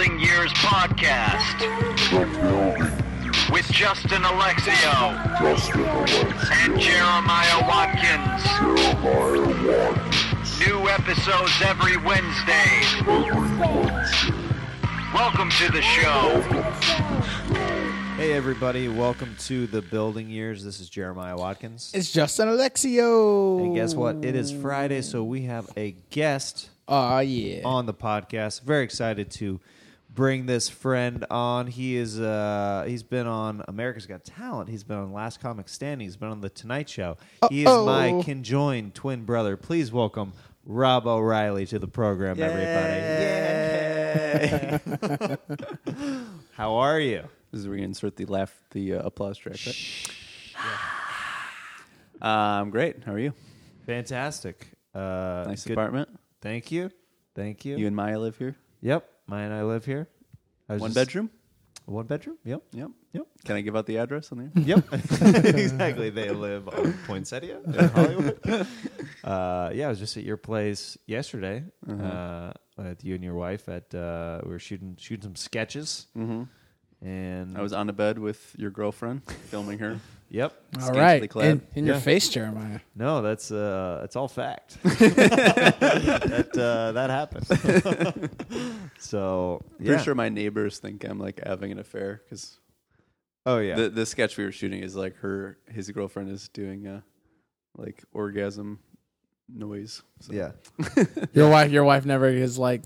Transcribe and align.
Building 0.00 0.18
Years 0.20 0.50
podcast 0.54 1.60
with 3.52 3.70
Justin 3.70 4.22
Alexio 4.22 5.12
and 6.52 6.80
Jeremiah 6.80 7.60
Watkins. 7.68 8.42
New 10.66 10.88
episodes 10.88 11.52
every 11.62 11.98
Wednesday. 11.98 12.80
Welcome 15.12 15.50
to 15.50 15.70
the 15.70 15.82
show. 15.82 16.40
Hey 18.16 18.32
everybody, 18.32 18.88
welcome 18.88 19.36
to 19.40 19.66
the 19.66 19.82
Building 19.82 20.30
Years. 20.30 20.64
This 20.64 20.80
is 20.80 20.88
Jeremiah 20.88 21.36
Watkins. 21.36 21.90
It's 21.92 22.10
Justin 22.10 22.48
Alexio. 22.48 23.66
And 23.66 23.74
guess 23.74 23.94
what? 23.94 24.24
It 24.24 24.34
is 24.34 24.50
Friday, 24.50 25.02
so 25.02 25.22
we 25.22 25.42
have 25.42 25.68
a 25.76 25.94
guest 26.08 26.70
Oh 26.88 27.18
yeah. 27.18 27.60
on 27.66 27.84
the 27.84 27.92
podcast. 27.92 28.62
Very 28.62 28.82
excited 28.84 29.30
to 29.32 29.60
bring 30.20 30.44
this 30.44 30.68
friend 30.68 31.24
on. 31.30 31.66
He 31.66 31.96
is 31.96 32.20
uh 32.20 32.84
he's 32.86 33.02
been 33.02 33.26
on 33.26 33.64
America's 33.68 34.04
Got 34.04 34.22
Talent. 34.22 34.68
He's 34.68 34.84
been 34.84 34.98
on 34.98 35.14
Last 35.14 35.40
Comic 35.40 35.66
Standing. 35.66 36.06
He's 36.06 36.18
been 36.18 36.28
on 36.28 36.42
the 36.42 36.50
Tonight 36.50 36.90
Show. 36.90 37.16
He 37.48 37.62
is 37.62 37.66
Uh-oh. 37.68 37.86
my 37.86 38.22
conjoined 38.22 38.94
twin 38.94 39.24
brother. 39.24 39.56
Please 39.56 39.90
welcome 39.90 40.34
Rob 40.66 41.06
O'Reilly 41.06 41.64
to 41.64 41.78
the 41.78 41.88
program, 41.88 42.38
everybody. 42.38 43.00
Yay. 45.88 46.16
How 46.52 46.74
are 46.74 47.00
you? 47.00 47.22
This 47.50 47.62
is 47.62 47.66
where 47.68 47.78
you 47.78 47.84
insert 47.84 48.16
the 48.16 48.26
laugh, 48.26 48.54
the 48.72 48.96
uh, 48.96 49.02
applause 49.04 49.38
track. 49.38 49.56
Right? 52.20 52.58
Um, 52.60 52.68
great. 52.68 53.02
How 53.06 53.14
are 53.14 53.18
you? 53.18 53.32
Fantastic. 53.86 54.66
Uh, 54.94 55.44
Nice 55.46 55.64
good- 55.64 55.72
apartment. 55.72 56.10
Thank 56.42 56.70
you. 56.70 56.90
Thank 57.34 57.64
you. 57.64 57.78
You 57.78 57.86
and 57.86 57.96
Maya 57.96 58.18
live 58.18 58.36
here. 58.36 58.54
Yep. 58.82 59.08
Maya 59.30 59.44
and 59.44 59.54
I 59.54 59.62
live 59.62 59.84
here. 59.84 60.08
I 60.68 60.72
was 60.74 60.80
One 60.82 60.88
just- 60.90 60.96
bedroom. 60.96 61.30
One 61.86 62.06
bedroom. 62.06 62.36
Yep. 62.44 62.62
Yep. 62.72 62.90
Yep. 63.14 63.26
Can 63.44 63.56
I 63.56 63.60
give 63.62 63.74
out 63.74 63.86
the 63.86 63.96
address 63.98 64.30
on 64.30 64.38
there? 64.38 64.50
Yep. 64.54 64.92
exactly. 65.44 66.10
They 66.10 66.30
live 66.30 66.68
on 66.68 66.92
Poinsettia 67.06 67.60
in 67.64 67.72
Hollywood. 67.96 68.38
uh, 69.24 69.70
yeah, 69.72 69.86
I 69.86 69.88
was 69.88 69.98
just 69.98 70.16
at 70.16 70.22
your 70.24 70.36
place 70.36 70.96
yesterday 71.06 71.64
uh 71.88 72.52
with 72.76 73.04
you 73.04 73.14
and 73.14 73.24
your 73.24 73.34
wife. 73.34 73.68
At 73.68 73.92
uh, 73.94 74.40
we 74.44 74.50
were 74.50 74.58
shooting 74.58 74.96
shooting 75.00 75.22
some 75.22 75.36
sketches, 75.36 76.06
mm-hmm. 76.16 76.42
And 77.02 77.56
I 77.56 77.62
was 77.62 77.72
on 77.72 77.88
a 77.88 77.92
bed 77.92 78.18
with 78.18 78.54
your 78.58 78.70
girlfriend, 78.70 79.24
filming 79.50 79.78
her. 79.78 80.00
Yep. 80.32 80.52
all 80.76 80.86
scantily 80.86 81.26
clad. 81.26 81.50
In, 81.50 81.62
in 81.74 81.86
your 81.86 81.96
face, 81.96 82.28
Jeremiah. 82.28 82.78
No, 82.94 83.20
that's 83.20 83.50
uh, 83.50 83.98
that's 84.00 84.14
all 84.14 84.28
fact. 84.28 84.80
that 84.84 86.50
uh, 86.56 86.92
that 86.92 87.10
happened. 87.10 88.30
so 89.00 89.60
Pretty 89.84 90.00
sure 90.04 90.14
my 90.14 90.28
neighbors 90.28 90.78
think 90.78 91.02
I'm 91.02 91.18
like 91.18 91.40
having 91.44 91.72
an 91.72 91.80
affair 91.80 92.22
because 92.24 92.60
Oh 93.44 93.58
yeah. 93.58 93.74
the 93.74 93.88
the 93.88 94.06
sketch 94.06 94.36
we 94.36 94.44
were 94.44 94.52
shooting 94.52 94.84
is 94.84 94.94
like 94.94 95.16
her 95.16 95.58
his 95.68 95.90
girlfriend 95.90 96.30
is 96.30 96.48
doing 96.48 96.86
uh 96.86 97.00
like 97.76 98.04
orgasm 98.12 98.78
noise. 99.48 100.02
So. 100.20 100.32
yeah. 100.32 100.52
Your 101.32 101.50
wife. 101.50 101.72
Your 101.72 101.82
wife 101.82 102.04
never 102.06 102.28
is 102.28 102.56
like, 102.56 102.84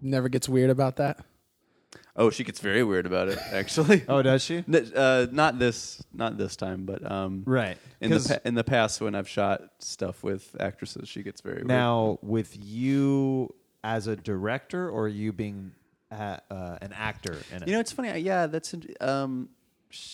never 0.00 0.30
gets 0.30 0.48
weird 0.48 0.70
about 0.70 0.96
that. 0.96 1.24
Oh, 2.20 2.28
she 2.28 2.44
gets 2.44 2.60
very 2.60 2.84
weird 2.84 3.06
about 3.06 3.28
it. 3.28 3.38
Actually. 3.50 4.04
Oh, 4.08 4.20
does 4.20 4.44
she? 4.44 4.58
N- 4.58 4.92
uh, 4.94 5.26
not 5.32 5.58
this, 5.58 6.02
not 6.12 6.36
this 6.36 6.54
time, 6.54 6.84
but 6.84 7.10
um, 7.10 7.44
Right. 7.46 7.78
in 8.02 8.10
the 8.10 8.20
pa- 8.28 8.46
in 8.48 8.54
the 8.54 8.62
past 8.64 9.00
when 9.00 9.14
I've 9.14 9.28
shot 9.28 9.62
stuff 9.78 10.22
with 10.22 10.54
actresses, 10.60 11.08
she 11.08 11.22
gets 11.22 11.40
very 11.40 11.56
weird. 11.56 11.68
Now, 11.68 12.18
with 12.20 12.56
you 12.62 13.54
as 13.82 14.06
a 14.06 14.16
director, 14.16 14.90
or 14.90 15.08
you 15.08 15.32
being 15.32 15.72
uh, 16.12 16.36
uh, 16.50 16.76
an 16.82 16.92
actor 16.92 17.38
in 17.54 17.62
it? 17.62 17.68
You 17.68 17.74
know, 17.74 17.80
it's 17.80 17.92
funny. 17.92 18.10
I- 18.10 18.16
Yeah, 18.16 18.46
that's 18.48 18.74
um, 19.00 19.48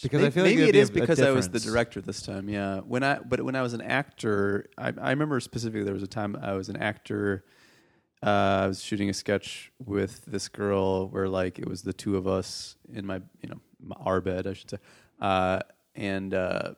Because 0.03 0.21
may- 0.21 0.27
I 0.29 0.31
feel 0.31 0.45
like 0.45 0.55
maybe 0.57 0.69
it 0.69 0.73
be 0.75 0.79
is 0.79 0.91
a- 0.91 0.93
a 0.93 1.01
because 1.01 1.21
I 1.21 1.33
was 1.33 1.49
the 1.49 1.59
director 1.59 2.00
this 2.00 2.23
time. 2.23 2.49
Yeah, 2.49 2.81
when 2.81 3.03
I 3.03 3.19
but 3.19 3.43
when 3.43 3.56
I 3.56 3.62
was 3.62 3.73
an 3.73 3.83
actor, 3.83 4.67
I, 4.78 4.93
I 5.00 5.11
remember 5.11 5.41
specifically 5.41 5.83
there 5.83 5.94
was 5.94 6.05
a 6.05 6.06
time 6.06 6.37
I 6.41 6.53
was 6.53 6.69
an 6.69 6.77
actor. 6.77 7.44
Uh, 8.26 8.62
I 8.64 8.66
was 8.66 8.82
shooting 8.82 9.09
a 9.09 9.14
sketch 9.14 9.70
with 9.78 10.25
this 10.26 10.48
girl 10.48 11.09
where 11.09 11.28
like 11.28 11.59
it 11.60 11.69
was 11.69 11.82
the 11.82 11.92
two 11.92 12.16
of 12.16 12.26
us 12.26 12.76
in 12.92 13.06
my 13.06 13.20
you 13.42 13.48
know 13.48 13.60
my, 13.81 13.94
our 14.00 14.20
bed 14.20 14.47
I 14.48 14.53
should 14.54 14.69
say. 14.70 14.78
Uh, 15.20 15.60
and 15.94 16.34
uh, 16.34 16.75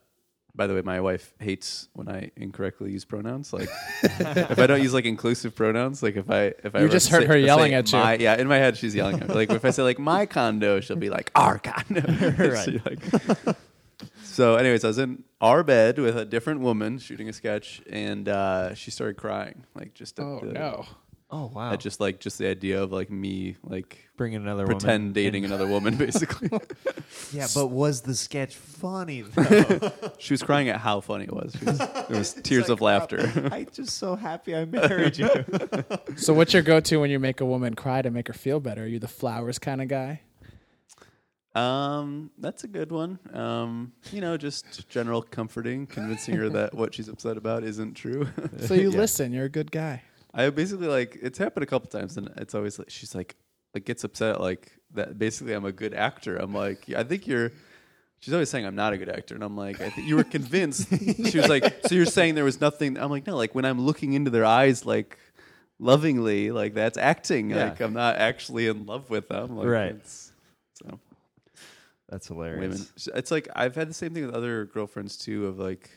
by 0.54 0.66
the 0.66 0.75
way, 0.75 0.82
my 0.82 1.00
wife 1.00 1.32
hates 1.38 1.88
when 1.94 2.09
I 2.09 2.31
incorrectly 2.36 2.91
use 2.92 3.04
pronouns. 3.04 3.53
Like 3.53 3.69
if 4.03 4.59
I 4.59 4.66
don't 4.66 4.82
use 4.82 4.92
like 4.92 5.06
inclusive 5.06 5.54
pronouns, 5.56 6.03
like 6.03 6.16
if 6.16 6.28
I 6.31 6.53
if 6.64 6.75
I 6.75 6.81
You 6.81 6.88
just 6.88 7.09
heard 7.09 7.22
say- 7.22 7.28
her 7.28 7.38
yelling 7.38 7.72
at 7.75 7.91
you. 7.92 7.98
my- 7.98 8.15
yeah, 8.19 8.36
in 8.36 8.47
my 8.47 8.59
head 8.59 8.76
she's 8.76 8.94
yelling 8.94 9.20
at 9.22 9.28
me. 9.28 9.34
Like 9.34 9.50
if 9.50 9.65
I 9.65 9.70
say 9.70 9.82
like 9.84 9.98
my 9.98 10.26
condo, 10.26 10.80
she'll 10.80 10.97
be 10.97 11.10
like 11.10 11.30
our 11.34 11.59
condo. 11.59 12.03
Right. 12.38 12.80
So 13.15 13.36
like- 13.47 13.56
so, 14.22 14.54
anyways, 14.54 14.84
I 14.84 14.88
was 14.88 14.98
in 14.98 15.25
our 15.41 15.65
bed 15.65 15.98
with 15.98 16.16
a 16.16 16.25
different 16.25 16.60
woman 16.60 16.98
shooting 16.98 17.28
a 17.28 17.32
sketch, 17.32 17.82
and 17.91 18.28
uh, 18.28 18.72
she 18.75 18.92
started 18.92 19.16
crying, 19.16 19.65
like 19.75 19.94
just 19.94 20.19
at 20.20 20.25
Oh 20.25 20.41
the, 20.44 20.53
no. 20.53 20.86
Oh 21.31 21.50
wow! 21.55 21.72
at 21.72 21.81
just 21.81 22.00
like 22.00 22.21
just 22.21 22.39
the 22.39 22.47
idea 22.47 22.83
of 22.83 22.93
like 22.93 23.11
me 23.11 23.56
like 23.62 24.09
bringing 24.16 24.41
another 24.43 24.65
pretend 24.66 25.03
woman 25.05 25.12
dating 25.12 25.44
in. 25.44 25.50
another 25.53 25.66
woman, 25.69 25.97
basically. 25.97 26.50
Yeah, 27.33 27.47
but 27.55 27.66
was 27.69 28.03
the 28.03 28.15
sketch 28.15 28.55
funny? 28.56 29.22
Though? 29.22 29.93
she 30.19 30.33
was 30.33 30.43
crying 30.43 30.69
at 30.69 30.78
how 30.81 31.00
funny 31.00 31.25
it 31.25 31.33
was. 31.33 31.55
She 31.59 31.65
was 31.65 31.81
it 31.81 32.09
was 32.11 32.33
tears 32.43 32.69
of 32.71 32.81
laughter. 32.81 33.31
I'm 33.53 33.66
just 33.72 33.97
so 33.99 34.15
happy 34.15 34.55
I 34.55 34.65
married 34.65 35.19
you. 35.19 35.28
So 36.16 36.33
what's 36.33 36.53
your 36.55 36.62
go-to 36.62 36.99
when 37.00 37.11
you 37.11 37.19
make 37.19 37.41
a 37.41 37.45
woman 37.47 37.75
cry 37.75 38.00
to 38.03 38.10
make 38.10 38.28
her 38.28 38.34
feel 38.34 38.60
better? 38.60 38.84
Are 38.84 38.87
you 38.87 38.99
the 38.99 39.09
flowers 39.09 39.59
kind 39.59 39.83
of 39.83 39.89
guy? 39.89 40.21
Um, 41.55 42.31
that's 42.39 42.65
a 42.65 42.69
good 42.69 42.93
one. 42.93 43.19
Um, 43.33 43.93
you 44.12 44.21
know, 44.21 44.37
just 44.37 44.89
general 44.89 45.22
comforting, 45.22 45.87
convincing 45.87 46.37
her 46.37 46.49
that 46.50 46.75
what 46.75 46.95
she's 46.95 47.09
upset 47.09 47.37
about 47.37 47.65
isn't 47.65 47.95
true. 47.95 48.28
So 48.59 48.75
you 48.75 48.91
Yeah. 48.91 48.99
listen. 48.99 49.33
You're 49.33 49.47
a 49.47 49.50
good 49.50 49.71
guy. 49.72 50.03
I 50.34 50.50
basically 50.50 50.89
like 50.89 51.19
it's 51.21 51.39
happened 51.39 51.65
a 51.65 51.66
couple 51.66 51.89
times, 51.89 52.16
and 52.16 52.31
it's 52.37 52.55
always 52.55 52.78
like 52.78 52.91
she's 52.91 53.15
like 53.15 53.37
like 53.75 53.84
gets 53.84 54.05
upset 54.05 54.41
like 54.41 54.72
that. 54.94 55.19
Basically, 55.19 55.53
I'm 55.53 55.65
a 55.65 55.72
good 55.72 55.94
actor. 55.94 56.37
I'm 56.37 56.55
like, 56.55 56.91
I 56.91 57.05
think 57.05 57.27
you're. 57.27 57.53
She's 58.21 58.34
always 58.34 58.50
saying 58.50 58.66
I'm 58.66 58.75
not 58.75 58.93
a 58.93 58.99
good 58.99 59.09
actor, 59.09 59.37
and 59.37 59.44
I'm 59.44 59.56
like, 59.56 59.81
I 59.81 59.91
think 59.91 60.09
you 60.09 60.16
were 60.16 60.25
convinced. 60.25 60.89
she 61.31 61.39
was 61.39 61.49
like, 61.49 61.87
so 61.87 61.94
you're 61.94 62.05
saying 62.05 62.34
there 62.34 62.44
was 62.44 62.61
nothing? 62.61 62.99
I'm 62.99 63.11
like, 63.11 63.28
no, 63.28 63.37
like 63.37 63.55
when 63.55 63.65
I'm 63.65 63.81
looking 63.81 64.15
into 64.15 64.28
their 64.31 64.44
eyes, 64.44 64.84
like 64.84 65.16
lovingly, 65.78 66.50
like 66.50 66.75
that's 66.75 66.99
acting. 66.99 67.50
Yeah. 67.50 67.65
Like 67.65 67.81
I'm 67.81 67.93
not 67.93 68.16
actually 68.16 68.66
in 68.66 68.87
love 68.87 69.09
with 69.10 69.28
them. 69.28 69.56
Like, 69.56 69.69
Right. 69.69 69.93
It's, 69.93 70.33
so 70.75 70.99
That's 72.09 72.27
hilarious. 72.27 72.60
women. 72.60 72.87
It's 73.15 73.31
like 73.31 73.49
I've 73.55 73.75
had 73.77 73.89
the 73.89 73.95
same 73.95 74.15
thing 74.15 74.27
with 74.27 74.34
other 74.34 74.65
girlfriends 74.66 75.16
too. 75.16 75.47
Of 75.47 75.59
like, 75.59 75.91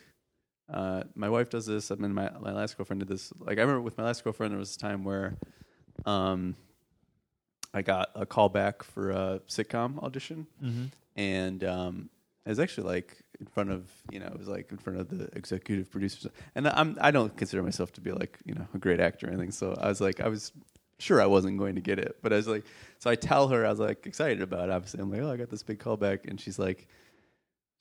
uh, 0.68 1.02
my 1.14 1.28
wife 1.28 1.50
does 1.50 1.66
this. 1.66 1.90
I 1.90 1.96
mean, 1.96 2.12
my 2.14 2.30
my 2.40 2.52
last 2.52 2.76
girlfriend 2.76 3.00
did 3.00 3.08
this. 3.08 3.32
Like, 3.38 3.58
I 3.58 3.62
remember 3.62 3.80
with 3.82 3.98
my 3.98 4.04
last 4.04 4.24
girlfriend, 4.24 4.52
there 4.52 4.58
was 4.58 4.74
a 4.76 4.78
time 4.78 5.04
where, 5.04 5.36
um, 6.06 6.56
I 7.74 7.82
got 7.82 8.10
a 8.14 8.26
call 8.26 8.48
back 8.48 8.82
for 8.82 9.10
a 9.10 9.40
sitcom 9.48 10.02
audition, 10.02 10.46
Mhm. 10.62 10.90
and 11.16 11.64
um, 11.64 12.10
it 12.44 12.50
was 12.50 12.58
actually 12.58 12.86
like 12.88 13.16
in 13.40 13.46
front 13.46 13.70
of 13.70 13.90
you 14.10 14.18
know 14.20 14.26
it 14.26 14.38
was 14.38 14.46
like 14.48 14.70
in 14.70 14.78
front 14.78 14.98
of 15.00 15.08
the 15.08 15.24
executive 15.36 15.90
producers, 15.90 16.30
and 16.54 16.68
I'm 16.68 16.96
I 17.00 17.10
don't 17.10 17.34
consider 17.36 17.62
myself 17.62 17.92
to 17.94 18.00
be 18.00 18.12
like 18.12 18.38
you 18.44 18.54
know 18.54 18.66
a 18.74 18.78
great 18.78 19.00
actor 19.00 19.26
or 19.26 19.30
anything. 19.30 19.50
So 19.52 19.74
I 19.80 19.88
was 19.88 20.00
like 20.00 20.20
I 20.20 20.28
was 20.28 20.52
sure 20.98 21.20
I 21.20 21.26
wasn't 21.26 21.58
going 21.58 21.74
to 21.74 21.80
get 21.80 21.98
it, 21.98 22.18
but 22.22 22.32
I 22.32 22.36
was 22.36 22.46
like 22.46 22.64
so 22.98 23.10
I 23.10 23.14
tell 23.16 23.48
her 23.48 23.64
I 23.66 23.70
was 23.70 23.80
like 23.80 24.06
excited 24.06 24.42
about 24.42 24.68
it. 24.68 24.72
Obviously, 24.72 25.00
I'm 25.00 25.10
like 25.10 25.20
oh 25.22 25.30
I 25.32 25.36
got 25.36 25.48
this 25.50 25.62
big 25.62 25.78
callback, 25.78 26.28
and 26.28 26.40
she's 26.40 26.58
like. 26.58 26.88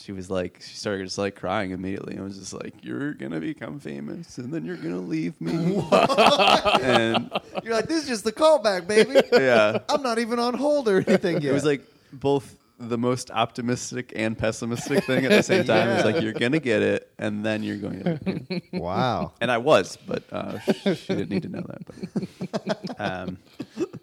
She 0.01 0.12
was 0.12 0.29
like, 0.31 0.62
she 0.62 0.75
started 0.75 1.06
just 1.06 1.17
like 1.17 1.35
crying 1.35 1.72
immediately. 1.72 2.16
and 2.16 2.23
was 2.23 2.38
just 2.39 2.53
like, 2.53 2.73
"You're 2.84 3.13
gonna 3.13 3.39
become 3.39 3.79
famous, 3.79 4.38
and 4.39 4.51
then 4.53 4.66
you're 4.66 4.75
gonna 4.78 5.00
leave 5.00 5.39
me." 5.39 5.75
and 6.81 7.29
You're 7.63 7.73
like, 7.75 7.88
this 7.88 8.03
is 8.03 8.07
just 8.09 8.23
the 8.23 8.31
callback, 8.31 8.88
baby. 8.88 9.21
yeah, 9.31 9.77
I'm 9.89 10.01
not 10.01 10.18
even 10.19 10.39
on 10.39 10.56
hold 10.56 10.88
or 10.88 10.98
anything 11.07 11.36
yet. 11.42 11.51
it 11.51 11.53
was 11.53 11.65
like 11.65 11.81
both 12.12 12.56
the 12.80 12.98
most 12.98 13.30
optimistic 13.30 14.12
and 14.15 14.36
pessimistic 14.36 15.03
thing 15.03 15.24
at 15.25 15.30
the 15.31 15.44
same 15.44 15.65
time. 15.65 15.89
It 15.89 15.95
was 15.98 16.06
like 16.13 16.24
you're 16.24 16.33
gonna 16.33 16.59
get 16.59 16.81
it, 16.81 17.12
and 17.19 17.45
then 17.45 17.62
you're 17.62 17.77
going 17.77 18.03
to. 18.03 18.62
wow. 18.74 19.33
And 19.39 19.51
I 19.51 19.59
was, 19.59 19.98
but 20.07 20.24
uh, 20.33 20.57
she 20.59 20.95
didn't 21.13 21.30
need 21.30 21.44
to 21.44 21.50
know 21.50 21.62
that. 21.68 21.86
But, 21.86 23.00
um, 23.00 23.38
so 23.77 23.86
you 23.86 23.86
know, 23.86 24.00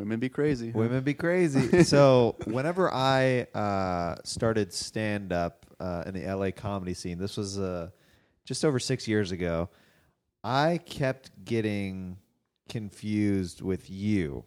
women 0.00 0.18
be 0.18 0.28
crazy. 0.30 0.70
Women 0.70 1.02
be 1.02 1.14
crazy. 1.14 1.84
so 1.84 2.36
whenever 2.46 2.92
I 2.92 3.42
uh, 3.54 4.16
started 4.24 4.72
stand 4.72 5.32
up 5.32 5.66
uh, 5.78 6.04
in 6.06 6.14
the 6.14 6.34
LA 6.34 6.50
comedy 6.50 6.94
scene, 6.94 7.18
this 7.18 7.36
was 7.36 7.58
uh, 7.58 7.90
just 8.44 8.64
over 8.64 8.78
six 8.78 9.06
years 9.06 9.30
ago. 9.30 9.68
I 10.42 10.78
kept 10.84 11.44
getting 11.44 12.16
confused 12.70 13.60
with 13.60 13.90
you 13.90 14.44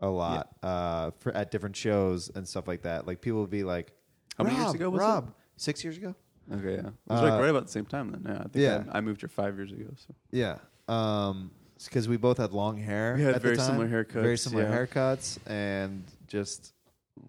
a 0.00 0.08
lot 0.08 0.48
uh, 0.62 1.10
for, 1.18 1.32
at 1.36 1.50
different 1.50 1.76
shows 1.76 2.30
and 2.34 2.48
stuff 2.48 2.66
like 2.66 2.82
that. 2.82 3.06
Like 3.06 3.20
people 3.20 3.40
would 3.40 3.50
be 3.50 3.64
like, 3.64 3.92
How 4.38 4.44
many 4.44 4.56
years 4.56 4.66
"Rob, 4.68 4.74
ago 4.76 4.90
was 4.90 5.00
Rob, 5.00 5.34
six 5.56 5.84
years 5.84 5.98
ago." 5.98 6.14
Okay, 6.50 6.74
yeah, 6.74 6.78
it 6.78 6.92
was 7.08 7.20
Uh, 7.20 7.22
like 7.22 7.40
right 7.40 7.50
about 7.50 7.66
the 7.66 7.72
same 7.72 7.86
time 7.86 8.12
then. 8.12 8.22
Yeah, 8.24 8.38
I 8.38 8.42
think 8.48 8.56
yeah. 8.56 8.84
I, 8.90 8.98
I 8.98 9.00
moved 9.02 9.20
here 9.20 9.28
five 9.28 9.56
years 9.56 9.72
ago. 9.72 9.86
So 9.96 10.14
Yeah. 10.30 10.58
Um, 10.88 11.50
because 11.84 12.08
we 12.08 12.16
both 12.16 12.38
had 12.38 12.52
long 12.52 12.78
hair. 12.78 13.14
We 13.16 13.22
had 13.22 13.34
at 13.36 13.42
the 13.42 13.48
very 13.48 13.56
time. 13.56 13.66
similar 13.66 13.88
haircuts, 13.88 14.12
Very 14.22 14.38
similar 14.38 14.64
yeah. 14.64 14.76
haircuts, 14.76 15.38
and 15.46 16.04
just 16.26 16.72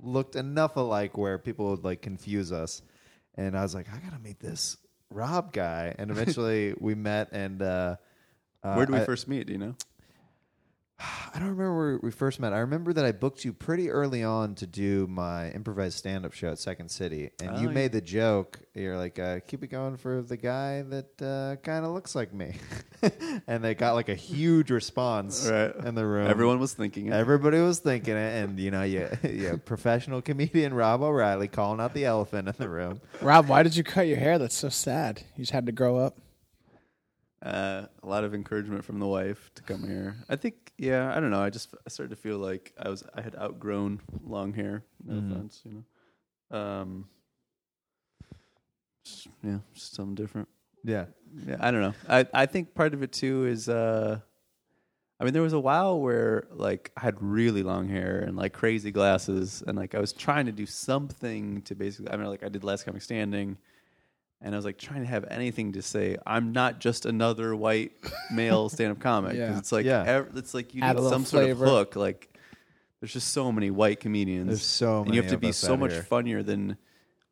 looked 0.01 0.35
enough 0.35 0.75
alike 0.75 1.17
where 1.17 1.37
people 1.37 1.69
would 1.71 1.83
like 1.83 2.01
confuse 2.01 2.51
us. 2.51 2.81
And 3.35 3.57
I 3.57 3.61
was 3.61 3.75
like, 3.75 3.87
I 3.93 3.97
gotta 3.99 4.21
meet 4.21 4.39
this 4.39 4.77
Rob 5.09 5.53
guy. 5.53 5.93
And 5.97 6.11
eventually 6.15 6.73
we 6.79 6.95
met. 6.95 7.29
And 7.31 7.61
uh, 7.61 7.95
uh, 8.63 8.73
Where 8.75 8.85
did 8.85 8.93
we 8.93 8.99
I- 9.01 9.05
first 9.05 9.27
meet? 9.27 9.47
Do 9.47 9.53
you 9.53 9.59
know? 9.59 9.75
I 10.99 11.37
don't 11.39 11.49
remember 11.49 11.77
where 11.77 11.99
we 12.01 12.09
first 12.11 12.39
met. 12.39 12.53
I 12.53 12.59
remember 12.59 12.91
that 12.93 13.05
I 13.05 13.11
booked 13.11 13.45
you 13.45 13.53
pretty 13.53 13.91
early 13.91 14.23
on 14.23 14.55
to 14.55 14.65
do 14.65 15.05
my 15.07 15.51
improvised 15.51 15.97
stand 15.97 16.25
up 16.25 16.33
show 16.33 16.49
at 16.51 16.57
Second 16.59 16.89
City. 16.89 17.29
And 17.39 17.51
Oh, 17.51 17.59
you 17.59 17.67
yeah. 17.67 17.73
made 17.73 17.91
the 17.91 18.01
joke, 18.01 18.59
you're 18.73 18.97
like, 18.97 19.19
uh, 19.19 19.39
keep 19.45 19.63
it 19.63 19.67
going 19.67 19.97
for 19.97 20.23
the 20.23 20.37
guy 20.37 20.81
that 20.83 21.21
uh, 21.21 21.55
kind 21.63 21.85
of 21.85 21.91
looks 21.91 22.15
like 22.15 22.33
me. 22.33 22.55
and 23.47 23.63
they 23.63 23.75
got 23.75 23.93
like 23.93 24.09
a 24.09 24.15
huge 24.15 24.71
response 24.71 25.47
Right. 25.47 25.75
in 25.85 25.93
the 25.93 26.05
room. 26.05 26.27
Everyone 26.27 26.59
was 26.59 26.73
thinking 26.73 27.07
it. 27.07 27.13
Everybody 27.13 27.59
was 27.59 27.77
thinking 27.79 28.15
it. 28.15 28.43
And, 28.43 28.59
you 28.59 28.71
know, 28.71 28.81
you, 28.83 29.07
you 29.23 29.61
professional 29.63 30.23
comedian 30.23 30.73
Rob 30.73 31.03
O'Reilly 31.03 31.47
calling 31.47 31.79
out 31.79 31.93
the 31.93 32.05
elephant 32.05 32.47
in 32.47 32.55
the 32.57 32.69
room. 32.69 33.01
Rob, 33.21 33.47
why 33.47 33.61
did 33.61 33.75
you 33.75 33.83
cut 33.83 34.07
your 34.07 34.17
hair? 34.17 34.39
That's 34.39 34.55
so 34.55 34.69
sad. 34.69 35.21
You 35.35 35.43
just 35.43 35.51
had 35.51 35.67
to 35.67 35.71
grow 35.71 35.97
up. 35.97 36.17
Uh, 37.47 37.85
a 38.03 38.07
lot 38.07 38.23
of 38.25 38.33
encouragement 38.33 38.83
from 38.83 38.99
the 38.99 39.07
wife 39.07 39.49
to 39.55 39.63
come 39.63 39.87
here. 39.87 40.17
I 40.27 40.35
think, 40.35 40.73
yeah, 40.77 41.15
I 41.15 41.19
don't 41.21 41.31
know. 41.31 41.41
I 41.41 41.49
just 41.49 41.73
I 41.85 41.89
started 41.89 42.09
to 42.09 42.21
feel 42.21 42.39
like 42.39 42.73
I 42.77 42.89
was 42.89 43.03
I 43.15 43.21
had 43.21 43.35
outgrown 43.35 44.01
long 44.25 44.51
hair. 44.53 44.83
No 45.05 45.13
Mhm. 45.21 45.31
offense, 45.31 45.61
you 45.65 45.71
know. 46.51 46.57
Um, 46.59 47.07
just- 49.03 49.27
yeah, 49.43 49.59
just 49.73 49.93
something 49.95 50.15
different. 50.15 50.47
Yeah. 50.83 51.05
Yeah, 51.45 51.57
I 51.59 51.71
don't 51.71 51.81
know. 51.81 51.93
I 52.09 52.25
I 52.33 52.45
think 52.45 52.73
part 52.73 52.93
of 52.93 53.03
it 53.03 53.11
too 53.11 53.45
is 53.45 53.69
uh 53.69 54.19
I 55.19 55.23
mean 55.23 55.33
there 55.33 55.41
was 55.41 55.53
a 55.53 55.59
while 55.59 55.99
where 55.99 56.47
like 56.51 56.91
I 56.97 57.01
had 57.01 57.21
really 57.21 57.63
long 57.63 57.87
hair 57.89 58.19
and 58.19 58.35
like 58.35 58.53
crazy 58.53 58.91
glasses 58.91 59.63
and 59.65 59.77
like 59.77 59.95
I 59.95 59.99
was 59.99 60.13
trying 60.13 60.45
to 60.47 60.51
do 60.51 60.65
something 60.65 61.61
to 61.63 61.75
basically 61.75 62.11
I 62.11 62.17
mean 62.17 62.27
like 62.27 62.43
I 62.43 62.49
did 62.49 62.63
last 62.63 62.85
comic 62.85 63.01
standing 63.01 63.57
and 64.41 64.53
I 64.53 64.57
was 64.57 64.65
like 64.65 64.77
trying 64.77 65.01
to 65.01 65.07
have 65.07 65.25
anything 65.29 65.73
to 65.73 65.81
say 65.81 66.17
I'm 66.25 66.51
not 66.51 66.79
just 66.79 67.05
another 67.05 67.55
white 67.55 67.93
male 68.31 68.69
stand 68.75 68.91
up 68.91 68.99
comic 68.99 69.31
'Cause 69.31 69.39
Yeah. 69.39 69.57
it's 69.57 69.71
like 69.71 69.85
Yeah. 69.85 70.03
ev- 70.03 70.31
it's 70.35 70.53
like 70.53 70.73
you 70.75 70.81
Add 70.83 70.91
a 70.91 70.93
need 70.95 71.03
little 71.03 71.11
some 71.11 71.25
sort 71.25 71.49
of 71.49 71.57
hook 71.57 71.95
like 71.95 72.37
there's 72.99 73.13
just 73.13 73.29
so 73.31 73.51
many 73.51 73.69
white 73.71 73.99
comedians 73.99 74.47
There's 74.47 74.61
so 74.63 74.97
and 74.97 75.05
many 75.07 75.15
you 75.17 75.21
have 75.21 75.29
to 75.29 75.35
of 75.35 75.41
be 75.41 75.49
us 75.49 75.57
so 75.57 75.73
out 75.73 75.79
much 75.79 75.91
here. 75.93 76.03
funnier 76.03 76.43
than 76.43 76.77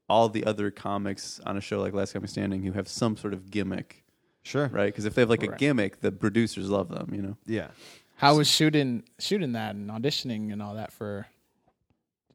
all 0.08 0.30
the 0.30 0.46
other 0.46 0.70
comics 0.72 1.40
on 1.46 1.58
a 1.58 1.62
show 1.62 1.82
like 1.82 1.94
Last 1.94 2.14
Comic 2.14 2.30
Standing 2.30 2.62
who 2.64 2.72
have 2.74 2.88
some 2.88 3.18
sort 3.18 3.34
of 3.34 3.50
gimmick, 3.50 4.04
Sure. 4.44 4.68
right? 4.68 4.86
Because 4.86 5.06
if 5.06 5.16
they 5.16 5.24
have 5.24 5.30
like 5.32 5.42
a 5.42 5.50
Right. 5.50 5.58
gimmick, 5.58 6.02
the 6.02 6.12
producers 6.12 6.70
love 6.70 6.90
them, 6.90 7.12
you 7.12 7.24
know. 7.24 7.38
Yeah. 7.48 7.70
How 8.18 8.38
was 8.38 8.48
shooting 8.48 9.04
shooting 9.18 9.54
that 9.54 9.74
and 9.74 9.90
auditioning 9.90 10.54
and 10.54 10.62
all 10.62 10.76
that 10.76 10.92
for? 10.94 11.26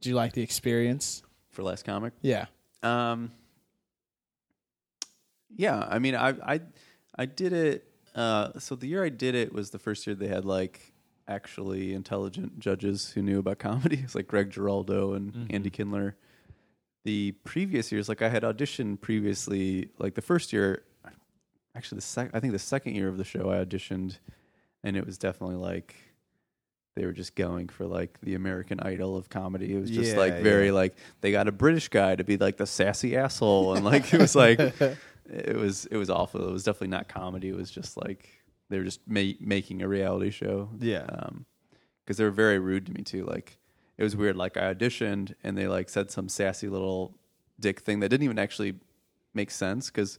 Did 0.01 0.09
you 0.09 0.15
like 0.17 0.33
the 0.33 0.43
experience? 0.43 1.23
For 1.51 1.63
Last 1.63 1.85
Comic, 1.85 2.13
Yeah. 2.23 2.47
um, 2.83 3.31
yeah, 5.57 5.87
I 5.89 5.99
mean, 5.99 6.15
I 6.15 6.31
I 6.55 6.61
I 7.17 7.27
did 7.27 7.53
it. 7.53 7.85
Uh, 8.15 8.59
so 8.59 8.75
the 8.75 8.87
year 8.89 9.05
I 9.05 9.09
did 9.09 9.35
it 9.35 9.53
was 9.53 9.71
the 9.71 9.79
first 9.79 10.07
year 10.07 10.17
they 10.17 10.27
had 10.29 10.45
like 10.45 10.93
actually 11.29 11.95
intelligent 11.95 12.59
judges 12.59 13.11
who 13.11 13.23
knew 13.23 13.39
about 13.39 13.59
comedy. 13.71 14.01
It's 14.03 14.15
like 14.15 14.27
Greg 14.27 14.51
Giraldo 14.51 15.15
and 15.15 15.47
Andy 15.51 15.71
Kindler. 15.71 16.17
The 17.05 17.33
previous 17.45 17.91
years, 17.93 18.09
like 18.09 18.21
I 18.21 18.29
had 18.29 18.43
auditioned 18.43 19.01
previously, 19.01 19.89
like 19.99 20.15
the 20.15 20.23
first 20.23 20.53
year, 20.53 20.83
actually 21.75 21.97
the 21.97 22.03
sec- 22.03 22.31
I 22.35 22.41
think 22.41 22.53
the 22.53 22.59
second 22.59 22.95
year 22.95 23.09
of 23.09 23.17
the 23.17 23.25
show 23.25 23.51
I 23.51 23.65
auditioned, 23.65 24.19
and 24.85 24.97
it 24.97 25.07
was 25.07 25.17
definitely 25.17 25.57
like 25.57 25.95
they 26.97 27.07
were 27.07 27.13
just 27.13 27.37
going 27.37 27.69
for 27.69 27.87
like 27.87 28.19
the 28.23 28.35
American 28.35 28.81
Idol 28.81 29.17
of 29.17 29.31
comedy. 29.31 29.75
It 29.75 29.81
was 29.81 29.91
just 29.91 30.13
Yeah, 30.13 30.19
like 30.19 30.41
very 30.43 30.67
yeah. 30.67 30.73
like 30.73 30.97
they 31.23 31.31
got 31.33 31.49
a 31.49 31.53
British 31.53 31.89
guy 31.89 32.17
to 32.17 32.25
be 32.25 32.37
like 32.37 32.57
the 32.59 32.67
sassy 32.67 33.17
asshole, 33.17 33.75
and 33.77 33.85
like 33.85 34.13
it 34.13 34.21
was 34.21 34.35
like 34.35 34.59
it 35.31 35.57
was 35.57 35.87
it 35.87 35.97
was 35.97 36.11
awful. 36.11 36.49
It 36.49 36.53
was 36.53 36.65
definitely 36.65 36.89
not 36.89 37.09
comedy. 37.09 37.49
It 37.49 37.57
was 37.57 37.71
just 37.71 37.97
like 37.97 38.29
they 38.69 38.79
were 38.79 38.85
just 38.85 39.01
ma- 39.07 39.39
making 39.41 39.83
a 39.83 39.89
reality 39.89 40.31
show. 40.31 40.69
Yeah. 40.79 41.07
because 42.05 42.17
they 42.17 42.25
were 42.25 42.31
very 42.31 42.59
rude 42.59 42.87
to 42.87 42.93
me 42.93 43.03
too. 43.03 43.25
Like 43.25 43.59
it 43.99 44.03
was 44.03 44.17
weird. 44.17 44.37
Like 44.37 44.57
I 44.57 44.75
auditioned 44.75 45.35
and 45.45 45.57
they 45.57 45.69
like 45.69 45.89
said 45.89 46.11
some 46.11 46.29
sassy 46.29 46.69
little 46.69 47.15
dick 47.59 47.81
thing 47.81 48.01
that 48.01 48.09
didn't 48.09 48.25
even 48.25 48.39
actually 48.39 48.75
make 49.35 49.51
sense 49.51 49.87
because 49.91 50.19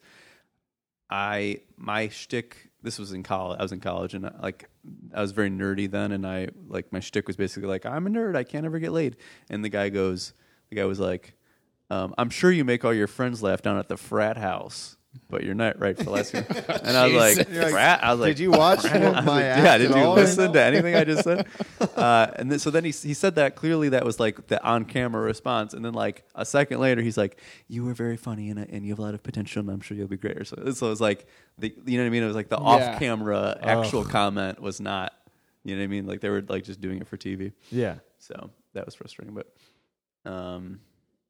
I 1.10 1.62
my 1.78 2.08
shtick. 2.08 2.70
This 2.84 2.98
was 2.98 3.12
in 3.12 3.22
college. 3.22 3.60
I 3.60 3.64
was 3.64 3.72
in 3.72 3.80
college 3.80 4.14
and 4.14 4.32
like 4.42 4.70
I 5.14 5.22
was 5.22 5.34
very 5.34 5.52
nerdy 5.52 5.90
then, 5.90 6.12
and 6.12 6.26
I 6.26 6.48
like 6.68 6.92
my 6.92 7.00
shtick 7.00 7.28
was 7.28 7.36
basically 7.36 7.70
like 7.70 7.86
I'm 7.86 8.08
a 8.08 8.10
nerd. 8.10 8.36
I 8.36 8.44
can't 8.44 8.66
ever 8.66 8.80
get 8.80 8.92
laid. 8.92 9.18
And 9.50 9.64
the 9.64 9.70
guy 9.70 9.90
goes, 9.90 10.34
the 10.70 10.78
guy 10.78 10.86
was 10.86 11.00
like, 11.00 11.36
um, 11.92 12.16
I'm 12.18 12.30
sure 12.30 12.52
you 12.52 12.64
make 12.66 12.84
all 12.84 12.94
your 12.94 13.08
friends 13.08 13.44
laugh 13.44 13.62
down 13.62 13.78
at 13.78 13.88
the 13.88 13.98
frat 13.98 14.38
house. 14.38 14.98
But 15.30 15.44
you're 15.44 15.56
not 15.56 15.78
right 15.80 15.98
for 15.98 16.10
last 16.10 16.34
year. 16.34 16.46
And 16.84 16.96
I 16.96 17.08
was 17.08 17.38
like, 17.38 17.48
frat? 17.50 18.04
I 18.04 18.12
was 18.12 18.22
like, 18.22 18.36
Did 18.36 18.40
you 18.44 18.52
watch 18.52 18.84
my 18.86 19.00
like, 19.22 19.26
Yeah, 19.44 19.78
did 19.78 19.90
you 19.94 20.08
listen 20.10 20.54
to 20.54 20.62
anything 20.62 20.96
I 20.96 21.04
just 21.04 21.24
said? 21.24 21.48
Uh, 21.96 22.28
and 22.38 22.50
then, 22.52 22.60
so 22.60 22.70
then 22.72 22.84
he, 22.86 22.92
he 22.92 23.14
said 23.14 23.36
that 23.36 23.56
clearly 23.56 23.90
that 23.90 24.06
was 24.06 24.20
like 24.22 24.48
the 24.48 24.62
on 24.64 24.86
camera 24.86 25.22
response. 25.22 25.74
And 25.74 25.84
then 25.84 25.94
like 25.94 26.24
a 26.36 26.46
second 26.46 26.80
later, 26.80 27.02
he's 27.02 27.18
like, 27.18 27.40
you 27.68 27.84
were 27.84 27.94
very 27.94 28.16
funny 28.18 28.50
and, 28.50 28.60
and 28.60 28.86
you 28.86 28.92
have 28.92 29.00
a 29.00 29.02
lot 29.02 29.14
of 29.14 29.22
potential 29.24 29.60
and 29.62 29.70
I'm 29.70 29.82
sure 29.82 29.98
you'll 29.98 30.08
be 30.08 30.18
great. 30.18 30.48
So, 30.48 30.56
so 30.72 30.88
it 30.88 30.90
was 30.90 31.02
like, 31.02 31.26
the, 31.58 31.74
you 31.86 31.98
know 31.98 32.04
what 32.04 32.08
I 32.08 32.12
mean? 32.12 32.24
It 32.24 32.28
was 32.28 32.36
like 32.36 32.50
the 32.50 32.58
Yeah. 32.58 32.64
off 32.94 33.00
camera 33.00 33.58
actual 33.62 34.06
comment 34.06 34.62
was 34.62 34.80
not, 34.80 35.14
you 35.64 35.76
know 35.76 35.82
what 35.82 35.86
I 35.86 35.88
mean? 35.88 36.08
Like 36.08 36.22
they 36.22 36.30
were 36.30 36.44
like 36.48 36.64
just 36.64 36.80
doing 36.82 37.00
it 37.00 37.08
for 37.08 37.18
TV. 37.18 37.52
Yeah. 37.70 37.96
So 38.20 38.50
that 38.74 38.86
was 38.86 38.96
frustrating. 38.96 39.34
But 39.36 40.32
um, 40.32 40.80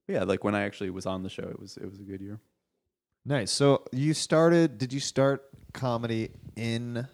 yeah, 0.07 0.23
like 0.23 0.43
when 0.43 0.55
I 0.55 0.61
actually 0.63 0.91
was 0.91 1.05
on 1.05 1.23
the 1.23 1.29
show, 1.29 1.43
it 1.43 1.59
was, 1.59 1.77
it 1.77 1.89
was 1.89 1.99
a 1.99 2.03
good 2.03 2.21
year. 2.21 2.39
Nice. 3.25 3.51
So 3.51 3.83
you 3.91 4.13
started, 4.13 4.77
did 4.77 4.91
you 4.91 4.99
start 4.99 5.47
comedy 5.73 6.31
in 6.55 7.07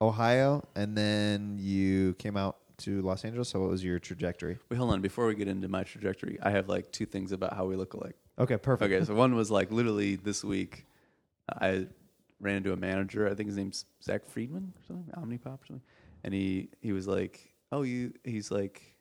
Ohio 0.00 0.66
and 0.74 0.96
then 0.96 1.56
you 1.58 2.14
came 2.14 2.36
out 2.36 2.58
to 2.78 3.02
Los 3.02 3.24
Angeles? 3.24 3.48
So 3.48 3.60
what 3.60 3.70
was 3.70 3.82
your 3.82 3.98
trajectory? 3.98 4.58
Wait, 4.68 4.76
hold 4.76 4.92
on. 4.92 5.00
Before 5.00 5.26
we 5.26 5.34
get 5.34 5.48
into 5.48 5.68
my 5.68 5.82
trajectory, 5.82 6.38
I 6.42 6.50
have 6.50 6.68
like 6.68 6.92
two 6.92 7.06
things 7.06 7.32
about 7.32 7.54
how 7.54 7.64
we 7.64 7.76
look 7.76 7.94
alike. 7.94 8.16
Okay, 8.38 8.56
perfect. 8.56 8.92
Okay, 8.92 9.04
so 9.04 9.14
one 9.14 9.34
was 9.34 9.50
like 9.50 9.70
literally 9.70 10.16
this 10.16 10.44
week, 10.44 10.86
I 11.48 11.86
ran 12.40 12.56
into 12.56 12.72
a 12.72 12.76
manager. 12.76 13.28
I 13.28 13.34
think 13.34 13.48
his 13.48 13.56
name's 13.56 13.84
Zach 14.02 14.26
Friedman 14.26 14.72
or 14.76 14.82
something, 14.86 15.14
Omnipop 15.14 15.62
or 15.62 15.66
something, 15.66 15.82
and 16.24 16.34
he 16.34 16.68
he 16.80 16.92
was 16.92 17.06
like, 17.06 17.54
"Oh, 17.70 17.82
you." 17.82 18.12
He's 18.24 18.50
like, 18.50 18.93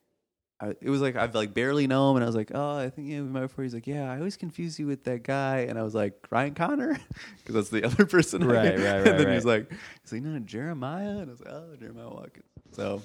I, 0.60 0.70
"It 0.82 0.90
was 0.90 1.02
like 1.02 1.16
I've 1.16 1.34
like 1.36 1.54
barely 1.54 1.88
know 1.88 2.10
him," 2.12 2.18
and 2.18 2.24
I 2.24 2.28
was 2.28 2.36
like, 2.36 2.52
"Oh, 2.54 2.78
I 2.78 2.90
think 2.90 3.10
yeah, 3.10 3.18
we 3.22 3.28
met 3.28 3.42
before." 3.42 3.64
He's 3.64 3.74
like, 3.74 3.88
"Yeah, 3.88 4.12
I 4.12 4.18
always 4.18 4.38
confuse 4.38 4.80
you 4.80 4.88
with 4.88 5.04
that 5.06 5.24
guy," 5.24 5.60
and 5.70 5.78
I 5.78 5.84
was 5.84 5.94
like, 5.96 6.26
"Ryan 6.30 6.54
Connor," 6.54 6.98
because 7.38 7.56
that's 7.56 7.70
the 7.70 7.84
other 7.84 8.06
person. 8.06 8.46
Right, 8.46 8.78
knew. 8.78 8.84
right, 8.86 8.96
And 8.98 9.06
right, 9.08 9.18
then 9.18 9.34
he's 9.34 9.46
like, 9.46 9.70
"He's 10.04 10.12
like, 10.14 10.22
no, 10.22 10.40
Jeremiah," 10.40 11.18
and 11.20 11.30
I 11.30 11.32
was 11.32 11.40
like, 11.42 11.54
"Oh, 11.54 11.76
Jeremiah 11.80 12.10
Watkins." 12.10 12.46
So. 12.72 13.02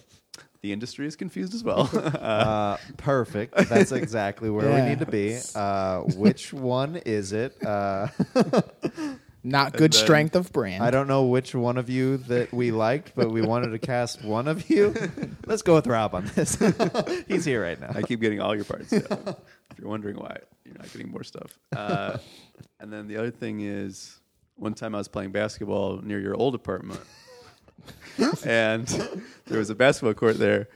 The 0.60 0.72
industry 0.72 1.06
is 1.06 1.14
confused 1.14 1.54
as 1.54 1.62
well. 1.62 1.88
uh, 1.94 1.98
Uh, 2.18 2.76
perfect. 2.96 3.54
That's 3.68 3.92
exactly 3.92 4.50
where 4.50 4.68
Yeah. 4.68 4.82
we 4.84 4.88
need 4.90 4.98
to 4.98 5.06
be. 5.06 5.38
Uh, 5.54 6.00
which 6.16 6.52
one 6.52 6.96
is 6.96 7.32
it? 7.32 7.56
Not 9.44 9.72
good 9.72 9.92
then- 9.92 10.00
strength 10.04 10.36
of 10.36 10.52
brand. 10.52 10.82
I 10.82 10.90
don't 10.90 11.06
know 11.06 11.24
which 11.24 11.54
one 11.54 11.78
of 11.78 11.88
you 11.88 12.18
that 12.18 12.52
we 12.52 12.70
liked, 12.70 13.12
but 13.14 13.30
we 13.30 13.40
wanted 13.40 13.70
to 13.70 13.78
cast 13.78 14.22
one 14.24 14.48
of 14.48 14.68
you. 14.68 14.94
Let's 15.46 15.62
go 15.62 15.74
with 15.74 15.86
Rob 15.86 16.14
on 16.14 16.26
this. 16.34 16.58
He's 17.28 17.44
here 17.44 17.62
right 17.62 17.80
now. 17.80 17.92
I 17.94 18.02
keep 18.02 18.20
getting 18.20 18.40
all 18.40 18.54
your 18.54 18.64
parts. 18.64 18.92
yeah. 18.92 18.98
if 19.00 19.78
you're 19.78 19.88
wondering 19.88 20.16
why, 20.16 20.38
you're 20.64 20.74
not 20.76 20.90
getting 20.92 21.10
more 21.10 21.22
stuff. 21.22 21.58
Uh, 21.74 22.18
and 22.80 22.92
then 22.92 23.06
the 23.06 23.16
other 23.16 23.30
thing 23.30 23.60
is, 23.60 24.18
one 24.56 24.74
time 24.74 24.94
I 24.94 24.98
was 24.98 25.08
playing 25.08 25.30
basketball 25.30 26.00
near 26.02 26.18
your 26.18 26.34
old 26.34 26.54
apartment, 26.56 27.00
and 28.44 28.86
there 29.46 29.58
was 29.58 29.70
a 29.70 29.74
basketball 29.74 30.14
court 30.14 30.38
there. 30.38 30.68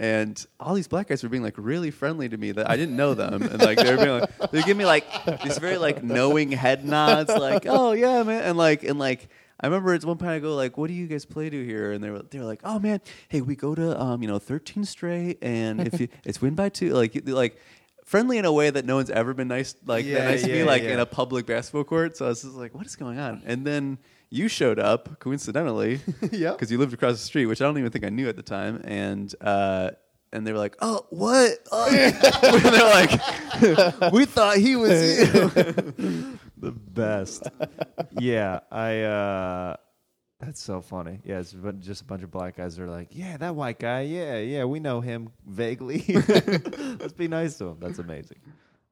And 0.00 0.42
all 0.58 0.72
these 0.74 0.88
black 0.88 1.08
guys 1.08 1.22
were 1.22 1.28
being 1.28 1.42
like 1.42 1.56
really 1.58 1.90
friendly 1.90 2.26
to 2.26 2.36
me 2.38 2.52
that 2.52 2.70
I 2.70 2.76
didn't 2.76 2.96
know 2.96 3.12
them, 3.12 3.42
and 3.42 3.60
like 3.60 3.76
they 3.76 3.94
were 3.94 3.98
being 4.02 4.20
like 4.20 4.50
they 4.50 4.62
give 4.62 4.78
me 4.78 4.86
like 4.86 5.04
these 5.42 5.58
very 5.58 5.76
like 5.76 6.02
knowing 6.02 6.52
head 6.52 6.86
nods, 6.86 7.28
like 7.28 7.66
oh 7.68 7.92
yeah 7.92 8.22
man, 8.22 8.42
and 8.42 8.56
like 8.56 8.82
and 8.82 8.98
like 8.98 9.28
I 9.60 9.66
remember 9.66 9.92
at 9.92 10.02
one 10.02 10.16
point 10.16 10.30
I 10.30 10.38
go 10.38 10.54
like, 10.56 10.78
"What 10.78 10.88
do 10.88 10.94
you 10.94 11.06
guys 11.06 11.26
play 11.26 11.50
to 11.50 11.64
here?" 11.66 11.92
And 11.92 12.02
they 12.02 12.08
were 12.08 12.22
they 12.22 12.38
were 12.38 12.46
like, 12.46 12.62
"Oh 12.64 12.78
man, 12.78 13.02
hey, 13.28 13.42
we 13.42 13.54
go 13.56 13.74
to 13.74 14.00
um 14.00 14.22
you 14.22 14.28
know 14.28 14.38
13 14.38 14.86
straight, 14.86 15.36
and 15.42 15.86
if 15.86 16.00
you 16.00 16.08
it's 16.24 16.40
win 16.40 16.54
by 16.54 16.70
two, 16.70 16.94
like 16.94 17.20
like 17.28 17.60
friendly 18.06 18.38
in 18.38 18.46
a 18.46 18.52
way 18.52 18.70
that 18.70 18.86
no 18.86 18.96
one's 18.96 19.10
ever 19.10 19.34
been 19.34 19.48
nice 19.48 19.74
like 19.84 20.06
Yeah, 20.06 20.24
nice 20.24 20.42
to 20.44 20.48
me 20.48 20.60
yeah, 20.60 20.64
like 20.64 20.82
yeah. 20.82 20.94
in 20.94 21.00
a 21.00 21.04
public 21.04 21.44
basketball 21.44 21.84
court." 21.84 22.16
So 22.16 22.24
I 22.24 22.28
was 22.30 22.40
just 22.40 22.54
like, 22.54 22.74
"What 22.74 22.86
is 22.86 22.96
going 22.96 23.18
on?" 23.18 23.42
And 23.44 23.66
then 23.66 23.98
you 24.30 24.48
showed 24.48 24.78
up 24.78 25.18
coincidentally, 25.20 26.00
Yep. 26.32 26.56
because 26.56 26.70
you 26.72 26.78
lived 26.78 26.94
across 26.94 27.12
the 27.12 27.18
street, 27.18 27.46
which 27.46 27.60
I 27.60 27.64
don't 27.64 27.76
even 27.78 27.90
think 27.90 28.04
I 28.04 28.10
knew 28.10 28.28
at 28.28 28.36
the 28.36 28.42
time, 28.42 28.80
and. 28.84 29.34
uh 29.40 29.90
and 30.32 30.46
they 30.46 30.52
were 30.52 30.58
like, 30.60 30.76
"Oh, 30.80 31.04
what?" 31.10 31.58
Oh. 31.72 31.88
and 31.90 32.62
they're 32.62 32.84
like, 32.84 34.12
we 34.12 34.24
thought 34.26 34.58
he 34.58 34.76
was 34.76 34.92
you. 35.18 36.38
the 36.56 36.70
best. 36.70 37.48
Yeah, 38.16 38.60
I 38.70 39.00
uh 39.00 39.76
That's 40.38 40.62
so 40.62 40.82
funny. 40.82 41.18
Yeah, 41.24 41.40
it's 41.40 41.52
just 41.80 42.02
a 42.02 42.04
bunch 42.04 42.22
of 42.22 42.30
black 42.30 42.58
guys 42.58 42.76
that 42.76 42.84
are 42.84 42.88
like, 42.88 43.08
yeah, 43.10 43.38
that 43.38 43.56
white 43.56 43.80
guy. 43.80 44.02
Yeah, 44.02 44.38
yeah, 44.38 44.64
we 44.66 44.78
know 44.78 45.00
him 45.00 45.30
vaguely. 45.48 46.04
Let's 46.06 47.12
be 47.12 47.26
nice 47.26 47.58
to 47.58 47.64
him. 47.70 47.78
That's 47.80 47.98
amazing. 47.98 48.38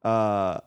Uh, 0.02 0.59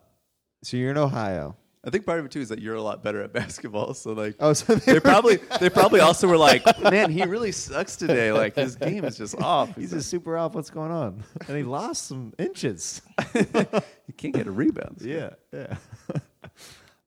so 0.64 0.78
you're 0.78 0.92
in 0.92 0.98
Ohio. 0.98 1.58
I 1.84 1.90
think 1.90 2.06
part 2.06 2.20
of 2.20 2.26
it 2.26 2.32
too 2.32 2.42
is 2.42 2.50
that 2.50 2.60
you're 2.60 2.76
a 2.76 2.82
lot 2.82 3.02
better 3.04 3.22
at 3.24 3.34
basketball. 3.42 3.94
So 3.96 4.14
like, 4.14 4.36
Oh, 4.40 4.54
so 4.54 4.76
they 4.76 5.00
probably 5.00 5.38
they 5.60 5.70
probably 5.70 6.00
also 6.00 6.28
were 6.28 6.38
like, 6.38 6.64
man, 6.84 7.10
he 7.12 7.24
really 7.24 7.52
sucks 7.52 7.96
today. 7.96 8.32
Like 8.32 8.56
his 8.56 8.76
game 8.76 9.04
is 9.04 9.18
just 9.18 9.40
off. 9.42 9.76
he's 9.76 9.92
just 9.92 10.10
super 10.10 10.38
off. 10.38 10.54
What's 10.54 10.70
going 10.70 10.92
on? 10.92 11.24
And 11.48 11.58
he 11.58 11.64
lost 11.64 12.08
some 12.08 12.34
inches. 12.38 13.02
he 13.34 14.14
can't 14.18 14.34
get 14.36 14.48
a 14.48 14.52
rebound. 14.52 14.98
yeah, 15.02 15.32
yeah. 15.52 15.78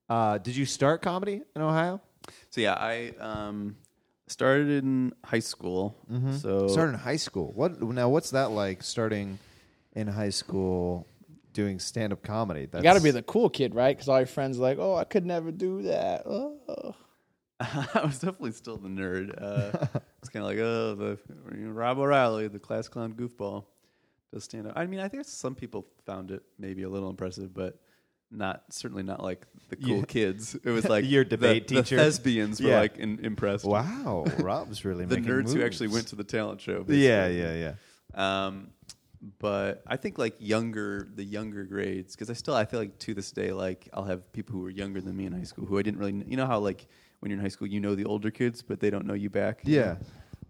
Uh, 0.09 0.39
did 0.39 0.55
you 0.57 0.67
start 0.67 1.03
comedy 1.03 1.41
in 1.57 1.63
Ohio? 1.63 2.01
So 2.51 2.61
yeah, 2.61 2.75
I 2.75 3.13
um, 3.21 3.77
started 4.27 4.85
in 4.85 5.13
high 5.25 5.39
school. 5.39 5.97
So 6.41 6.69
Started 6.69 6.95
in 6.95 6.99
high 6.99 7.17
school. 7.17 7.53
What 7.55 7.81
now? 7.81 8.09
What's 8.09 8.31
that 8.31 8.51
like? 8.51 8.83
Starting 8.83 9.39
in 9.95 10.07
high 10.09 10.31
school, 10.31 11.07
doing 11.55 11.79
stand 11.79 12.13
up 12.13 12.23
comedy. 12.23 12.67
That's 12.67 12.83
You 12.83 12.91
got 12.91 12.95
to 12.99 13.03
be 13.03 13.11
the 13.11 13.23
cool 13.23 13.49
kid, 13.49 13.75
right? 13.75 13.97
Because 13.97 14.09
all 14.11 14.19
your 14.19 14.27
friends 14.27 14.59
are 14.59 14.63
like, 14.63 14.77
oh, 14.79 14.95
I 14.97 15.05
could 15.05 15.25
never 15.25 15.51
do 15.51 15.83
that. 15.85 16.25
Oh. 16.27 16.95
I 17.61 18.01
was 18.05 18.19
definitely 18.19 18.53
still 18.53 18.77
the 18.77 18.89
nerd. 18.89 19.31
Uh, 19.41 19.87
it's 20.21 20.29
kind 20.29 20.45
of 20.45 20.51
like, 20.51 20.59
oh, 20.59 20.95
the 20.95 21.19
you 21.57 21.67
know, 21.69 21.71
Rob 21.71 21.99
O'Reilly, 21.99 22.49
the 22.49 22.59
class 22.59 22.89
clown 22.89 23.15
goofball, 23.15 23.65
does 24.33 24.45
stand 24.45 24.67
up. 24.67 24.75
I 24.77 24.85
mean, 24.87 25.01
I 25.01 25.09
think 25.09 25.25
some 25.25 25.55
people 25.55 25.87
found 26.05 26.31
it 26.33 26.43
maybe 26.59 26.83
a 26.83 26.89
little 26.89 27.09
impressive, 27.09 27.55
but 27.55 27.79
not 28.33 28.65
certainly 28.71 29.05
not 29.05 29.23
like 29.23 29.47
the 29.69 29.77
cool 29.77 29.99
Yeah. 29.99 30.05
kids. 30.07 30.57
It 30.65 30.71
was 30.71 30.85
like 30.89 31.05
Your 31.07 31.23
the- 31.23 31.31
debate 31.31 31.69
the, 31.69 31.77
teacher? 31.77 31.97
thespians 31.97 32.61
were 32.61 32.71
Yeah. 32.71 32.81
like 32.81 32.99
in, 32.99 33.21
impressed. 33.25 33.65
Wow, 33.65 34.25
Rob's 34.41 34.85
really 34.85 35.05
the 35.07 35.17
making 35.21 35.31
nerds 35.33 35.55
who 35.55 35.65
actually 35.65 35.89
went 35.89 36.09
to 36.09 36.17
the 36.17 36.25
talent 36.25 36.61
show. 36.61 36.85
Yeah, 36.89 37.29
yeah, 37.29 37.55
yeah. 37.55 38.47
Um, 38.47 38.71
but 39.39 39.83
I 39.87 39.97
think 39.97 40.19
like 40.19 40.35
younger, 40.39 41.09
the 41.15 41.25
younger 41.25 41.65
grades, 41.65 42.15
because 42.15 42.31
I 42.31 42.35
still 42.35 42.55
I 42.55 42.65
feel 42.65 42.81
like 42.81 42.99
to 43.01 43.15
this 43.15 43.31
day, 43.33 43.53
like 43.53 43.89
I'll 43.93 44.05
have 44.05 44.31
people 44.33 44.55
who 44.55 44.65
are 44.67 44.71
younger 44.71 45.01
than 45.01 45.17
me 45.17 45.27
in 45.27 45.33
high 45.33 45.45
school 45.45 45.65
who 45.65 45.79
I 45.79 45.83
didn't 45.83 45.99
really, 45.99 46.25
you 46.27 46.37
know 46.37 46.47
how 46.47 46.59
like 46.59 46.87
when 47.21 47.31
you're 47.31 47.39
in 47.39 47.45
high 47.45 47.49
school, 47.49 47.67
you 47.67 47.81
know 47.81 47.95
the 47.95 48.05
older 48.05 48.31
kids, 48.31 48.63
but 48.63 48.81
they 48.81 48.91
don't 48.91 49.07
know 49.07 49.15
you 49.15 49.31
back. 49.31 49.61
Yeah. 49.65 49.97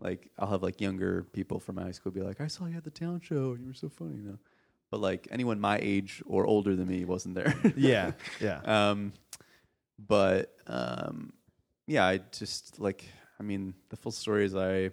Like 0.00 0.31
I'll 0.38 0.49
have 0.49 0.62
like 0.62 0.81
younger 0.81 1.26
people 1.33 1.61
from 1.61 1.76
my 1.76 1.85
high 1.85 1.93
school 1.93 2.11
be 2.11 2.21
like, 2.21 2.40
I 2.40 2.49
saw 2.49 2.66
you 2.66 2.76
at 2.76 2.85
the 2.85 2.90
town 2.90 3.21
show 3.21 3.52
and 3.52 3.61
you 3.61 3.69
were 3.69 3.75
so 3.75 3.88
funny, 3.88 4.16
you 4.16 4.23
know. 4.23 4.38
But 4.90 5.00
like 5.00 5.28
anyone 5.31 5.61
my 5.61 5.78
age 5.81 6.23
or 6.26 6.47
older 6.47 6.75
than 6.75 6.88
me 6.88 7.04
wasn't 7.04 7.37
there. 7.37 7.54
Yeah, 7.76 8.12
yeah. 8.40 8.61
Um, 8.64 9.12
but 9.99 10.54
um, 10.66 11.33
yeah, 11.87 12.04
I 12.07 12.19
just 12.33 12.81
like. 12.81 13.04
I 13.38 13.43
mean, 13.43 13.75
the 13.88 13.97
full 13.97 14.12
story 14.12 14.45
is 14.45 14.54
I 14.54 14.90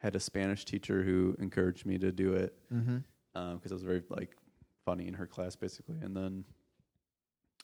had 0.00 0.16
a 0.16 0.20
Spanish 0.20 0.64
teacher 0.64 1.02
who 1.02 1.36
encouraged 1.38 1.86
me 1.86 1.96
to 1.98 2.10
do 2.12 2.34
it 2.34 2.54
Mm-hmm. 2.72 2.98
because 3.54 3.70
I 3.72 3.74
was 3.74 3.82
very 3.82 4.02
like 4.10 4.36
funny 4.84 5.06
in 5.08 5.14
her 5.14 5.26
class, 5.26 5.56
basically. 5.56 5.96
And 6.02 6.16
then 6.16 6.44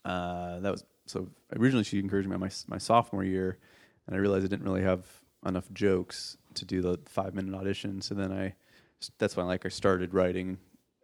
uh, 0.04 0.60
that 0.60 0.70
was 0.72 0.84
so. 1.06 1.28
Originally, 1.56 1.84
she 1.84 1.98
encouraged 1.98 2.28
me 2.28 2.34
on 2.34 2.40
my 2.40 2.50
my 2.68 2.78
sophomore 2.78 3.24
year, 3.24 3.58
and 4.06 4.14
I 4.14 4.18
realized 4.18 4.44
I 4.44 4.48
didn't 4.48 4.64
really 4.64 4.82
have 4.82 5.04
enough 5.44 5.70
jokes 5.72 6.36
to 6.54 6.64
do 6.64 6.80
the 6.82 6.98
five 7.06 7.34
minute 7.34 7.54
audition. 7.54 8.00
So 8.00 8.14
then 8.14 8.32
I, 8.32 8.54
that's 9.18 9.36
when 9.36 9.46
like 9.46 9.66
I 9.66 9.68
started 9.68 10.14
writing 10.14 10.58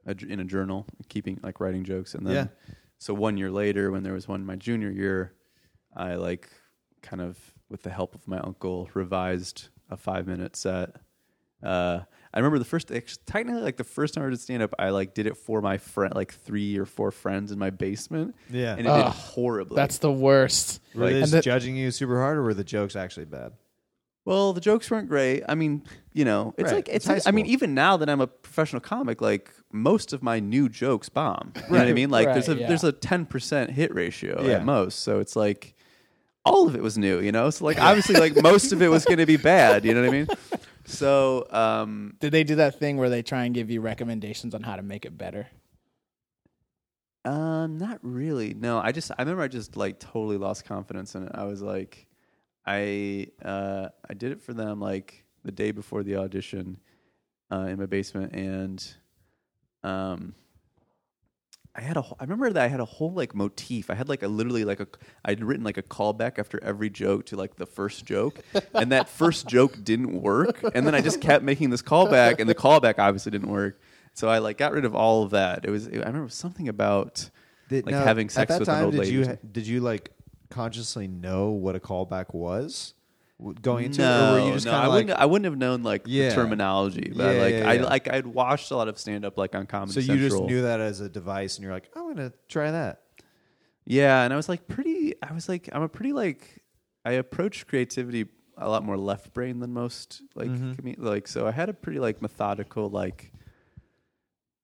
a, 0.07 0.15
in 0.29 0.41
a 0.41 0.45
journal, 0.45 0.87
keeping 1.09 1.41
like 1.43 1.61
writing 1.61 1.85
jokes, 1.85 2.15
and 2.15 2.27
then 2.27 2.35
Yeah. 2.35 2.47
so 2.99 3.15
one 3.15 3.37
year 3.37 3.51
later, 3.51 3.91
when 3.91 4.03
there 4.03 4.15
was 4.15 4.29
one 4.29 4.45
my 4.47 4.57
junior 4.57 4.91
year, 4.91 5.33
I 5.97 6.15
like 6.15 6.49
kind 7.03 7.21
of 7.23 7.39
with 7.69 7.83
the 7.83 7.91
help 7.91 8.15
of 8.15 8.29
my 8.29 8.39
uncle 8.39 8.89
revised 8.95 9.69
a 9.91 9.97
five 9.97 10.27
minute 10.27 10.55
set. 10.57 10.97
Uh, 11.63 12.01
I 12.35 12.39
remember 12.39 12.59
the 12.59 12.65
first, 12.65 12.89
technically, 13.27 13.61
like 13.61 13.77
the 13.77 13.85
first 13.85 14.15
time 14.15 14.25
I 14.27 14.31
did 14.31 14.41
stand 14.41 14.63
up, 14.63 14.75
I 14.79 14.89
like 14.89 15.13
did 15.15 15.27
it 15.27 15.37
for 15.37 15.61
my 15.61 15.77
friend, 15.77 16.15
like 16.15 16.33
three 16.33 16.79
or 16.79 16.87
four 16.87 17.11
friends 17.11 17.53
in 17.53 17.59
my 17.59 17.69
basement, 17.71 18.35
Yeah. 18.51 18.73
and 18.73 18.81
it 18.81 18.85
did 18.91 19.05
horribly. 19.07 19.77
That's 19.77 19.99
the 19.99 20.11
worst. 20.13 20.81
Were 20.95 21.05
Like- 21.05 21.13
they 21.15 21.21
just 21.21 21.33
the- 21.33 21.41
judging 21.43 21.77
you 21.77 21.91
super 21.91 22.19
hard, 22.19 22.39
or 22.39 22.43
were 22.43 22.55
the 22.55 22.65
jokes 22.65 22.97
actually 22.97 23.27
bad? 23.27 23.53
Well, 24.25 24.53
the 24.53 24.61
jokes 24.61 24.89
weren't 24.91 25.09
great. 25.09 25.43
I 25.49 25.57
mean, 25.57 25.83
you 26.13 26.25
know, 26.25 26.55
it's 26.57 26.67
Right. 26.71 26.77
like 26.77 26.89
It's 26.89 27.09
it's. 27.09 27.25
high 27.25 27.29
I 27.29 27.33
mean, 27.33 27.45
even 27.47 27.75
now 27.75 27.97
that 27.97 28.09
I'm 28.09 28.21
a 28.21 28.29
professional 28.29 28.81
comic, 28.81 29.21
like 29.21 29.53
most 29.73 30.13
of 30.13 30.23
my 30.23 30.39
new 30.39 30.69
jokes 30.69 31.09
bomb. 31.09 31.53
You 31.57 31.63
know 31.73 31.79
what 31.81 31.89
I 31.89 31.93
mean? 31.93 32.09
Like 32.09 32.27
there's 32.29 32.49
a 32.49 32.55
yeah. 32.55 32.69
there's 32.69 32.85
a 32.85 32.93
ten 32.93 33.27
percent 33.27 33.73
hit 33.73 33.93
ratio 33.93 34.41
Yeah. 34.43 34.53
at 34.59 34.65
most. 34.65 35.01
So 35.01 35.19
it's 35.19 35.35
like 35.35 35.75
all 36.45 36.69
of 36.69 36.77
it 36.77 36.83
was 36.83 36.97
new. 36.97 37.19
You 37.19 37.33
know, 37.33 37.51
so 37.51 37.65
like 37.65 37.81
obviously 37.83 38.15
like 38.15 38.41
most 38.41 38.73
of 38.73 38.81
it 38.81 38.89
was 38.89 39.05
going 39.05 39.19
to 39.19 39.27
be 39.27 39.37
bad. 39.39 39.85
You 39.85 39.93
know 39.93 40.03
what 40.03 40.09
I 40.09 40.13
mean? 40.13 40.27
So 40.85 41.47
um, 41.51 42.17
Did 42.21 42.33
they 42.33 42.45
do 42.45 42.57
that 42.57 42.79
thing 42.79 42.97
where 42.97 43.09
they 43.09 43.23
try 43.23 43.45
and 43.45 43.55
give 43.55 43.71
you 43.71 43.81
recommendations 43.81 44.55
on 44.55 44.63
how 44.63 44.77
to 44.77 44.83
make 44.83 45.05
it 45.05 45.17
better? 45.17 45.49
Um, 47.25 47.79
not 47.79 48.01
really. 48.03 48.53
No, 48.55 48.79
I 48.79 48.91
just 48.91 49.13
I 49.13 49.23
remember 49.23 49.43
I 49.43 49.49
just 49.49 49.77
like 49.77 50.01
totally 50.01 50.39
lost 50.39 50.65
confidence 50.65 51.15
in 51.15 51.25
it. 51.25 51.33
I 51.35 51.45
was 51.45 51.63
like, 51.63 52.07
I 52.67 53.29
uh 53.45 53.89
I 54.09 54.15
did 54.15 54.33
it 54.33 54.43
for 54.43 54.55
them 54.55 54.81
like 54.81 55.25
the 55.45 55.53
day 55.53 55.71
before 55.71 56.03
the 56.03 56.17
audition, 56.17 56.79
uh, 57.51 57.67
in 57.69 57.79
my 57.79 57.87
basement, 57.87 58.33
and 58.35 58.95
um, 59.85 60.35
I 61.75 61.81
had 61.81 61.97
a 61.97 62.03
wh- 62.03 62.13
I 62.21 62.25
remember 62.25 62.51
that 62.53 62.63
I 62.63 62.69
had 62.69 62.81
a 62.81 62.85
whole 62.85 63.13
like 63.13 63.35
motif. 63.35 63.89
I 63.91 63.95
had 63.95 64.09
like 64.09 64.23
a 64.23 64.29
literally 64.29 64.65
like 64.65 64.81
a 64.81 64.87
I'd 65.25 65.43
written 65.43 65.65
like 65.65 65.79
a 65.79 65.83
callback 65.83 66.39
after 66.39 66.63
every 66.63 66.91
joke 66.91 67.27
to 67.27 67.37
like 67.37 67.57
the 67.57 67.65
first 67.67 68.05
joke, 68.05 68.41
and 68.75 68.93
that 68.93 69.09
first 69.09 69.49
joke 69.49 69.83
didn't 69.83 70.21
work, 70.21 70.63
and 70.75 70.87
then 70.87 70.95
I 70.95 71.01
just 71.01 71.21
kept 71.23 71.43
making 71.45 71.71
this 71.71 71.81
callback, 71.83 72.41
and 72.41 72.49
the 72.49 72.55
callback 72.55 72.99
obviously 72.99 73.31
didn't 73.31 73.49
work. 73.51 73.81
So 74.15 74.29
I 74.29 74.39
like 74.39 74.59
got 74.59 74.73
rid 74.73 74.85
of 74.85 74.95
all 74.95 75.23
of 75.23 75.31
that. 75.31 75.65
It 75.65 75.71
was 75.71 75.89
I 75.89 75.93
remember 75.93 76.29
something 76.29 76.69
about 76.69 77.31
Did, 77.71 77.87
like 77.87 77.95
now, 77.95 78.05
having 78.05 78.29
sex 78.29 78.59
with 78.59 78.69
time, 78.69 78.79
an 78.81 78.85
old 78.85 78.93
did 78.93 78.99
lady. 79.01 79.13
you 79.13 79.21
or 79.23 79.25
ha- 79.25 79.31
something. 79.31 79.51
did 79.53 79.67
you 79.67 79.81
like 79.81 80.11
consciously 80.51 81.09
know 81.09 81.49
what 81.51 81.75
a 81.75 81.81
callback 81.81 82.35
was 82.35 82.93
going 83.63 83.87
into 83.87 84.03
it, 84.03 84.05
no, 84.05 84.31
or 84.37 84.41
were 84.41 84.47
you 84.49 84.53
just 84.55 84.67
no, 84.67 84.73
kind 84.73 84.83
I 84.83 84.87
of 84.87 84.93
like 84.93 85.05
wouldn't. 85.07 85.19
I 85.21 85.27
wouldn't 85.27 85.45
have 85.47 85.59
known 85.59 85.83
like 85.83 86.03
Yeah. 86.07 86.29
the 86.29 86.35
terminology, 86.35 87.13
but 87.15 87.35
Yeah, 87.37 87.43
like 87.43 87.55
yeah, 87.55 87.71
I 87.71 87.77
like 87.79 88.09
I'd 88.13 88.27
watched 88.27 88.71
a 88.71 88.77
lot 88.77 88.89
of 88.89 88.99
stand 88.99 89.25
up 89.25 89.37
like 89.39 89.55
on 89.55 89.67
Comedy 89.67 89.93
so 89.93 90.01
you 90.01 90.07
Central. 90.21 90.41
just 90.41 90.43
knew 90.51 90.63
that 90.63 90.81
as 90.81 91.01
a 91.01 91.09
device, 91.09 91.57
and 91.57 91.65
you're 91.65 91.73
like, 91.73 91.91
I'm 91.97 92.07
gonna 92.15 92.33
try 92.49 92.71
that. 92.71 93.03
Yeah, 93.85 94.23
and 94.23 94.33
I 94.33 94.37
was 94.37 94.49
like 94.49 94.69
pretty. 94.69 95.15
I 95.23 95.33
was 95.33 95.49
like 95.49 95.69
I'm 95.73 95.83
a 95.83 95.89
pretty 95.89 96.13
like 96.13 96.63
I 97.05 97.13
approach 97.13 97.67
creativity 97.67 98.27
a 98.57 98.69
lot 98.69 98.85
more 98.85 98.97
left 98.97 99.33
brain 99.35 99.59
than 99.61 99.73
most 99.73 100.23
like 100.35 100.49
Mhm. 100.49 100.77
comed- 100.77 100.99
like 100.99 101.27
so 101.27 101.47
I 101.47 101.51
had 101.51 101.69
a 101.69 101.73
pretty 101.75 101.99
like 101.99 102.23
methodical 102.23 102.89
like. 102.89 103.33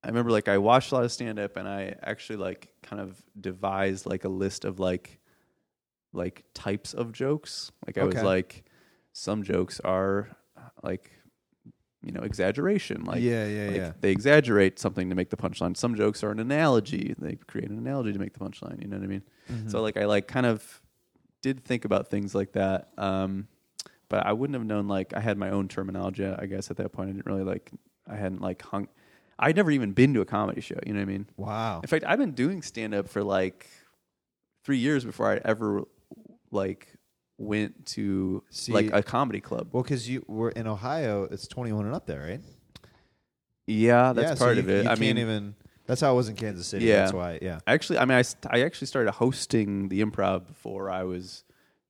I 0.05 0.09
remember 0.09 0.31
like 0.31 0.47
I 0.47 0.59
watched 0.59 0.93
a 0.93 0.95
lot 0.95 1.05
of 1.05 1.11
stand 1.11 1.41
up 1.41 1.57
and 1.57 1.67
I 1.69 1.97
actually 2.03 2.37
like 2.37 2.69
kind 2.83 3.03
of 3.03 3.21
devised 3.39 4.07
like 4.07 4.25
a 4.25 4.29
list 4.29 4.65
of 4.65 4.79
like 4.79 5.19
like 6.13 6.45
types 6.55 6.95
of 6.95 7.13
jokes. 7.13 7.73
Like 7.87 7.99
I 7.99 8.03
Okay. 8.03 8.15
was 8.19 8.23
like 8.25 8.65
some 9.19 9.43
jokes 9.43 9.81
are 9.81 10.29
like 10.83 11.11
you 12.03 12.13
know 12.13 12.21
exaggeration 12.21 13.05
like 13.05 13.21
yeah, 13.21 13.47
yeah, 13.47 13.67
like, 13.67 13.77
yeah. 13.77 13.93
they 14.01 14.13
exaggerate 14.13 14.79
something 14.79 15.09
to 15.11 15.17
make 15.17 15.31
the 15.31 15.37
punchline. 15.37 15.77
Some 15.77 15.97
jokes 15.97 16.23
are 16.23 16.31
an 16.31 16.39
analogy. 16.39 17.15
They 17.19 17.35
create 17.35 17.69
an 17.69 17.79
analogy 17.79 18.13
to 18.13 18.19
make 18.19 18.33
the 18.33 18.39
punchline. 18.39 18.81
You 18.81 18.89
know 18.89 18.97
what 18.97 19.05
I 19.05 19.09
mean? 19.09 19.23
Mm-hmm. 19.51 19.69
So 19.69 19.83
like 19.83 19.97
I 19.97 20.05
like 20.05 20.29
kind 20.29 20.47
of 20.47 20.81
did 21.43 21.65
think 21.65 21.85
about 21.85 22.09
things 22.09 22.35
like 22.35 22.53
that. 22.53 22.91
Um, 22.97 23.49
but 24.09 24.25
I 24.25 24.33
wouldn't 24.33 24.55
have 24.55 24.65
known 24.65 24.87
like 24.87 25.13
I 25.15 25.21
had 25.21 25.37
my 25.37 25.51
own 25.51 25.67
terminology. 25.67 26.25
I 26.25 26.47
guess 26.47 26.71
at 26.71 26.77
that 26.77 26.93
point 26.93 27.11
I 27.11 27.13
didn't 27.13 27.27
really 27.27 27.45
like 27.45 27.73
I 28.07 28.15
hadn't 28.15 28.41
like 28.41 28.63
hung. 28.63 28.87
I'd 29.37 29.57
never 29.57 29.73
even 29.73 29.93
been 29.93 30.15
to 30.15 30.21
a 30.21 30.25
comedy 30.25 30.61
show. 30.61 30.79
You 30.87 30.93
know 30.93 31.01
what 31.01 31.09
I 31.09 31.13
mean? 31.13 31.27
wow. 31.37 31.81
In 31.81 31.89
fact, 31.89 32.05
I've 32.07 32.19
been 32.19 32.33
doing 32.33 32.63
stand 32.63 32.95
up 32.95 33.09
for 33.09 33.25
like 33.25 33.67
three 34.65 34.79
years 34.79 35.05
before 35.05 35.33
I 35.33 35.41
ever 35.45 35.83
like 36.53 36.98
went 37.39 37.87
to 37.87 38.43
See- 38.51 38.73
like 38.73 38.91
a 38.93 39.03
comedy 39.03 39.41
club. 39.41 39.69
Well, 39.73 39.83
because 39.83 40.09
you 40.09 40.25
were 40.29 40.51
in 40.51 40.67
Ohio, 40.67 41.25
it's 41.31 41.47
21 41.49 41.87
and 41.87 41.95
up 41.95 42.05
there, 42.07 42.21
right? 42.21 42.41
Yeah, 43.67 44.13
that's 44.13 44.29
yeah, 44.31 44.35
so 44.35 44.45
part 44.45 44.57
you- 44.57 44.63
of 44.63 44.69
it. 44.69 44.85
You 44.85 44.91
I 44.91 44.95
can't 44.95 45.01
mean, 45.01 45.19
even. 45.19 45.55
That's 45.87 46.01
how 46.03 46.13
it 46.13 46.17
was 46.17 46.29
in 46.29 46.37
Kansas 46.37 46.67
City. 46.67 46.85
Yeah. 46.85 46.97
That's 47.01 47.13
why. 47.15 47.39
Yeah. 47.41 47.61
Actually, 47.67 47.99
I 47.99 48.05
mean, 48.05 48.19
I, 48.19 48.23
st- 48.23 48.47
I 48.53 48.61
actually 48.63 48.89
started 48.89 49.11
hosting 49.13 49.89
the 49.89 50.03
improv 50.03 50.47
before 50.47 50.91
I 50.91 51.05
was 51.05 51.45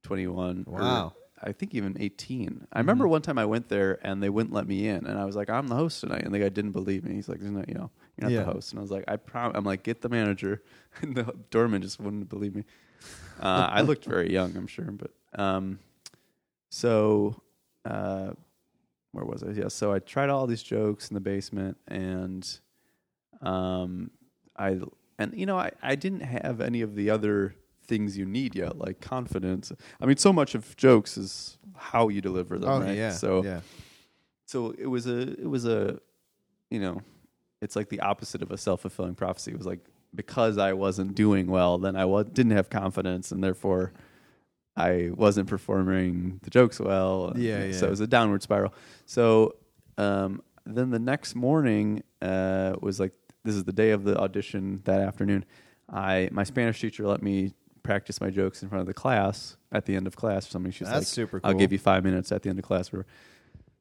21. 0.05 0.67
or 0.69 0.79
Wow. 0.81 1.15
I 1.43 1.53
think 1.53 1.75
even 1.75 1.97
18. 2.01 2.67
I 2.73 2.79
remember 2.79 3.07
one 3.09 3.23
time 3.23 3.39
I 3.39 3.45
went 3.47 3.69
there 3.69 3.99
and 4.03 4.21
they 4.23 4.29
wouldn't 4.29 4.53
let 4.53 4.67
me 4.67 4.87
in, 4.89 5.07
and 5.07 5.17
I 5.19 5.25
was 5.25 5.37
like, 5.37 5.49
"I'm 5.51 5.69
the 5.69 5.77
host 5.77 6.01
tonight," 6.01 6.23
and 6.25 6.35
the 6.35 6.41
guy 6.41 6.49
didn't 6.49 6.73
believe 6.73 7.05
me. 7.05 7.15
He's 7.15 7.29
like, 7.29 7.39
"There's 7.39 7.53
no, 7.53 7.65
you 7.69 7.75
know, 7.75 7.91
you're 8.17 8.29
not 8.29 8.33
Yeah. 8.33 8.39
the 8.45 8.53
host." 8.53 8.73
And 8.73 8.81
I 8.81 8.83
was 8.83 8.91
like, 8.91 9.05
"I 9.07 9.15
prom." 9.19 9.53
I'm 9.55 9.65
like, 9.65 9.85
"Get 9.85 10.01
the 10.01 10.09
manager," 10.09 10.63
and 11.01 11.15
the 11.17 11.33
doorman 11.51 11.83
just 11.83 12.01
wouldn't 12.01 12.29
believe 12.29 12.57
me. 12.57 12.65
Uh, 13.41 13.69
I 13.71 13.83
looked 13.83 14.05
very 14.05 14.33
young, 14.33 14.57
I'm 14.57 14.67
sure, 14.67 14.87
but 14.91 15.13
um, 15.39 15.79
so 16.71 17.41
uh, 17.85 18.31
where 19.13 19.25
was 19.25 19.43
I? 19.43 19.51
Yeah, 19.51 19.69
so 19.69 19.93
I 19.93 19.99
tried 20.01 20.29
all 20.29 20.47
these 20.47 20.63
jokes 20.63 21.09
in 21.09 21.15
the 21.15 21.21
basement, 21.21 21.77
and 21.87 22.49
um, 23.41 24.11
I 24.57 24.79
and 25.19 25.35
you 25.35 25.47
know 25.47 25.57
I, 25.57 25.71
I 25.83 25.95
didn't 25.95 26.21
have 26.21 26.61
any 26.61 26.83
of 26.83 26.95
the 26.95 27.11
other 27.11 27.55
things 27.87 28.19
you 28.19 28.27
need 28.27 28.55
yet, 28.55 28.77
like 28.77 29.01
confidence. 29.01 29.73
I 30.01 30.07
mean, 30.07 30.19
so 30.19 30.33
much 30.33 30.55
of 30.55 30.77
jokes 30.77 31.17
is 31.17 31.57
how 31.75 32.09
you 32.09 32.21
deliver 32.21 32.59
them. 32.59 32.69
Oh 32.69 32.81
right? 32.81 32.97
yeah. 32.97 33.13
So 33.13 33.43
yeah. 33.43 33.61
so 34.45 34.75
it 34.79 34.87
was 34.87 35.07
a 35.07 35.21
it 35.21 35.49
was 35.49 35.65
a 35.65 35.99
you 36.71 36.81
know 36.81 37.01
it's 37.61 37.77
like 37.77 37.89
the 37.89 38.01
opposite 38.01 38.43
of 38.43 38.51
a 38.51 38.59
self-fulfilling 38.59 39.15
prophecy 39.15 39.51
it 39.51 39.57
was 39.57 39.67
like 39.67 39.81
because 40.15 40.59
i 40.59 40.73
wasn't 40.73 41.15
doing 41.15 41.47
well 41.47 41.79
then 41.79 41.97
i 41.97 42.05
was, 42.05 42.27
didn't 42.27 42.53
have 42.53 42.71
confidence 42.71 43.33
and 43.33 43.43
therefore 43.43 43.93
i 44.79 45.11
wasn't 45.15 45.49
performing 45.49 46.39
the 46.43 46.51
jokes 46.51 46.79
well. 46.79 47.33
Yeah, 47.37 47.73
so 47.73 47.87
it 47.87 47.91
was 47.91 48.01
a 48.01 48.07
downward 48.07 48.43
spiral. 48.43 48.73
So 49.07 49.57
um, 49.99 50.43
then 50.65 50.91
the 50.91 50.99
next 50.99 51.35
morning 51.35 52.03
uh, 52.23 52.75
was 52.81 53.01
like 53.01 53.13
this 53.45 53.55
is 53.55 53.65
the 53.65 53.73
day 53.73 53.91
of 53.91 54.05
the 54.05 54.17
audition 54.19 54.81
that 54.85 55.01
afternoon. 55.01 55.45
I 55.91 56.29
my 56.33 56.45
spanish 56.45 56.81
teacher 56.81 57.07
let 57.07 57.23
me 57.23 57.53
practice 57.83 58.21
my 58.21 58.31
jokes 58.31 58.63
in 58.63 58.69
front 58.69 58.81
of 58.81 58.87
the 58.87 58.95
class 58.95 59.57
at 59.73 59.87
the 59.87 59.97
end 59.97 60.07
of 60.07 60.15
class 60.15 60.47
or 60.47 60.51
something. 60.51 60.73
She's 60.73 60.89
That's 60.89 61.01
like 61.01 61.07
super 61.07 61.41
i'll 61.43 61.55
give 61.55 61.73
you 61.73 61.79
five 61.79 62.05
minutes 62.05 62.31
at 62.31 62.43
the 62.43 62.51
end 62.51 62.59
of 62.59 62.65
class. 62.65 62.93
Or 62.93 63.07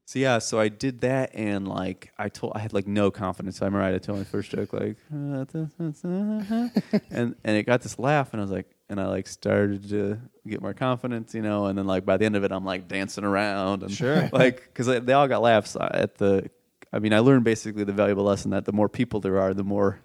so 0.06 0.18
yeah, 0.18 0.38
so 0.38 0.58
I 0.58 0.68
did 0.68 1.02
that, 1.02 1.34
and 1.34 1.68
like 1.68 2.12
I 2.16 2.30
told, 2.30 2.54
I 2.56 2.60
had 2.60 2.72
like 2.72 2.86
no 2.86 3.10
confidence. 3.10 3.60
I 3.60 3.66
remember 3.66 3.84
I 3.84 3.90
had 3.90 4.02
to 4.02 4.06
tell 4.06 4.16
my 4.16 4.24
first 4.24 4.50
joke 4.50 4.72
like, 4.72 4.96
uh, 5.12 5.44
and 7.10 7.36
and 7.44 7.56
it 7.56 7.66
got 7.66 7.82
this 7.82 7.98
laugh, 7.98 8.32
and 8.32 8.40
I 8.40 8.44
was 8.44 8.50
like, 8.50 8.70
and 8.90 9.00
I 9.00 9.06
like 9.06 9.26
started 9.26 9.88
to 9.90 10.18
get 10.46 10.60
more 10.62 10.74
confidence, 10.74 11.34
you 11.34 11.42
know, 11.42 11.66
and 11.66 11.76
then 11.78 11.86
like 11.86 12.04
by 12.04 12.16
the 12.16 12.24
end 12.24 12.36
of 12.36 12.44
it, 12.44 12.52
I'm 12.52 12.64
like 12.64 12.88
dancing 12.88 13.24
around, 13.24 13.82
and 13.82 13.92
Sure. 13.92 14.28
like 14.32 14.62
because 14.62 14.86
they 15.04 15.12
all 15.12 15.28
got 15.28 15.42
laughs 15.42 15.76
at 15.80 16.16
the. 16.16 16.50
I 16.90 17.00
mean, 17.00 17.12
I 17.12 17.18
learned 17.18 17.44
basically 17.44 17.84
the 17.84 17.92
valuable 17.92 18.24
lesson 18.24 18.52
that 18.52 18.64
the 18.64 18.72
more 18.72 18.88
people 18.88 19.20
there 19.20 19.38
are, 19.38 19.52
the 19.52 19.62
more 19.62 20.00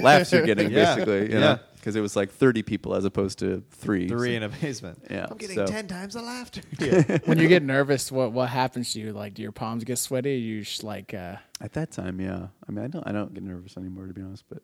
laughs 0.00 0.30
you're 0.32 0.46
getting, 0.46 0.70
Yeah. 0.70 0.94
basically, 0.94 1.32
you 1.32 1.40
Yeah. 1.40 1.58
because 1.74 1.96
it 1.96 2.00
was 2.02 2.14
like 2.14 2.30
30 2.30 2.62
people 2.62 2.94
as 2.94 3.04
opposed 3.04 3.40
to 3.40 3.64
three. 3.72 4.06
Three 4.06 4.28
so- 4.28 4.36
in 4.36 4.42
amazement. 4.44 5.02
Yeah, 5.10 5.26
I'm 5.28 5.36
getting 5.38 5.56
so- 5.56 5.66
ten 5.66 5.88
times 5.88 6.14
the 6.14 6.22
laughter. 6.22 6.60
Yeah. 6.78 7.18
when 7.24 7.40
you 7.40 7.48
get 7.48 7.64
nervous, 7.64 8.12
what 8.12 8.30
what 8.30 8.48
happens 8.48 8.92
to 8.92 9.00
you? 9.00 9.12
Like, 9.12 9.34
do 9.34 9.42
your 9.42 9.50
palms 9.50 9.82
get 9.82 9.98
sweaty? 9.98 10.36
You 10.36 10.60
just 10.60 10.84
like, 10.84 11.12
uh, 11.14 11.34
At 11.60 11.72
that 11.72 11.90
time, 11.90 12.20
yeah. 12.20 12.46
I 12.68 12.70
mean, 12.70 12.84
I 12.84 12.86
don't, 12.86 13.04
I 13.08 13.10
don't 13.10 13.34
get 13.34 13.42
nervous 13.42 13.76
anymore, 13.76 14.06
to 14.06 14.12
be 14.14 14.22
honest. 14.22 14.44
But 14.48 14.62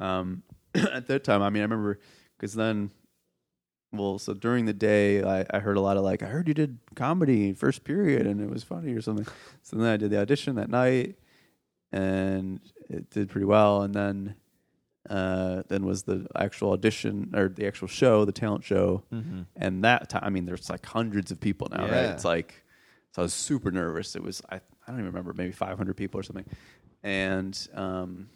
um, 0.00 0.44
at 0.76 1.08
that 1.08 1.24
time, 1.24 1.42
I 1.42 1.50
mean, 1.50 1.62
I 1.62 1.64
remember 1.64 1.98
because 2.36 2.54
then, 2.54 2.90
well, 3.92 4.18
so 4.18 4.34
during 4.34 4.64
the 4.66 4.72
day, 4.72 5.22
I, 5.22 5.46
I 5.50 5.58
heard 5.60 5.76
a 5.76 5.80
lot 5.80 5.96
of 5.96 6.02
like, 6.04 6.22
I 6.22 6.26
heard 6.26 6.48
you 6.48 6.54
did 6.54 6.78
comedy 6.96 7.52
first 7.52 7.84
period 7.84 8.26
and 8.26 8.40
it 8.40 8.50
was 8.50 8.64
funny 8.64 8.92
or 8.92 9.00
something. 9.00 9.26
So 9.62 9.76
then 9.76 9.86
I 9.86 9.96
did 9.96 10.10
the 10.10 10.20
audition 10.20 10.56
that 10.56 10.68
night, 10.68 11.16
and 11.92 12.60
it 12.90 13.10
did 13.10 13.28
pretty 13.30 13.46
well. 13.46 13.82
And 13.82 13.94
then, 13.94 14.34
uh, 15.08 15.62
then 15.68 15.84
was 15.84 16.02
the 16.04 16.26
actual 16.34 16.72
audition 16.72 17.32
or 17.34 17.48
the 17.48 17.66
actual 17.66 17.88
show, 17.88 18.24
the 18.24 18.32
talent 18.32 18.64
show, 18.64 19.02
and 19.56 19.84
that 19.84 20.08
time, 20.08 20.22
I 20.24 20.30
mean, 20.30 20.46
there's 20.46 20.70
like 20.70 20.84
hundreds 20.86 21.30
of 21.30 21.40
people 21.40 21.68
now, 21.70 21.82
right? 21.84 21.92
It's 22.14 22.24
like, 22.24 22.62
so 23.12 23.22
I 23.22 23.24
was 23.24 23.34
super 23.34 23.70
nervous. 23.70 24.16
It 24.16 24.22
was 24.22 24.42
I, 24.50 24.56
I 24.56 24.60
don't 24.88 24.96
even 24.96 25.06
remember, 25.06 25.32
maybe 25.34 25.52
500 25.52 25.96
people 25.96 26.18
or 26.18 26.22
something, 26.22 26.46
and 27.02 27.68
um, 27.74 28.28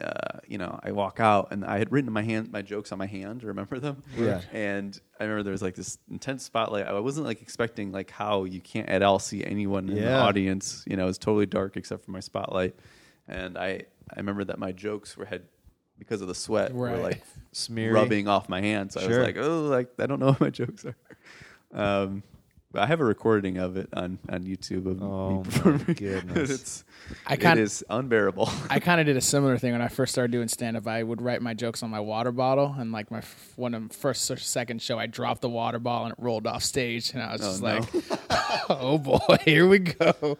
uh, 0.00 0.38
you 0.46 0.58
know, 0.58 0.78
I 0.82 0.92
walk 0.92 1.20
out 1.20 1.48
and 1.52 1.64
I 1.64 1.78
had 1.78 1.92
written 1.92 2.12
my 2.12 2.22
hand, 2.22 2.50
my 2.50 2.62
jokes 2.62 2.92
on 2.92 2.98
my 2.98 3.06
hand. 3.06 3.44
Remember 3.44 3.78
them? 3.78 4.02
Yeah. 4.16 4.40
And 4.52 4.98
I 5.18 5.24
remember 5.24 5.42
there 5.44 5.52
was 5.52 5.62
like 5.62 5.74
this 5.74 5.98
intense 6.10 6.42
spotlight. 6.44 6.86
I 6.86 6.98
wasn't 7.00 7.26
like 7.26 7.42
expecting 7.42 7.92
like 7.92 8.10
how 8.10 8.44
you 8.44 8.60
can't 8.60 8.88
at 8.88 9.02
all 9.02 9.18
see 9.18 9.44
anyone 9.44 9.88
in 9.88 9.94
the 9.96 10.00
Yeah. 10.02 10.22
audience. 10.22 10.84
You 10.86 10.96
know, 10.96 11.08
it's 11.08 11.18
totally 11.18 11.46
dark 11.46 11.76
except 11.76 12.04
for 12.04 12.10
my 12.10 12.20
spotlight. 12.20 12.74
And 13.28 13.56
I, 13.58 13.82
I 14.10 14.16
remember 14.16 14.44
that 14.44 14.58
my 14.58 14.72
jokes 14.72 15.16
were 15.16 15.24
had 15.26 15.42
because 15.98 16.20
of 16.22 16.28
the 16.28 16.34
sweat 16.34 16.72
were 16.74 16.88
Right. 16.92 17.02
like 17.02 17.22
Smeary. 17.52 17.92
rubbing 17.92 18.26
off 18.26 18.48
my 18.48 18.60
hands. 18.60 18.94
So 18.94 19.00
I 19.00 19.02
Sure. 19.04 19.18
was 19.18 19.26
like, 19.26 19.36
oh, 19.36 19.62
like 19.64 19.90
I 19.98 20.06
don't 20.06 20.18
know 20.18 20.28
what 20.32 20.40
my 20.40 20.50
jokes 20.50 20.84
are. 20.84 20.96
Um, 21.72 22.22
I 22.74 22.86
have 22.86 23.00
a 23.00 23.04
recording 23.04 23.56
of 23.58 23.76
it 23.76 23.88
on, 23.92 24.18
on 24.28 24.44
YouTube 24.44 24.86
of 24.86 25.02
Oh, 25.02 25.38
me 25.38 25.42
performing. 25.44 25.84
goodness. 25.98 26.50
it's 26.50 26.84
I 27.26 27.34
it 27.34 27.40
kind 27.40 27.58
is 27.58 27.84
unbearable. 27.90 28.48
I 28.68 28.78
kind 28.88 29.00
of 29.00 29.06
did 29.06 29.16
a 29.16 29.20
similar 29.20 29.58
thing 29.58 29.72
when 29.72 29.82
I 29.82 29.88
first 29.88 30.12
started 30.12 30.30
doing 30.30 30.46
stand 30.46 30.76
up. 30.76 30.86
I 30.86 31.02
would 31.02 31.20
write 31.20 31.42
my 31.42 31.52
jokes 31.52 31.82
on 31.82 31.90
my 31.90 31.98
water 31.98 32.30
bottle, 32.30 32.74
and 32.78 32.92
like 32.92 33.10
my 33.10 33.18
f- 33.18 33.52
one 33.56 33.74
of 33.74 33.90
first 33.90 34.30
or 34.30 34.36
second 34.36 34.80
show, 34.82 34.98
I 35.00 35.06
dropped 35.06 35.40
the 35.40 35.48
water 35.48 35.80
bottle 35.80 36.06
and 36.06 36.12
it 36.12 36.22
rolled 36.22 36.46
off 36.46 36.62
stage, 36.62 37.12
and 37.12 37.22
I 37.22 37.32
was 37.32 37.40
Oh, 37.42 37.44
just 37.50 37.62
no. 37.62 38.04
like, 38.08 38.20
"Oh 38.70 38.98
boy, 38.98 39.36
here 39.44 39.66
we 39.66 39.80
go." 39.80 40.38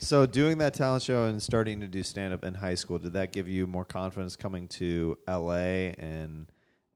So 0.00 0.26
doing 0.26 0.58
that 0.58 0.74
talent 0.74 1.02
show 1.04 1.26
and 1.26 1.40
starting 1.42 1.80
to 1.80 1.86
do 1.88 2.02
stand 2.02 2.32
up 2.34 2.44
in 2.44 2.54
high 2.54 2.74
school, 2.76 2.98
did 2.98 3.12
that 3.12 3.30
give 3.32 3.48
you 3.48 3.66
more 3.68 3.84
confidence 3.84 4.34
coming 4.36 4.66
to 4.68 5.16
LA 5.28 5.92
and 5.98 6.46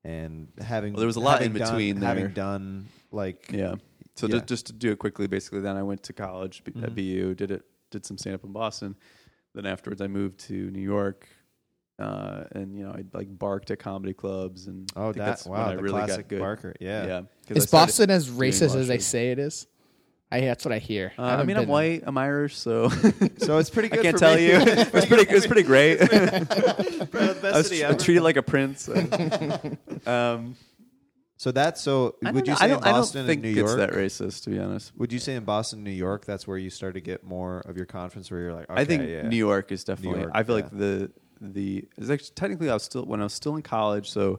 and 0.05 0.49
having 0.61 0.93
Well, 0.95 0.99
there 1.01 1.07
was 1.07 1.15
a 1.17 1.21
lot 1.21 1.39
having 1.43 1.53
in 1.53 1.59
done- 1.59 1.69
between 1.73 2.01
there. 2.01 2.09
having 2.09 2.33
done 2.33 2.87
like 3.13 3.51
Yeah. 3.53 3.77
So 4.15 4.27
Yeah. 4.27 4.35
Just, 4.37 4.47
just 4.47 4.67
to 4.67 4.73
do 4.73 4.93
it 4.93 4.99
quickly, 4.99 5.27
basically, 5.27 5.61
then 5.61 5.77
I 5.77 5.83
went 5.83 6.03
to 6.05 6.13
college 6.13 6.63
b- 6.65 6.73
Mm-hmm. 6.73 6.85
at 6.85 6.95
BU, 6.95 7.35
did 7.35 7.51
it, 7.51 7.63
did 7.91 8.05
some 8.05 8.19
stand 8.19 8.35
up 8.35 8.45
in 8.45 8.53
Boston. 8.53 8.95
Then 9.55 9.67
afterwards, 9.67 10.01
I 10.01 10.07
moved 10.07 10.39
to 10.49 10.71
New 10.71 10.81
York, 10.83 11.27
uh, 11.99 12.45
and 12.53 12.77
you 12.77 12.85
know, 12.85 12.91
I 12.93 13.05
like 13.13 13.39
barked 13.39 13.71
at 13.71 13.79
comedy 13.79 14.15
clubs, 14.15 14.67
and 14.67 14.91
I 14.97 15.01
oh 15.01 15.05
think 15.13 15.17
that 15.17 15.25
that's 15.27 15.47
when 15.47 15.61
wow 15.61 15.69
I 15.71 15.77
the 15.77 15.83
really 15.83 15.99
classic 15.99 16.17
got 16.29 16.29
good. 16.29 16.41
Barker 16.41 16.75
yeah 16.81 17.07
Yeah, 17.07 17.21
'cause 17.47 17.57
I 17.57 17.59
Is 17.59 17.67
Boston 17.67 18.11
as 18.11 18.29
racist 18.31 18.75
as 18.77 18.89
they 18.89 18.99
say 18.99 19.31
it 19.31 19.39
is? 19.39 19.67
I 20.31 20.41
that's 20.41 20.65
what 20.65 20.73
I 20.73 20.79
hear. 20.79 21.13
Uh, 21.19 21.23
I 21.23 21.31
haven't 21.33 21.47
mean, 21.49 21.57
I'm 21.59 21.65
been- 21.65 21.69
white, 21.71 22.03
I'm 22.07 22.17
Irish, 22.17 22.57
so 22.57 22.89
so 23.39 23.59
it's 23.59 23.69
pretty 23.69 23.89
I 23.93 23.99
can't 24.03 24.15
for 24.17 24.21
tell 24.21 24.37
me. 24.37 24.47
you. 24.47 24.53
it 24.57 24.93
was 24.93 25.05
pretty, 25.05 25.23
it 25.31 25.35
was 25.35 25.47
pretty 25.47 25.63
great. 25.65 25.99
Probably 25.99 26.15
the 27.35 27.51
I 27.53 27.57
was 27.59 27.69
tr- 27.69 27.85
ever. 27.85 27.99
treated 27.99 28.23
like 28.23 28.37
a 28.39 28.43
prince. 28.43 28.89
um, 30.07 30.57
so 31.43 31.51
that's 31.51 31.81
so 31.81 32.15
would 32.23 32.47
you 32.47 32.53
know. 32.53 32.55
say 32.55 32.67
in 32.67 32.71
don't, 32.71 32.87
I 32.87 32.91
don't 32.91 33.01
Boston 33.01 33.27
think 33.27 33.45
and 33.45 33.53
New 33.55 33.61
it's 33.63 33.75
York 33.75 33.77
that 33.79 33.91
racist, 33.91 34.45
to 34.45 34.51
be 34.51 34.61
honest. 34.61 34.93
would 34.97 35.13
you 35.13 35.19
say 35.19 35.35
in 35.35 35.43
Boston 35.43 35.83
New 35.83 35.91
York 35.91 36.25
that's 36.25 36.47
where 36.47 36.57
you 36.57 36.71
start 36.71 36.95
to 36.95 37.01
get 37.01 37.25
more 37.25 37.59
of 37.67 37.77
your 37.77 37.85
confidence 37.85 38.31
where 38.31 38.41
you're 38.43 38.55
like 38.55 38.71
okay, 38.71 38.81
I 38.81 38.85
think 38.85 39.09
yeah. 39.09 39.23
New 39.27 39.35
York 39.37 39.73
is 39.73 39.83
definitely. 39.83 40.21
York, 40.21 40.31
I 40.33 40.45
feel 40.45 40.57
yeah. 40.57 40.63
like 40.65 40.79
the 40.79 41.11
the 41.41 41.89
it's 41.99 42.11
actually 42.11 42.35
technically 42.37 42.71
I 42.71 42.75
was 42.75 42.85
still 42.85 43.05
when 43.07 43.19
I 43.19 43.25
was 43.25 43.33
still 43.33 43.57
in 43.57 43.63
college. 43.63 44.09
So 44.09 44.39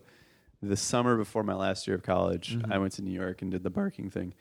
the 0.62 0.78
summer 0.78 1.18
before 1.18 1.44
my 1.44 1.56
last 1.56 1.88
year 1.88 1.98
of 1.98 2.04
college, 2.04 2.56
Mm-hmm. 2.56 2.72
I 2.72 2.78
went 2.78 2.94
to 2.94 3.02
New 3.02 3.12
York 3.12 3.42
and 3.42 3.52
did 3.52 3.64
the 3.64 3.70
barking 3.70 4.10
thing, 4.10 4.34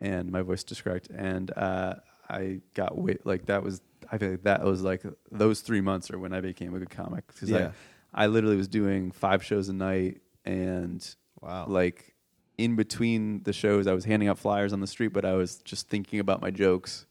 and 0.00 0.32
my 0.32 0.42
voice 0.42 0.64
just 0.64 0.82
cracked, 0.82 1.10
and 1.10 1.52
uh, 1.56 1.94
I 2.28 2.62
got 2.74 2.98
wait 2.98 3.24
like 3.26 3.46
that 3.46 3.62
was. 3.62 3.80
I 4.10 4.18
feel 4.18 4.30
like 4.32 4.42
that 4.42 4.64
was 4.64 4.82
like 4.82 5.04
those 5.30 5.60
three 5.60 5.82
months 5.82 6.10
are 6.10 6.18
when 6.18 6.32
I 6.32 6.40
became 6.40 6.74
a 6.74 6.80
good 6.80 6.90
comic 6.90 7.28
because 7.28 7.48
Yeah. 7.48 7.70
I 8.12 8.24
I 8.24 8.26
literally 8.26 8.56
was 8.56 8.66
doing 8.66 9.12
five 9.12 9.44
shows 9.44 9.68
a 9.68 9.72
night 9.72 10.20
and 10.44 11.14
Wow. 11.40 11.66
like 11.68 12.14
in 12.56 12.74
between 12.76 13.42
the 13.44 13.52
shows 13.52 13.86
I 13.86 13.92
was 13.94 14.04
handing 14.04 14.28
out 14.28 14.38
flyers 14.38 14.72
on 14.72 14.80
the 14.80 14.86
street, 14.86 15.08
but 15.12 15.24
I 15.24 15.34
was 15.34 15.58
just 15.58 15.88
thinking 15.88 16.18
about 16.18 16.40
my 16.42 16.50
jokes. 16.50 17.06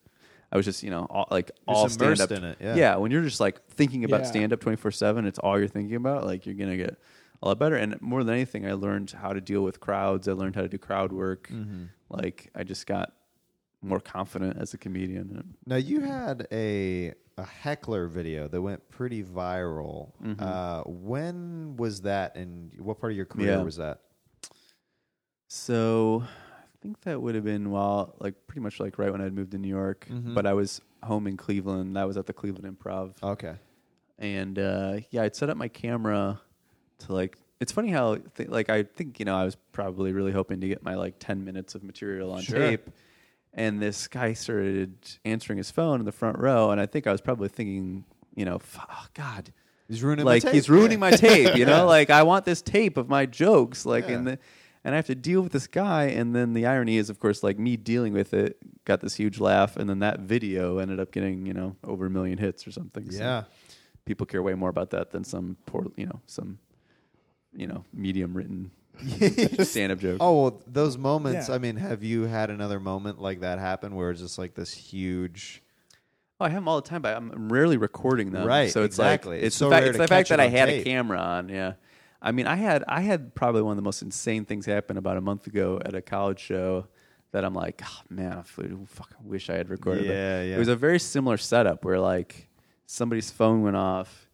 I 0.52 0.58
was 0.58 0.66
just, 0.66 0.84
you 0.84 0.90
know, 0.90 1.08
all, 1.10 1.28
like 1.32 1.52
You're 1.68 1.76
all 1.78 1.90
stand 1.90 2.20
up. 2.22 2.32
in 2.32 2.44
it, 2.44 2.58
yeah. 2.62 2.96
when 2.98 3.12
you're 3.12 3.24
just 3.24 3.40
like 3.40 3.66
thinking 3.68 4.04
about 4.04 4.22
Yeah. 4.22 4.28
stand 4.28 4.54
up 4.54 4.60
24 4.60 4.92
7, 4.92 5.26
it's 5.26 5.40
all 5.40 5.58
you're 5.58 5.68
thinking 5.68 5.96
about. 5.96 6.26
Like, 6.26 6.46
you're 6.46 6.56
going 6.56 6.70
to 6.72 6.78
get 6.78 6.98
a 7.42 7.48
lot 7.48 7.60
better. 7.60 7.76
And 7.76 8.02
more 8.02 8.24
than 8.24 8.34
anything, 8.34 8.66
I 8.66 8.74
learned 8.74 9.12
how 9.12 9.32
to 9.34 9.40
deal 9.42 9.62
with 9.62 9.80
crowds. 9.80 10.28
I 10.28 10.34
learned 10.34 10.56
how 10.56 10.62
to 10.62 10.70
do 10.70 10.78
crowd 10.78 11.12
work. 11.14 11.50
Mm-hmm. 11.50 11.84
Like, 12.10 12.50
I 12.56 12.64
just 12.64 12.88
got 12.88 13.14
more 13.82 14.00
confident 14.00 14.58
as 14.58 14.74
a 14.74 14.78
comedian. 14.78 15.54
Now 15.66 15.76
you 15.78 16.02
had 16.02 16.48
a 16.52 17.14
a 17.40 17.44
heckler 17.44 18.08
video 18.08 18.48
that 18.48 18.60
went 18.62 18.90
pretty 18.90 19.24
viral. 19.24 20.12
Mm-hmm. 20.24 20.42
Uh, 20.44 20.82
when 20.86 21.76
was 21.78 22.02
that, 22.02 22.36
and 22.36 22.72
what 22.80 23.00
part 23.00 23.12
of 23.12 23.16
your 23.18 23.28
career 23.28 23.52
Yeah. 23.58 23.62
was 23.64 23.76
that? 23.78 24.00
So 25.48 26.24
I 26.26 26.68
think 26.82 27.02
that 27.02 27.22
would 27.22 27.36
have 27.36 27.44
been 27.44 27.72
while, 27.72 28.16
like, 28.20 28.36
pretty 28.48 28.62
much 28.62 28.80
like 28.80 28.98
right 29.00 29.12
when 29.12 29.22
I'd 29.22 29.34
moved 29.34 29.52
to 29.52 29.58
New 29.58 29.68
York. 29.70 30.08
Mhm. 30.10 30.34
But 30.34 30.46
I 30.46 30.54
was 30.54 30.82
home 31.04 31.28
in 31.28 31.38
Cleveland. 31.38 31.96
That 31.96 32.08
was 32.08 32.18
at 32.18 32.26
the 32.26 32.34
Cleveland 32.34 32.78
Improv. 32.78 33.14
Okay. 33.24 33.56
and 34.20 34.58
uh, 34.58 34.98
yeah, 35.12 35.22
I'd 35.22 35.36
set 35.36 35.48
up 35.50 35.58
my 35.58 35.68
camera 35.68 36.42
to 37.00 37.14
like. 37.14 37.38
It's 37.60 37.72
funny 37.72 37.90
how 37.92 38.16
th- 38.36 38.50
like 38.50 38.68
I 38.70 38.82
think 38.82 39.20
you 39.20 39.26
know 39.26 39.36
I 39.36 39.44
was 39.46 39.56
probably 39.72 40.12
really 40.12 40.32
hoping 40.32 40.60
to 40.62 40.68
get 40.68 40.82
my 40.84 40.96
like 40.96 41.16
ten 41.20 41.44
minutes 41.46 41.76
of 41.76 41.84
material 41.84 42.32
on 42.34 42.42
Sure. 42.42 42.58
tape, 42.58 42.90
and 43.54 43.80
this 43.80 44.08
guy 44.08 44.34
started 44.34 44.96
answering 45.24 45.58
his 45.58 45.70
phone 45.70 46.00
in 46.00 46.06
the 46.08 46.12
front 46.12 46.40
row, 46.40 46.72
and 46.72 46.82
I 46.82 46.88
think 46.88 47.06
I 47.06 47.12
was 47.12 47.22
probably 47.22 47.48
thinking, 47.50 48.06
you 48.36 48.44
know, 48.46 48.56
"F- 48.56 48.80
oh, 48.90 49.06
God, 49.14 49.54
He's 49.88 50.02
ruining 50.02 50.26
like 50.26 50.44
my 50.44 50.50
tape. 50.50 50.56
he's 50.56 50.68
ruining 50.70 51.00
my 51.00 51.12
tape, 51.12 51.56
you 51.56 51.66
know, 51.66 51.86
like 51.96 52.10
I 52.10 52.24
want 52.24 52.44
this 52.46 52.64
tape 52.64 52.98
of 52.98 53.08
my 53.08 53.28
jokes, 53.28 53.86
like 53.86 54.08
Yeah. 54.08 54.16
and 54.16 54.28
the. 54.28 54.40
And 54.88 54.96
I 54.96 55.00
have 55.00 55.08
to 55.08 55.16
deal 55.16 55.42
with 55.42 55.52
this 55.52 55.68
guy, 55.68 56.06
and 56.06 56.34
then 56.34 56.54
the 56.54 56.66
irony 56.66 56.96
is, 56.96 57.10
of 57.10 57.20
course, 57.20 57.44
like 57.44 57.60
me 57.60 57.76
dealing 57.76 58.14
with 58.14 58.34
it 58.34 58.58
got 58.86 59.02
this 59.02 59.16
huge 59.16 59.38
laugh, 59.38 59.76
and 59.76 59.90
then 59.90 60.00
that 60.00 60.22
video 60.22 60.78
ended 60.78 60.98
up 60.98 61.12
getting, 61.12 61.46
you 61.46 61.54
know, 61.54 61.76
over 61.84 62.06
a 62.06 62.10
million 62.10 62.38
hits 62.38 62.66
or 62.66 62.72
something. 62.72 63.12
So 63.12 63.22
Yeah. 63.22 63.44
people 64.06 64.26
care 64.26 64.42
way 64.42 64.54
more 64.54 64.70
about 64.70 64.92
that 64.92 65.12
than 65.12 65.26
some 65.26 65.58
poor, 65.66 65.88
you 65.98 66.06
know, 66.06 66.22
some, 66.26 66.60
you 67.54 67.68
know, 67.68 67.84
medium 67.94 68.34
written 68.34 68.72
stand 69.66 69.92
up 69.92 70.00
joke. 70.00 70.20
Oh 70.22 70.42
well, 70.42 70.62
those 70.66 70.98
moments. 70.98 71.50
Yeah. 71.50 71.56
I 71.56 71.58
mean, 71.58 71.76
have 71.76 72.02
you 72.02 72.24
had 72.24 72.50
another 72.50 72.80
moment 72.80 73.20
like 73.22 73.42
that 73.42 73.60
happen 73.60 73.94
where 73.94 74.10
it's 74.12 74.22
just 74.22 74.38
like 74.38 74.54
this 74.56 74.74
huge? 74.74 75.62
Oh, 76.40 76.46
I 76.46 76.50
have 76.50 76.58
them 76.58 76.68
all 76.70 76.80
the 76.82 76.88
time, 76.88 77.02
but 77.02 77.14
I'm 77.18 77.50
rarely 77.52 77.76
recording 77.76 78.32
them. 78.32 78.48
Right, 78.48 78.72
So 78.72 78.84
it's 78.84 78.96
exactly. 78.96 79.38
like 79.38 79.44
It's 79.44 79.48
it's, 79.48 79.56
so 79.58 79.66
the 79.70 79.72
fact, 79.76 79.82
rare 79.82 79.90
it's 79.90 79.98
the 79.98 80.08
fact 80.08 80.30
that 80.30 80.40
I 80.40 80.48
had 80.48 80.68
tape. 80.70 80.82
a 80.86 80.90
camera 80.90 81.18
on. 81.20 81.50
Yeah. 81.50 81.74
I 82.22 82.32
mean, 82.32 82.48
I 82.48 82.56
had 82.56 82.84
I 82.88 83.02
had 83.02 83.36
probably 83.36 83.62
one 83.62 83.72
of 83.72 83.78
the 83.78 83.84
most 83.84 84.02
insane 84.02 84.46
things 84.46 84.66
happen 84.66 84.98
about 84.98 85.18
a 85.18 85.22
month 85.22 85.48
ago 85.48 85.80
at 85.86 85.94
a 85.96 86.02
college 86.02 86.40
show 86.40 86.88
that 87.32 87.44
I'm 87.44 87.54
like, 87.54 87.82
oh, 87.86 88.02
man, 88.10 88.34
I 88.34 88.42
fucking 88.42 88.88
wish 89.24 89.50
I 89.50 89.56
had 89.56 89.70
recorded. 89.70 90.06
it." 90.06 90.10
Yeah, 90.10 90.42
yeah. 90.44 90.56
It 90.56 90.60
was 90.60 90.68
a 90.68 90.76
very 90.76 91.00
similar 91.00 91.38
setup 91.38 91.86
where 91.86 92.00
like 92.00 92.50
somebody's 92.86 93.30
phone 93.30 93.62
went 93.62 93.76
off, 93.76 94.30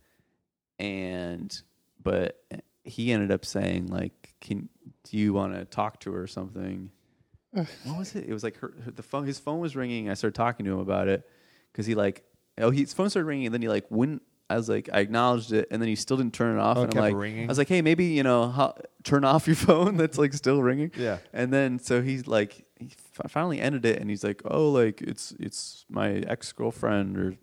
and 0.79 1.61
but 2.01 2.41
he 2.83 3.11
ended 3.11 3.31
up 3.31 3.45
saying 3.45 3.87
like, 3.87 4.33
"Can 4.41 4.69
do 5.03 5.17
you 5.17 5.33
want 5.33 5.53
to 5.53 5.65
talk 5.65 5.99
to 6.01 6.11
her 6.13 6.21
or 6.23 6.27
something?" 6.27 6.91
what 7.51 7.67
was 7.97 8.15
it? 8.15 8.25
It 8.27 8.33
was 8.33 8.43
like 8.43 8.57
her, 8.57 8.73
her- 8.85 8.91
the 8.91 9.03
phone. 9.03 9.25
His 9.25 9.39
phone 9.39 9.59
was 9.59 9.75
ringing. 9.75 10.09
I 10.09 10.13
started 10.13 10.35
talking 10.35 10.65
to 10.65 10.71
him 10.73 10.79
about 10.79 11.07
it 11.07 11.27
because 11.71 11.85
he 11.85 11.95
like 11.95 12.23
oh 12.59 12.71
his 12.71 12.93
phone 12.93 13.09
started 13.09 13.27
ringing 13.27 13.47
and 13.47 13.53
then 13.53 13.61
he 13.61 13.67
like 13.69 13.85
wouldn't. 13.89 14.21
I 14.53 14.57
was 14.57 14.69
like 14.69 14.89
I 14.93 14.99
acknowledged 14.99 15.51
it 15.51 15.67
and 15.71 15.81
then 15.81 15.89
he 15.89 15.95
still 15.95 16.17
didn't 16.17 16.33
turn 16.33 16.57
it 16.57 16.61
off. 16.61 16.77
Oh, 16.77 16.83
and 16.83 16.93
I'm 16.95 17.01
like 17.01 17.15
ringing? 17.15 17.45
I 17.45 17.47
was 17.51 17.57
like 17.57 17.67
hey 17.69 17.81
maybe 17.81 18.05
you 18.05 18.23
know 18.23 18.47
ho- 18.47 18.75
turn 19.03 19.23
off 19.25 19.47
your 19.47 19.55
phone 19.67 19.97
that's 19.97 20.17
like 20.17 20.33
still 20.33 20.61
ringing. 20.61 20.91
Yeah. 20.97 21.17
And 21.33 21.51
then 21.51 21.79
so 21.79 22.01
he's 22.01 22.27
like 22.27 22.65
he 22.79 22.89
fi- 23.13 23.27
finally 23.29 23.59
ended 23.59 23.85
it 23.85 23.99
and 23.99 24.09
he's 24.09 24.23
like 24.23 24.41
oh 24.45 24.69
like 24.71 25.01
it's 25.01 25.33
it's 25.39 25.85
my 25.89 26.09
ex 26.27 26.51
girlfriend 26.53 27.17
or 27.17 27.35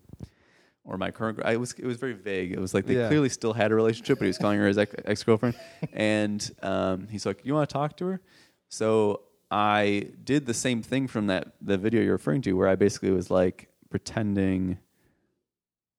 or 0.83 0.97
my 0.97 1.11
current. 1.11 1.37
gr- 1.37 1.45
I 1.45 1.57
was 1.57 1.73
it 1.73 1.85
was 1.85 1.97
very 1.97 2.13
vague. 2.13 2.51
It 2.53 2.59
was 2.59 2.73
like 2.73 2.85
they 2.87 2.95
Yeah. 2.95 3.07
clearly 3.07 3.29
still 3.29 3.53
had 3.53 3.71
a 3.71 3.75
relationship, 3.75 4.17
but 4.17 4.25
he 4.25 4.29
was 4.29 4.39
calling 4.39 4.57
her 4.59 4.67
his 4.67 4.77
ex 4.79 5.21
girlfriend. 5.23 5.55
and 5.93 6.41
um, 6.63 7.07
he's 7.09 7.25
like, 7.25 7.45
"You 7.45 7.53
want 7.53 7.69
to 7.69 7.73
talk 7.73 7.97
to 7.97 8.05
her?" 8.07 8.21
So 8.69 9.21
I 9.51 10.07
did 10.23 10.47
the 10.47 10.53
same 10.55 10.81
thing 10.81 11.07
from 11.07 11.27
that 11.27 11.53
the 11.61 11.77
video 11.77 12.01
you're 12.01 12.13
referring 12.13 12.41
to, 12.43 12.53
where 12.53 12.67
I 12.67 12.75
basically 12.75 13.11
was 13.11 13.29
like 13.29 13.69
pretending. 13.91 14.79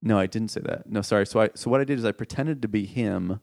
No, 0.02 0.18
I 0.18 0.26
didn't 0.26 0.48
say 0.50 0.60
that. 0.62 0.88
No, 0.90 1.00
sorry. 1.00 1.26
So 1.26 1.40
I 1.40 1.50
so 1.54 1.70
what 1.70 1.80
I 1.80 1.84
did 1.84 1.98
is 1.98 2.04
I 2.04 2.12
pretended 2.12 2.60
to 2.62 2.68
be 2.68 2.84
him 2.84 3.40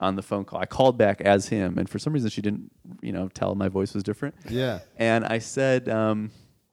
on 0.00 0.16
the 0.16 0.22
phone 0.22 0.44
call. 0.44 0.60
I 0.60 0.66
called 0.66 0.96
back 0.96 1.20
as 1.20 1.48
him, 1.48 1.78
and 1.78 1.88
for 1.88 1.98
some 1.98 2.12
reason 2.12 2.30
she 2.30 2.42
didn't, 2.42 2.70
you 3.02 3.12
know, 3.12 3.28
tell 3.28 3.54
my 3.54 3.68
voice 3.68 3.94
was 3.94 4.02
different. 4.02 4.34
Yeah. 4.48 4.80
And 4.96 5.24
I 5.24 5.38
said, 5.38 5.88
um, 5.88 6.30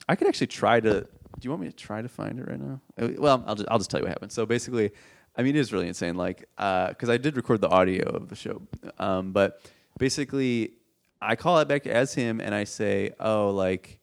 I 0.07 0.15
could 0.15 0.27
actually 0.27 0.47
try 0.47 0.79
to. 0.79 1.01
Do 1.01 1.45
you 1.45 1.49
want 1.49 1.61
me 1.63 1.69
to 1.69 1.75
try 1.75 2.01
to 2.01 2.09
find 2.09 2.37
it 2.39 2.47
right 2.47 2.59
now? 2.59 2.81
Uh, 2.99 3.09
Well, 3.17 3.43
I'll 3.47 3.55
just, 3.55 3.69
I'll 3.69 3.77
just 3.79 3.89
tell 3.89 3.99
you 3.99 4.03
what 4.03 4.09
happened. 4.09 4.31
So 4.31 4.45
basically, 4.45 4.91
I 5.35 5.43
mean, 5.43 5.55
it 5.55 5.59
is 5.59 5.71
really 5.73 5.87
insane. 5.87 6.15
Like, 6.15 6.41
because 6.57 7.09
I 7.09 7.17
did 7.17 7.37
record 7.37 7.61
the 7.61 7.69
audio 7.69 8.07
of 8.09 8.27
the 8.27 8.35
show, 8.35 8.61
um, 8.99 9.31
but 9.31 9.61
basically, 9.97 10.73
I 11.21 11.35
call 11.35 11.57
it 11.59 11.67
back 11.67 11.87
as 11.87 12.13
him, 12.13 12.41
and 12.41 12.53
I 12.53 12.65
say, 12.65 13.11
"Oh, 13.19 13.49
like, 13.49 13.99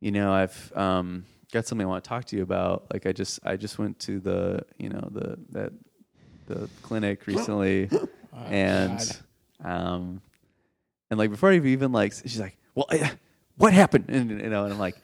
you 0.00 0.12
know, 0.12 0.32
I've 0.32 0.72
um, 0.76 1.24
got 1.54 1.66
something 1.66 1.86
I 1.86 1.88
want 1.88 2.04
to 2.04 2.08
talk 2.08 2.24
to 2.26 2.36
you 2.36 2.42
about. 2.42 2.86
Like, 2.92 3.06
I 3.06 3.12
just 3.12 3.40
I 3.44 3.56
just 3.56 3.78
went 3.78 3.98
to 4.00 4.20
the 4.20 4.66
you 4.76 4.90
know 4.90 5.08
the 5.10 5.38
that 5.52 5.72
the 6.46 6.68
clinic 6.82 7.26
recently, 7.26 7.88
and 8.46 9.00
um, 9.64 10.20
and 11.10 11.18
like 11.18 11.30
before 11.30 11.50
I 11.50 11.54
even 11.54 11.92
like, 11.92 12.12
she's 12.12 12.40
like, 12.40 12.58
"Well, 12.74 12.86
eh, 12.90 13.08
what 13.56 13.72
happened?" 13.72 14.06
And 14.08 14.30
you 14.30 14.50
know, 14.50 14.64
and 14.64 14.72
I'm 14.74 14.78
like, 14.78 14.96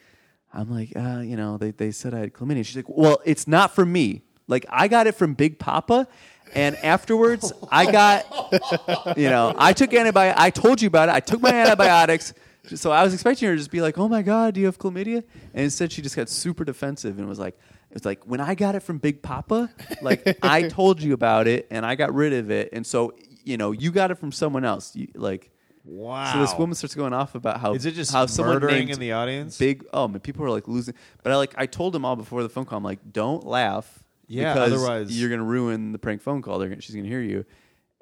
I'm 0.52 0.70
like, 0.70 0.92
uh, 0.94 1.20
you 1.20 1.36
know, 1.36 1.56
they 1.56 1.70
they 1.70 1.92
said 1.92 2.12
I 2.12 2.18
had 2.18 2.34
chlamydia. 2.34 2.66
She's 2.66 2.76
like, 2.76 2.88
"Well, 2.88 3.20
it's 3.24 3.46
not 3.46 3.74
from 3.74 3.92
me. 3.92 4.22
Like, 4.48 4.66
I 4.68 4.88
got 4.88 5.06
it 5.06 5.14
from 5.14 5.34
Big 5.34 5.58
Papa." 5.58 6.08
And 6.52 6.74
afterwards, 6.78 7.52
I 7.70 7.92
got, 7.92 9.16
you 9.16 9.30
know, 9.30 9.54
I 9.56 9.72
took 9.72 9.94
antibiotics. 9.94 10.40
I 10.40 10.50
told 10.50 10.82
you 10.82 10.88
about 10.88 11.08
it. 11.08 11.14
I 11.14 11.20
took 11.20 11.40
my 11.40 11.52
antibiotics. 11.52 12.34
So 12.76 12.90
I 12.92 13.02
was 13.02 13.12
expecting 13.14 13.48
her 13.48 13.54
to 13.54 13.58
just 13.58 13.70
be 13.70 13.80
like, 13.80 13.98
"Oh 13.98 14.08
my 14.08 14.22
god, 14.22 14.54
do 14.54 14.60
you 14.60 14.66
have 14.66 14.78
chlamydia?" 14.78 15.22
And 15.54 15.64
instead, 15.64 15.92
she 15.92 16.02
just 16.02 16.16
got 16.16 16.28
super 16.28 16.64
defensive 16.64 17.18
and 17.18 17.28
was 17.28 17.38
like, 17.38 17.58
"It's 17.90 18.04
like 18.04 18.24
when 18.24 18.40
I 18.40 18.54
got 18.54 18.74
it 18.74 18.80
from 18.80 18.98
Big 18.98 19.22
Papa, 19.22 19.70
like 20.02 20.38
I 20.42 20.62
told 20.68 21.02
you 21.02 21.12
about 21.14 21.46
it 21.46 21.66
and 21.70 21.84
I 21.84 21.94
got 21.94 22.14
rid 22.14 22.32
of 22.32 22.50
it, 22.50 22.70
and 22.72 22.86
so 22.86 23.14
you 23.44 23.56
know 23.56 23.72
you 23.72 23.90
got 23.90 24.10
it 24.10 24.16
from 24.18 24.32
someone 24.32 24.64
else." 24.64 24.94
You, 24.94 25.08
like, 25.14 25.50
Wow. 25.84 26.32
so 26.32 26.40
this 26.40 26.54
woman 26.58 26.74
starts 26.74 26.94
going 26.94 27.12
off 27.12 27.34
about 27.34 27.60
how 27.60 27.72
Is 27.74 27.86
it 27.86 27.92
just 27.94 28.12
how 28.12 28.26
someone 28.26 28.54
murdering 28.60 28.88
in 28.90 28.98
the 29.00 29.12
audience? 29.12 29.58
Big 29.58 29.84
oh 29.92 30.06
man, 30.08 30.20
people 30.20 30.44
are 30.44 30.50
like 30.50 30.68
losing. 30.68 30.94
But 31.22 31.32
I 31.32 31.36
like 31.36 31.54
I 31.56 31.66
told 31.66 31.92
them 31.94 32.04
all 32.04 32.16
before 32.16 32.42
the 32.42 32.48
phone 32.48 32.64
call. 32.66 32.78
I'm 32.78 32.84
like, 32.84 33.12
don't 33.12 33.46
laugh. 33.46 34.02
Yeah, 34.28 34.54
because 34.54 34.72
otherwise- 34.72 35.18
you're 35.20 35.30
gonna 35.30 35.42
ruin 35.42 35.90
the 35.92 35.98
prank 35.98 36.22
phone 36.22 36.40
call. 36.42 36.58
They're 36.60 36.68
gonna, 36.68 36.80
she's 36.80 36.94
gonna 36.94 37.08
hear 37.08 37.20
you. 37.22 37.44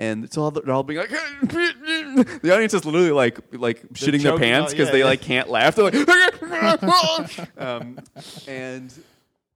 And 0.00 0.32
so 0.32 0.42
all 0.42 0.50
the, 0.52 0.60
they're 0.60 0.74
all 0.74 0.84
being 0.84 1.00
like, 1.00 1.10
the 1.40 2.52
audience 2.52 2.72
is 2.72 2.84
literally 2.84 3.10
like 3.10 3.40
like 3.52 3.82
shitting 3.94 4.22
their 4.22 4.38
pants 4.38 4.72
because 4.72 4.88
yeah, 4.88 4.92
they 4.92 4.98
yeah. 5.00 5.04
like 5.06 5.20
can't 5.20 5.50
laugh. 5.50 5.74
They're 5.74 5.90
like, 5.90 5.94
um, 7.58 7.98
and 8.46 8.92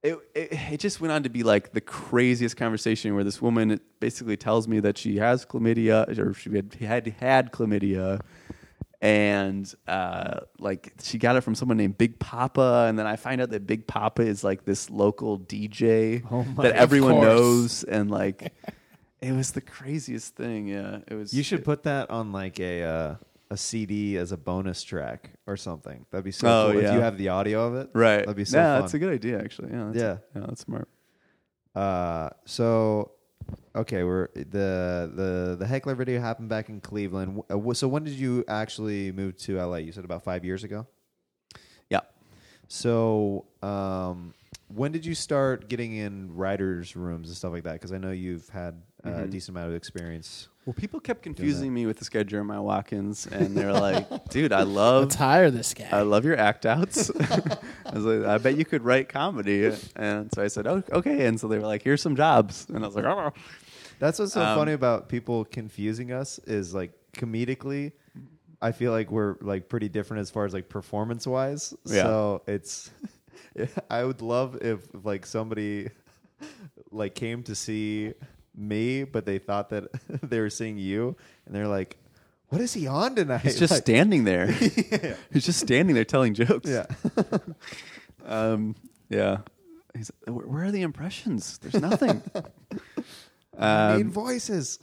it, 0.03 0.19
it 0.35 0.49
it 0.53 0.81
just 0.81 1.01
went 1.01 1.13
on 1.13 1.23
to 1.23 1.29
be 1.29 1.45
like 1.45 1.73
the 1.73 1.81
craziest 1.81 2.57
conversation 2.57 3.15
where 3.15 3.23
this 3.23 3.41
woman 3.41 3.81
basically 4.01 4.37
tells 4.37 4.67
me 4.67 4.81
that 4.81 4.99
she 4.99 5.19
has 5.19 5.47
chlamydia 5.47 6.19
or 6.19 6.35
she 6.35 6.51
had 6.51 6.75
had 6.75 7.07
had 7.21 7.53
chlamydia 7.53 8.21
and 9.03 9.75
uh, 9.89 10.41
like 10.61 10.93
she 11.03 11.19
got 11.19 11.35
it 11.35 11.41
from 11.41 11.57
someone 11.57 11.77
named 11.77 11.99
Big 11.99 12.21
Papa, 12.21 12.87
and 12.89 12.97
then 12.97 13.07
I 13.07 13.17
find 13.17 13.41
out 13.41 13.51
that 13.51 13.67
Big 13.67 13.89
Papa 13.89 14.23
is 14.23 14.45
like 14.45 14.65
this 14.65 14.89
local 14.91 15.41
DJ 15.41 16.25
Oh 16.31 16.45
my- 16.45 16.63
that 16.63 16.77
everyone 16.77 17.21
knows, 17.21 17.83
and 17.83 18.11
like 18.11 18.55
it 19.29 19.33
was 19.33 19.53
the 19.53 19.61
craziest 19.61 20.35
thing. 20.37 20.69
Yeah, 20.69 20.99
it 21.09 21.15
was. 21.15 21.33
You 21.33 21.43
should 21.43 21.65
put 21.65 21.85
that 21.85 22.11
on 22.11 22.33
like 22.33 22.59
a 22.61 22.83
uh, 22.83 23.15
a 23.51 23.57
CD 23.57 24.17
as 24.17 24.33
a 24.33 24.37
bonus 24.37 24.83
track 24.83 25.31
or 25.47 25.57
something. 25.57 26.05
That'd 26.11 26.25
be 26.25 26.33
so 26.33 26.49
Oh, 26.49 26.73
cool. 26.73 26.81
If 26.85 26.93
you 26.93 27.01
have 27.01 27.17
the 27.19 27.29
audio 27.29 27.67
of 27.67 27.75
it, 27.77 27.91
right. 27.95 28.19
That'd 28.21 28.37
be 28.37 28.45
so 28.45 28.59
yeah, 28.59 28.75
fun. 28.75 28.81
that's 28.83 28.95
a 28.95 28.99
good 28.99 29.13
idea 29.13 29.39
actually. 29.41 29.71
Yeah, 29.73 29.85
that's 29.87 29.97
Yeah. 29.99 30.17
yeah, 30.35 30.47
that's 30.49 30.61
smart. 30.63 30.89
Uh, 31.75 32.31
so 32.45 33.13
okay, 33.75 34.03
we're 34.05 34.29
the 34.35 35.11
the 35.15 35.57
the 35.59 35.67
heckler 35.67 35.95
video 35.95 36.21
happened 36.21 36.49
back 36.49 36.69
in 36.69 36.81
Cleveland. 36.81 37.43
Uh, 37.51 37.75
So 37.75 37.89
when 37.89 38.05
did 38.05 38.15
you 38.15 38.45
actually 38.49 39.13
move 39.13 39.37
to 39.39 39.57
LA? 39.59 39.77
You 39.77 39.93
said 39.93 40.05
about 40.05 40.23
five 40.25 40.45
years 40.45 40.65
ago. 40.65 40.87
Yeah. 41.91 42.01
So 42.69 43.47
um, 43.63 44.35
when 44.69 44.93
did 44.93 45.05
you 45.05 45.15
start 45.15 45.69
getting 45.69 45.95
in 45.95 46.35
writers' 46.35 46.97
rooms 46.97 47.29
and 47.29 47.37
stuff 47.37 47.53
like 47.53 47.65
that? 47.65 47.75
Because 47.75 47.93
I 47.93 47.99
know 47.99 48.11
you've 48.11 48.49
had 48.49 48.83
uh, 49.05 49.09
Mm-hmm. 49.09 49.23
a 49.23 49.27
decent 49.27 49.57
amount 49.57 49.71
of 49.71 49.75
experice. 49.77 50.49
Well, 50.65 50.75
people 50.75 51.01
kept 51.01 51.23
confusing 51.23 51.75
me 51.75 51.87
with 51.87 51.99
this 51.99 52.09
guy 52.09 52.23
Jeremiah 52.23 52.63
Watkins, 52.63 53.27
and 53.27 53.57
they're 53.57 53.73
like, 53.73 54.07
"Dude, 54.31 54.53
I 54.53 54.63
love 54.63 55.03
Let's 55.05 55.17
hire 55.17 55.51
this 55.51 55.75
guy. 55.75 55.89
I 55.91 56.03
love 56.03 56.25
your 56.25 56.37
act 56.39 56.67
outs. 56.67 57.11
I 57.21 57.59
was 57.93 58.05
like, 58.05 58.25
I 58.25 58.39
bet 58.39 58.57
you 58.57 58.65
could 58.65 58.83
write 58.85 59.09
comedy. 59.09 59.73
And 59.97 60.31
so 60.33 60.41
I 60.41 60.47
said, 60.47 60.69
oh, 60.69 60.85
okay. 60.93 61.27
And 61.27 61.41
so 61.41 61.49
they 61.49 61.59
were 61.59 61.67
like, 61.67 61.83
here's 61.83 62.01
some 62.01 62.15
jobs. 62.15 62.67
And 62.69 62.85
I 62.85 62.87
was 62.87 62.95
like, 62.95 63.05
oh. 63.07 63.33
That's 63.99 64.19
what's 64.21 64.33
so 64.35 64.43
Um, 64.43 64.57
funny 64.57 64.73
about 64.73 65.09
people 65.09 65.45
confusing 65.45 66.13
us 66.13 66.39
is 66.41 66.73
like 66.75 66.93
comedically. 67.13 67.91
I 68.61 68.71
feel 68.71 68.93
like 68.93 69.11
we're 69.11 69.37
like 69.41 69.69
pretty 69.69 69.89
different 69.89 70.21
as 70.21 70.31
far 70.31 70.45
as 70.45 70.53
like 70.55 70.69
performance 70.69 71.27
wise. 71.27 71.75
Yeah. 71.87 72.05
So 72.05 72.43
it's. 72.47 72.91
I 73.91 74.05
would 74.05 74.23
love 74.23 74.59
if 74.63 74.87
like 75.05 75.27
somebody 75.27 75.91
like 76.93 77.15
came 77.17 77.43
to 77.45 77.55
see 77.57 78.13
me, 78.55 79.05
but 79.05 79.25
they 79.27 79.39
thought 79.39 79.71
that 79.71 79.85
they 80.23 80.41
were 80.41 80.51
seeing 80.51 80.79
you, 80.79 81.17
and 81.47 81.55
they're 81.55 81.69
like, 81.69 81.97
"What 82.49 82.61
is 82.61 82.73
he 82.75 82.87
on 82.87 83.15
tonight?" 83.15 83.41
He's 83.43 83.59
just 83.59 83.73
Like, 83.73 83.83
standing 83.83 84.25
there. 84.25 84.47
He's 85.33 85.45
just 85.45 85.59
standing 85.61 85.95
there 85.95 86.05
telling 86.05 86.35
jokes. 86.35 86.69
yeah. 86.69 86.87
Um, 88.25 88.77
yeah. 89.09 89.39
He's, 89.97 90.13
where, 90.27 90.47
where 90.47 90.65
are 90.65 90.71
the 90.71 90.83
impressions? 90.83 91.59
There's 91.59 91.83
nothing. 91.83 92.23
Um, 93.59 94.11
voices. 94.11 94.79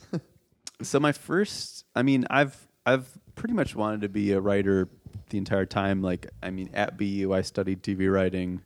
so 0.82 1.00
my 1.00 1.12
first, 1.12 1.84
I 1.94 2.02
mean, 2.02 2.26
I've, 2.30 2.54
I've 2.86 3.08
pretty 3.34 3.54
much 3.54 3.74
wanted 3.74 4.02
to 4.02 4.08
be 4.08 4.32
a 4.32 4.40
writer 4.40 4.88
the 5.30 5.38
entire 5.38 5.66
time. 5.66 6.02
Like, 6.02 6.28
I 6.42 6.50
mean, 6.50 6.70
at 6.74 6.98
BU, 6.98 7.32
I 7.32 7.40
studied 7.42 7.82
TV 7.82 8.12
writing 8.12 8.60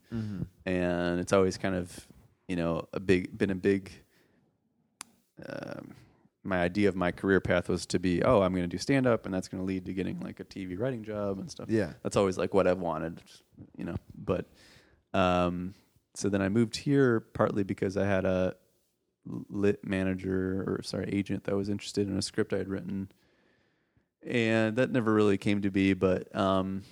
and 0.66 1.20
it's 1.20 1.32
always 1.32 1.56
kind 1.56 1.74
of, 1.76 2.06
you 2.48 2.56
know, 2.56 2.88
a 2.92 3.00
big, 3.00 3.36
been 3.38 3.50
a 3.50 3.54
big, 3.54 3.90
um, 5.48 5.94
my 6.44 6.60
idea 6.60 6.88
of 6.88 6.94
my 6.94 7.10
career 7.10 7.40
path 7.40 7.68
was 7.68 7.86
to 7.86 7.98
be, 7.98 8.22
oh, 8.22 8.42
I'm 8.42 8.52
going 8.52 8.64
to 8.64 8.68
do 8.68 8.78
stand 8.78 9.06
up, 9.06 9.24
and 9.24 9.34
that's 9.34 9.48
going 9.48 9.62
to 9.62 9.66
lead 9.66 9.86
to 9.86 9.94
getting 9.94 10.20
like 10.20 10.40
a 10.40 10.44
TV 10.44 10.78
writing 10.78 11.02
job 11.02 11.38
and 11.38 11.50
stuff. 11.50 11.70
Yeah. 11.70 11.94
that's 12.02 12.16
always 12.16 12.36
like 12.36 12.52
what 12.52 12.66
I've 12.66 12.78
wanted, 12.78 13.22
you 13.76 13.84
know. 13.84 13.96
But 14.14 14.46
um, 15.14 15.74
so 16.14 16.28
then 16.28 16.42
I 16.42 16.48
moved 16.48 16.76
here 16.76 17.20
partly 17.20 17.64
because 17.64 17.96
I 17.96 18.06
had 18.06 18.24
a 18.26 18.56
lit 19.48 19.84
manager 19.86 20.64
or 20.66 20.82
sorry 20.82 21.08
agent 21.10 21.44
that 21.44 21.56
was 21.56 21.70
interested 21.70 22.08
in 22.08 22.16
a 22.18 22.22
script 22.22 22.52
I 22.52 22.58
had 22.58 22.68
written, 22.68 23.10
and 24.26 24.76
that 24.76 24.90
never 24.90 25.14
really 25.14 25.38
came 25.38 25.62
to 25.62 25.70
be. 25.70 25.94
But 25.94 26.34
um, 26.36 26.82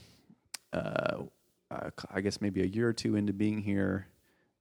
uh, 0.72 1.24
I 1.70 1.90
I 2.10 2.20
guess 2.22 2.40
maybe 2.40 2.62
a 2.62 2.66
year 2.66 2.88
or 2.88 2.94
two 2.94 3.16
into 3.16 3.34
being 3.34 3.60
here, 3.60 4.06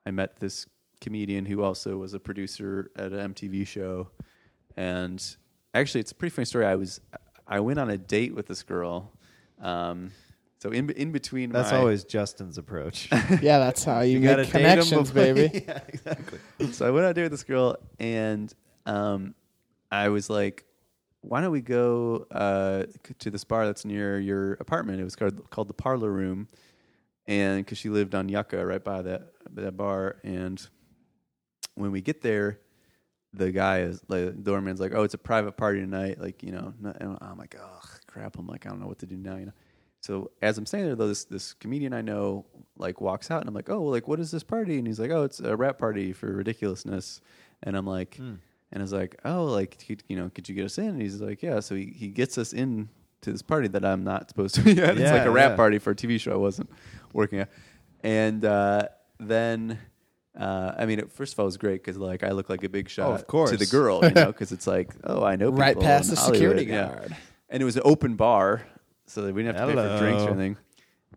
I 0.05 0.11
met 0.11 0.39
this 0.39 0.67
comedian 1.01 1.45
who 1.45 1.61
also 1.63 1.97
was 1.97 2.13
a 2.13 2.19
producer 2.19 2.91
at 2.95 3.11
an 3.11 3.33
MTV 3.33 3.67
show, 3.67 4.07
and 4.77 5.35
actually, 5.73 6.01
it's 6.01 6.11
a 6.11 6.15
pretty 6.15 6.33
funny 6.33 6.45
story. 6.45 6.65
I 6.65 6.75
was 6.75 7.01
I 7.47 7.59
went 7.59 7.79
on 7.79 7.89
a 7.89 7.97
date 7.97 8.33
with 8.35 8.47
this 8.47 8.63
girl. 8.63 9.11
Um, 9.59 10.11
so 10.59 10.69
in 10.69 10.89
in 10.91 11.11
between, 11.11 11.51
That's 11.51 11.71
my- 11.71 11.77
always 11.79 12.03
Justin's 12.03 12.57
approach. 12.57 13.09
yeah, 13.41 13.59
that's 13.59 13.83
how 13.83 14.01
you, 14.01 14.19
gotta 14.21 14.43
make 14.43 14.51
date 14.53 14.55
'em 14.55 14.61
connections, 14.85 15.11
before- 15.11 15.33
baby. 15.33 15.63
yeah, 15.67 15.79
exactly. 15.87 16.39
so 16.71 16.87
I 16.87 16.91
went 16.91 17.05
out 17.07 17.15
there 17.15 17.25
with 17.25 17.31
this 17.31 17.43
girl, 17.43 17.75
and 17.99 18.53
um, 18.85 19.33
I 19.91 20.09
was 20.09 20.29
like, 20.29 20.65
why 21.21 21.41
don't 21.41 21.51
we 21.51 21.61
go 21.61 22.25
uh, 22.31 22.83
c- 23.07 23.13
to 23.19 23.31
this 23.31 23.43
bar 23.43 23.65
that's 23.65 23.85
near 23.85 24.19
your 24.19 24.53
apartment? 24.53 24.99
It 25.01 25.03
was 25.03 25.15
called 25.15 25.49
called 25.49 25.67
the 25.67 25.73
Parlor 25.73 26.11
Room, 26.11 26.47
and 27.27 27.63
because 27.65 27.77
she 27.79 27.89
lived 27.89 28.13
on 28.15 28.29
Yucca, 28.29 28.63
right 28.65 28.83
by 28.83 29.01
that 29.01 29.33
that 29.55 29.75
bar, 29.77 30.17
and 30.23 30.65
when 31.75 31.91
we 31.91 32.01
get 32.01 32.21
there, 32.21 32.59
the 33.33 33.51
guy 33.51 33.79
is 33.81 34.01
like 34.07 34.25
the 34.25 34.31
doorman's 34.31 34.79
like, 34.79 34.93
"Oh, 34.93 35.03
it's 35.03 35.13
a 35.13 35.19
private 35.19 35.53
party 35.57 35.79
tonight." 35.79 36.19
Like 36.19 36.43
you 36.43 36.51
know, 36.51 36.73
and 36.83 37.17
I'm 37.21 37.37
like, 37.37 37.55
"Oh 37.59 37.79
crap!" 38.07 38.37
I'm 38.37 38.47
like, 38.47 38.65
I 38.65 38.69
don't 38.69 38.79
know 38.79 38.87
what 38.87 38.99
to 38.99 39.05
do 39.05 39.17
now. 39.17 39.37
You 39.37 39.47
know. 39.47 39.53
So 40.01 40.31
as 40.41 40.57
I'm 40.57 40.65
standing 40.65 40.87
there, 40.87 40.95
though, 40.95 41.07
this 41.07 41.25
this 41.25 41.53
comedian 41.53 41.93
I 41.93 42.01
know 42.01 42.45
like 42.77 42.99
walks 42.99 43.31
out, 43.31 43.39
and 43.41 43.47
I'm 43.47 43.55
like, 43.55 43.69
"Oh, 43.69 43.83
like 43.83 44.07
what 44.07 44.19
is 44.19 44.31
this 44.31 44.43
party?" 44.43 44.77
And 44.77 44.87
he's 44.87 44.99
like, 44.99 45.11
"Oh, 45.11 45.23
it's 45.23 45.39
a 45.39 45.55
wrap 45.55 45.77
party 45.77 46.11
for 46.11 46.31
ridiculousness." 46.31 47.21
And 47.63 47.77
I'm 47.77 47.85
like, 47.85 48.17
and 48.17 48.39
I 48.73 48.81
was 48.81 48.93
like, 48.93 49.19
"Oh, 49.23 49.45
like 49.45 49.77
you 50.07 50.17
know, 50.17 50.29
could 50.33 50.49
you 50.49 50.55
get 50.55 50.65
us 50.65 50.77
in?" 50.77 50.89
And 50.89 51.01
he's 51.01 51.21
like, 51.21 51.41
"Yeah." 51.41 51.59
So 51.59 51.75
he 51.75 51.93
he 51.95 52.07
gets 52.09 52.37
us 52.37 52.51
in 52.51 52.89
to 53.21 53.31
this 53.31 53.43
party 53.43 53.67
that 53.69 53.85
I'm 53.85 54.03
not 54.03 54.29
supposed 54.29 54.55
to 54.55 54.61
be 54.61 54.71
at. 54.81 54.97
it's 54.97 55.11
like 55.11 55.25
a 55.25 55.31
wrap 55.31 55.51
yeah. 55.51 55.55
party 55.55 55.77
for 55.77 55.91
a 55.91 55.95
TV 55.95 56.19
show 56.19 56.33
I 56.33 56.37
wasn't 56.37 56.69
working 57.13 57.39
at, 57.39 57.49
and 58.03 58.43
uh, 58.43 58.87
then. 59.19 59.79
Uh, 60.37 60.73
I 60.77 60.85
mean, 60.85 60.99
it, 60.99 61.11
first 61.11 61.33
of 61.33 61.39
all, 61.39 61.45
it 61.45 61.47
was 61.47 61.57
great 61.57 61.83
because 61.83 61.97
like 61.97 62.23
I 62.23 62.31
look 62.31 62.49
like 62.49 62.63
a 62.63 62.69
big 62.69 62.89
shot 62.89 63.11
of 63.11 63.27
course. 63.27 63.51
to 63.51 63.57
the 63.57 63.65
girl, 63.65 63.99
you 64.03 64.11
know, 64.11 64.25
because 64.31 64.51
it's 64.51 64.67
like, 64.67 64.93
oh, 65.03 65.23
I 65.23 65.35
know 65.35 65.47
people 65.47 65.59
Right 65.59 65.79
past 65.79 66.09
the 66.09 66.15
security 66.15 66.65
Hollywood, 66.65 66.91
yeah. 66.91 66.99
guard. 66.99 67.17
And 67.49 67.61
it 67.61 67.65
was 67.65 67.75
an 67.75 67.83
open 67.83 68.15
bar, 68.15 68.65
so 69.07 69.23
that 69.23 69.33
we 69.33 69.43
didn't 69.43 69.57
have 69.57 69.69
to 69.69 69.75
pay 69.75 69.97
for 69.97 69.97
drinks 69.97 70.23
or 70.23 70.29
anything. 70.29 70.57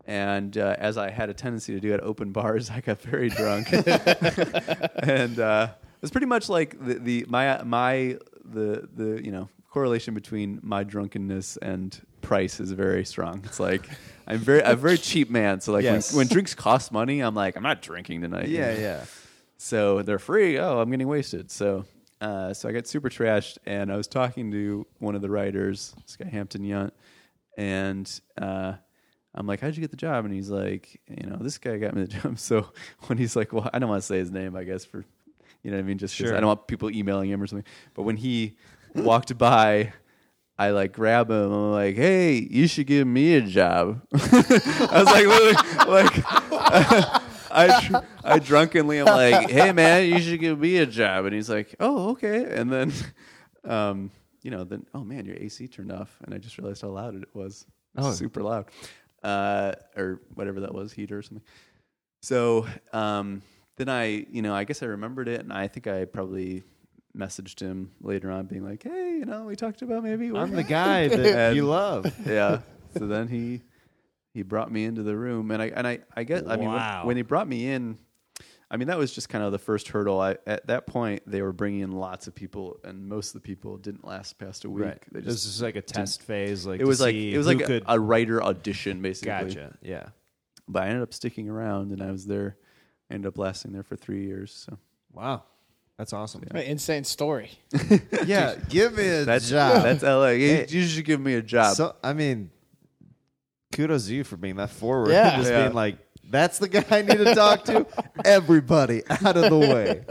And 0.07 0.57
uh, 0.57 0.75
as 0.77 0.97
I 0.97 1.09
had 1.09 1.29
a 1.29 1.33
tendency 1.33 1.73
to 1.73 1.79
do 1.79 1.93
at 1.93 2.01
open 2.01 2.31
bars, 2.31 2.69
I 2.71 2.81
got 2.81 3.01
very 3.01 3.29
drunk, 3.29 3.71
and 5.03 5.39
uh, 5.39 5.69
it 5.71 6.01
was 6.01 6.11
pretty 6.11 6.27
much 6.27 6.49
like 6.49 6.77
the, 6.79 6.95
the 6.95 7.25
my 7.27 7.63
my 7.63 8.17
the 8.43 8.87
the 8.93 9.21
you 9.23 9.31
know 9.31 9.49
correlation 9.69 10.13
between 10.13 10.59
my 10.61 10.83
drunkenness 10.83 11.57
and 11.57 11.99
price 12.21 12.59
is 12.59 12.71
very 12.71 13.03
strong. 13.03 13.41
It's 13.45 13.59
like 13.59 13.89
I'm 14.27 14.39
very 14.39 14.63
I'm 14.63 14.73
a 14.73 14.75
very 14.75 14.97
cheap 15.09 15.29
man, 15.29 15.61
so 15.61 15.71
like 15.73 15.83
Yes. 15.83 16.11
when, 16.13 16.19
when 16.19 16.27
drinks 16.27 16.53
cost 16.55 16.91
money, 16.91 17.19
I'm 17.21 17.35
like 17.35 17.55
I'm 17.55 17.63
not 17.63 17.81
drinking 17.81 18.21
tonight. 18.21 18.47
you 18.47 18.57
Yeah, 18.57 18.73
know? 18.73 18.79
yeah. 18.87 19.05
So 19.57 20.01
they're 20.01 20.19
free. 20.19 20.57
Oh, 20.59 20.79
I'm 20.79 20.89
getting 20.91 21.07
wasted. 21.07 21.49
So, 21.49 21.85
uh, 22.21 22.53
so 22.53 22.67
I 22.67 22.71
got 22.71 22.87
super 22.87 23.09
trashed, 23.09 23.57
and 23.65 23.91
I 23.91 23.95
was 23.97 24.07
talking 24.07 24.51
to 24.51 24.85
one 24.99 25.15
of 25.15 25.21
the 25.21 25.29
writers, 25.29 25.93
this 26.05 26.15
guy 26.17 26.27
Hampton 26.27 26.61
Yount, 26.63 26.91
and 27.57 28.19
uh, 28.39 28.73
I'm 29.33 29.47
like, 29.47 29.61
"How'd 29.61 29.75
you 29.75 29.81
get 29.81 29.91
the 29.91 29.97
job?" 29.97 30.25
And 30.25 30.33
he's 30.33 30.49
like, 30.49 30.99
"You 31.09 31.29
know, 31.29 31.37
this 31.39 31.57
guy 31.57 31.77
got 31.77 31.93
me 31.95 32.01
the 32.03 32.07
job." 32.21 32.39
So 32.39 32.69
when 33.07 33.17
he's 33.17 33.35
like, 33.35 33.53
"Well, 33.53 33.69
I 33.73 33.79
don't 33.79 33.89
want 33.89 34.01
to 34.01 34.05
say 34.07 34.17
his 34.17 34.31
name, 34.31 34.55
I 34.55 34.63
guess 34.63 34.85
for, 34.85 35.05
you 35.63 35.71
know, 35.71 35.77
what 35.77 35.83
I 35.83 35.87
mean, 35.87 35.97
just 35.97 36.15
Sure. 36.15 36.35
I 36.35 36.39
don't 36.39 36.47
want 36.47 36.67
people 36.67 36.89
emailing 36.91 37.29
him 37.29 37.41
or 37.41 37.47
something." 37.47 37.65
But 37.93 38.03
when 38.03 38.17
he 38.17 38.55
walked 38.93 39.37
by. 39.37 39.93
I 40.57 40.69
like 40.71 40.93
grab 40.93 41.29
him. 41.29 41.51
I'm 41.51 41.71
like, 41.71 41.95
"Hey, 41.95 42.35
you 42.49 42.67
should 42.67 42.87
give 42.87 43.05
me 43.07 43.35
a 43.35 43.41
job." 43.41 44.01
I 44.13 44.17
was 44.93 45.05
like, 45.05 45.25
literally, 45.25 45.91
like, 45.91 46.23
I 47.51 47.87
dr- 47.87 48.05
I 48.23 48.39
drunkenly 48.39 48.99
am 48.99 49.05
like, 49.07 49.49
"Hey 49.49 49.71
man, 49.71 50.07
you 50.09 50.19
should 50.21 50.39
give 50.39 50.59
me 50.59 50.77
a 50.77 50.85
job," 50.85 51.25
and 51.25 51.33
he's 51.33 51.49
like, 51.49 51.75
"Oh, 51.79 52.09
okay." 52.11 52.45
And 52.57 52.71
then, 52.71 52.93
um, 53.65 54.11
you 54.43 54.51
know, 54.51 54.63
then 54.63 54.85
oh 54.93 55.03
man, 55.03 55.25
your 55.25 55.35
AC 55.35 55.67
turned 55.67 55.91
off, 55.91 56.17
and 56.23 56.33
I 56.33 56.37
just 56.37 56.57
realized 56.57 56.81
how 56.81 56.89
loud 56.89 57.15
it 57.15 57.29
was. 57.33 57.65
It 57.95 57.99
was 58.01 58.07
Oh. 58.07 58.11
super 58.11 58.41
loud, 58.41 58.65
uh, 59.23 59.73
or 59.97 60.21
whatever 60.33 60.61
that 60.61 60.73
was, 60.73 60.91
heater 60.93 61.17
or 61.17 61.21
something. 61.21 61.45
So 62.21 62.65
um, 62.93 63.41
then 63.77 63.87
I, 63.89 64.25
you 64.31 64.41
know, 64.41 64.53
I 64.53 64.63
guess 64.63 64.81
I 64.83 64.87
remembered 64.87 65.27
it, 65.27 65.41
and 65.41 65.51
I 65.53 65.67
think 65.67 65.87
I 65.87 66.05
probably 66.05 66.63
messaged 67.15 67.59
him 67.59 67.91
later 68.01 68.29
on, 68.31 68.45
being 68.45 68.63
like, 68.63 68.83
"Hey, 68.83 69.17
you 69.19 69.25
know, 69.25 69.45
we 69.45 69.55
talked 69.55 69.81
about 69.81 70.03
maybe 70.03 70.31
I'm 70.35 70.51
the 70.51 70.63
guy 70.63 71.07
that 71.09 71.55
you 71.55 71.65
love. 71.65 72.05
yeah. 72.25 72.59
So 72.97 73.07
then 73.07 73.27
he 73.27 73.61
he 74.33 74.41
brought 74.41 74.71
me 74.71 74.85
into 74.85 75.03
the 75.03 75.15
room, 75.17 75.51
and 75.51 75.61
I 75.61 75.65
and 75.67 75.85
I 75.85 75.99
I 76.15 76.23
get 76.23 76.45
I 76.47 76.55
mean 76.55 76.67
when, 76.69 76.77
Wow. 76.77 77.05
when 77.05 77.17
he 77.17 77.23
brought 77.23 77.45
me 77.45 77.67
in, 77.67 77.97
I 78.71 78.77
mean 78.77 78.87
that 78.87 78.97
was 78.97 79.11
just 79.13 79.27
kind 79.27 79.43
of 79.43 79.51
the 79.51 79.59
first 79.59 79.89
hurdle. 79.89 80.21
I 80.21 80.37
at 80.47 80.67
that 80.67 80.87
point 80.87 81.21
they 81.27 81.41
were 81.41 81.51
bringing 81.51 81.81
in 81.81 81.91
lots 81.91 82.27
of 82.27 82.33
people, 82.35 82.79
and 82.85 83.05
most 83.09 83.29
of 83.29 83.33
the 83.41 83.45
people 83.45 83.75
didn't 83.77 84.05
last 84.05 84.37
past 84.39 84.63
a 84.63 84.69
week. 84.69 84.85
Right. 84.85 85.03
They 85.11 85.19
This 85.19 85.45
is 85.45 85.61
like 85.61 85.75
a 85.75 85.81
test 85.81 86.21
phase. 86.23 86.65
Like 86.65 86.79
it 86.79 86.87
was 86.87 87.01
like 87.01 87.15
it 87.15 87.37
was 87.37 87.47
like 87.47 87.61
a, 87.67 87.81
a 87.85 87.99
writer 87.99 88.41
audition 88.41 89.01
basically. 89.01 89.27
gotcha. 89.53 89.77
Yeah. 89.81 90.07
But 90.69 90.83
I 90.83 90.87
ended 90.87 91.03
up 91.03 91.13
sticking 91.13 91.49
around, 91.49 91.91
and 91.91 92.01
I 92.01 92.11
was 92.11 92.25
there. 92.27 92.55
Ended 93.11 93.27
up 93.27 93.37
lasting 93.37 93.73
there 93.73 93.83
for 93.83 93.97
three 93.97 94.25
years. 94.25 94.53
So 94.53 94.77
Wow. 95.11 95.43
That's 95.97 96.11
awesome. 96.13 96.43
Right, 96.53 96.65
insane 96.67 97.03
story. 97.05 97.51
Yeah. 98.25 98.55
Give 98.69 98.95
me 98.97 99.07
a 99.07 99.25
that's 99.25 99.49
job. 99.49 99.83
that's 99.83 100.03
LA. 100.03 100.29
You- 100.29 100.65
you 100.67 100.83
should 100.85 101.05
give 101.05 101.19
me 101.21 101.35
a 101.35 101.41
job. 101.41 101.75
So 101.75 101.95
I 102.03 102.13
mean, 102.13 102.49
kudos 103.73 104.07
to 104.07 104.15
you 104.15 104.23
for 104.23 104.37
being 104.37 104.55
that 104.57 104.69
forward. 104.71 105.09
Yeah. 105.11 105.37
Just 105.37 105.49
Yeah. 105.51 105.63
being 105.63 105.73
like, 105.73 105.97
that's 106.29 106.59
the 106.59 106.67
guy 106.67 106.83
I 106.89 107.01
need 107.01 107.17
to 107.17 107.35
talk 107.35 107.65
to. 107.65 107.85
Everybody 108.25 109.03
out 109.09 109.37
of 109.37 109.49
the 109.49 109.57
way. 109.57 110.03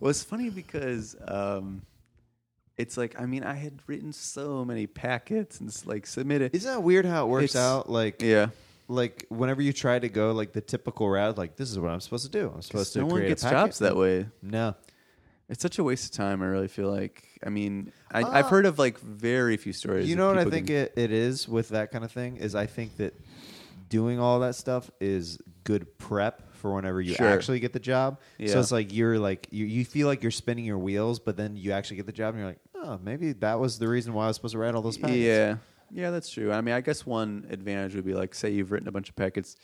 Well, 0.00 0.10
it's 0.10 0.22
funny 0.24 0.50
because 0.50 1.14
um, 1.26 1.82
it's 2.76 2.96
like 2.96 3.18
I 3.20 3.26
mean 3.26 3.44
I 3.44 3.54
had 3.54 3.78
written 3.86 4.12
so 4.12 4.64
many 4.64 4.86
packets 4.86 5.60
and 5.60 5.72
like 5.86 6.06
submitted. 6.06 6.54
Isn't 6.54 6.70
that 6.70 6.80
weird 6.82 7.06
how 7.06 7.26
it 7.26 7.28
works 7.28 7.54
It's- 7.54 7.64
out? 7.64 7.88
Like, 7.88 8.20
yeah, 8.20 8.48
like 8.88 9.24
whenever 9.28 9.62
you 9.62 9.72
try 9.72 9.98
to 9.98 10.08
go 10.08 10.32
like 10.32 10.52
the 10.52 10.60
typical 10.60 11.08
route, 11.08 11.38
like 11.38 11.56
this 11.56 11.70
is 11.70 11.78
what 11.78 11.90
I'm 11.90 12.00
supposed 12.00 12.24
to 12.24 12.30
do. 12.30 12.50
I'm 12.54 12.60
supposed 12.62 12.92
to 12.94 12.98
no 13.00 13.06
one 13.06 13.14
create 13.16 13.28
gets 13.28 13.44
a 13.44 13.50
jobs 13.50 13.78
that 13.78 13.96
way. 13.96 14.26
No. 14.42 14.74
It's 15.48 15.62
such 15.62 15.78
a 15.78 15.84
waste 15.84 16.06
of 16.06 16.10
time. 16.10 16.42
I 16.42 16.46
really 16.46 16.68
feel 16.68 16.90
like. 16.90 17.22
I 17.44 17.50
mean, 17.50 17.92
I, 18.10 18.22
uh, 18.22 18.30
I've 18.30 18.46
heard 18.48 18.66
of 18.66 18.78
like 18.78 18.98
very 18.98 19.56
few 19.56 19.72
stories. 19.72 20.08
You 20.08 20.14
of 20.14 20.18
know 20.18 20.26
what 20.28 20.38
I 20.38 20.40
people 20.40 20.50
think 20.52 20.66
getting- 20.66 20.92
it, 21.04 21.10
it 21.10 21.12
is 21.12 21.48
with 21.48 21.68
that 21.70 21.90
kind 21.92 22.04
of 22.04 22.10
thing 22.10 22.36
is 22.38 22.54
I 22.54 22.66
think 22.66 22.96
that 22.96 23.14
doing 23.88 24.18
all 24.18 24.40
that 24.40 24.56
stuff 24.56 24.90
is 25.00 25.38
good 25.62 25.96
prep 25.98 26.52
for 26.54 26.74
whenever 26.74 27.00
you 27.00 27.14
Sure. 27.14 27.28
actually 27.28 27.60
get 27.60 27.72
the 27.72 27.78
job. 27.78 28.18
Yeah. 28.38 28.48
So 28.52 28.60
it's 28.60 28.72
like 28.72 28.92
you're 28.92 29.18
like 29.18 29.46
you, 29.50 29.64
you 29.66 29.84
feel 29.84 30.08
like 30.08 30.22
you're 30.22 30.32
spinning 30.32 30.64
your 30.64 30.78
wheels, 30.78 31.20
but 31.20 31.36
then 31.36 31.56
you 31.56 31.70
actually 31.72 31.98
get 31.98 32.06
the 32.06 32.12
job 32.12 32.34
and 32.34 32.38
you're 32.40 32.48
like, 32.48 32.60
oh, 32.74 32.98
maybe 33.04 33.32
that 33.34 33.60
was 33.60 33.78
the 33.78 33.86
reason 33.86 34.14
why 34.14 34.24
I 34.24 34.28
was 34.28 34.36
supposed 34.36 34.52
to 34.52 34.58
write 34.58 34.74
all 34.74 34.82
those 34.82 34.98
packets. 34.98 35.18
Yeah, 35.18 35.56
yeah, 35.92 36.10
that's 36.10 36.28
true. 36.30 36.50
I 36.50 36.60
mean, 36.60 36.74
I 36.74 36.80
guess 36.80 37.06
one 37.06 37.46
advantage 37.50 37.94
would 37.94 38.04
be 38.04 38.14
like, 38.14 38.34
say 38.34 38.50
you've 38.50 38.72
written 38.72 38.88
a 38.88 38.92
bunch 38.92 39.08
of 39.08 39.14
packets, 39.16 39.54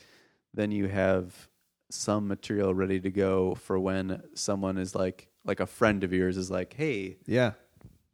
then 0.53 0.71
you 0.71 0.87
have 0.87 1.49
some 1.89 2.27
material 2.29 2.73
ready 2.73 3.01
to 3.01 3.11
go 3.11 3.55
for 3.55 3.77
when 3.79 4.21
someone 4.35 4.77
is 4.77 4.95
like, 4.95 5.27
like 5.45 5.59
a 5.59 5.65
friend 5.65 6.03
of 6.03 6.13
yours 6.13 6.37
is 6.37 6.49
like, 6.51 6.73
hey, 6.73 7.17
Yeah. 7.25 7.53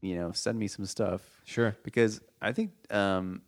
you 0.01 0.15
know, 0.15 0.31
send 0.31 0.57
me 0.57 0.67
some 0.67 0.85
stuff. 0.85 1.21
Sure. 1.45 1.75
because 1.83 2.21
I 2.41 2.51
think 2.53 2.71
um, 2.91 3.41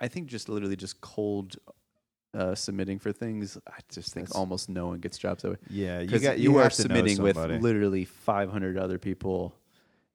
I 0.00 0.08
think 0.08 0.28
just 0.28 0.48
literally 0.48 0.76
just 0.76 1.00
cold 1.00 1.56
uh, 2.34 2.54
submitting 2.54 2.98
for 2.98 3.12
things. 3.12 3.58
I 3.66 3.80
just 3.92 4.12
think 4.14 4.28
That's- 4.28 4.38
almost 4.40 4.68
no 4.70 4.86
one 4.86 5.00
gets 5.00 5.18
jobs 5.18 5.42
that 5.42 5.50
way. 5.50 5.56
Yeah, 5.68 6.00
you 6.00 6.08
'Cause 6.08 6.22
got 6.22 6.38
you, 6.38 6.52
you 6.52 6.58
are 6.58 6.62
have 6.64 6.72
to 6.74 6.82
know 6.88 6.94
submitting 6.96 7.22
with 7.22 7.36
somebody. 7.36 7.58
literally 7.60 8.04
500 8.06 8.78
other 8.78 8.98
people, 8.98 9.54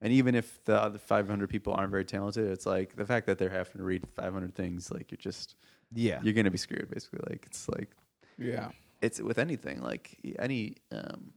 and 0.00 0.12
even 0.12 0.34
if 0.34 0.62
the 0.64 0.80
other 0.82 0.98
500 0.98 1.48
people 1.48 1.74
aren't 1.74 1.90
very 1.92 2.04
talented, 2.04 2.50
it's 2.50 2.66
like 2.66 2.96
the 2.96 3.06
fact 3.06 3.26
that 3.26 3.38
they're 3.38 3.50
having 3.50 3.78
to 3.78 3.84
read 3.84 4.04
500 4.16 4.52
things. 4.54 4.90
Like 4.90 5.10
you're 5.12 5.16
just 5.18 5.54
Yeah. 5.94 6.20
you're 6.22 6.34
gonna 6.34 6.50
be 6.50 6.58
screwed. 6.58 6.90
Basically, 6.90 7.20
like 7.30 7.44
it's 7.46 7.68
like 7.68 7.90
Yeah. 8.36 8.70
it's 9.00 9.20
with 9.20 9.38
anything 9.38 9.80
like 9.80 10.18
any 10.40 10.74
um, 10.90 11.32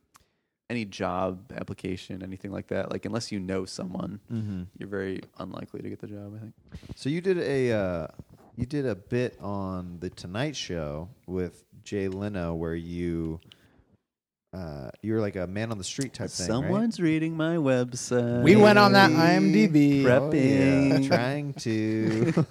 any 0.71 0.85
job 0.85 1.51
application, 1.55 2.23
anything 2.23 2.51
like 2.51 2.67
that. 2.67 2.91
Like 2.91 3.05
unless 3.05 3.31
you 3.31 3.39
know 3.39 3.65
someone, 3.65 4.21
mm-hmm. 4.31 4.63
you're 4.77 4.89
very 4.89 5.21
unlikely 5.37 5.81
to 5.81 5.89
get 5.89 5.99
the 5.99 6.07
job. 6.07 6.33
I 6.35 6.39
think. 6.39 6.53
So 6.95 7.09
you 7.09 7.21
did 7.21 7.37
a 7.37 7.71
uh, 7.71 8.07
you 8.55 8.65
did 8.65 8.85
a 8.85 8.95
bit 8.95 9.37
on 9.41 9.97
the 9.99 10.09
Tonight 10.09 10.55
Show 10.55 11.09
with 11.27 11.63
Jay 11.83 12.07
Leno 12.07 12.55
where 12.55 12.73
you 12.73 13.41
uh, 14.53 14.89
you 15.01 15.13
were 15.13 15.19
like 15.19 15.35
a 15.35 15.47
man 15.47 15.71
on 15.71 15.77
the 15.77 15.83
street 15.83 16.13
type 16.13 16.29
thing. 16.29 16.47
right? 16.47 16.61
Someone's 16.61 16.99
reading 16.99 17.35
my 17.35 17.55
website. 17.55 18.43
We 18.43 18.55
went 18.55 18.79
on 18.79 18.93
that 18.93 19.11
IMDb. 19.11 20.03
Prep- 20.03 20.21
Oh, 20.21 20.31
yeah, 20.33 20.97
Prepping. 20.97 21.07
trying 21.07 21.53
to. 21.53 22.45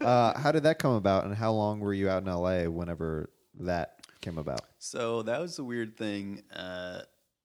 uh, 0.00 0.38
how 0.38 0.52
did 0.52 0.64
that 0.64 0.78
come 0.78 0.92
about, 0.92 1.24
and 1.24 1.34
how 1.34 1.52
long 1.52 1.80
were 1.80 1.94
you 1.94 2.08
out 2.08 2.22
in 2.22 2.32
LA 2.32 2.64
whenever 2.64 3.30
that 3.60 4.00
came 4.20 4.38
about? 4.38 4.62
So 4.78 5.22
that 5.22 5.40
was 5.40 5.58
a 5.58 5.64
weird 5.64 5.96
thing. 5.96 6.42
Uh, 6.54 7.02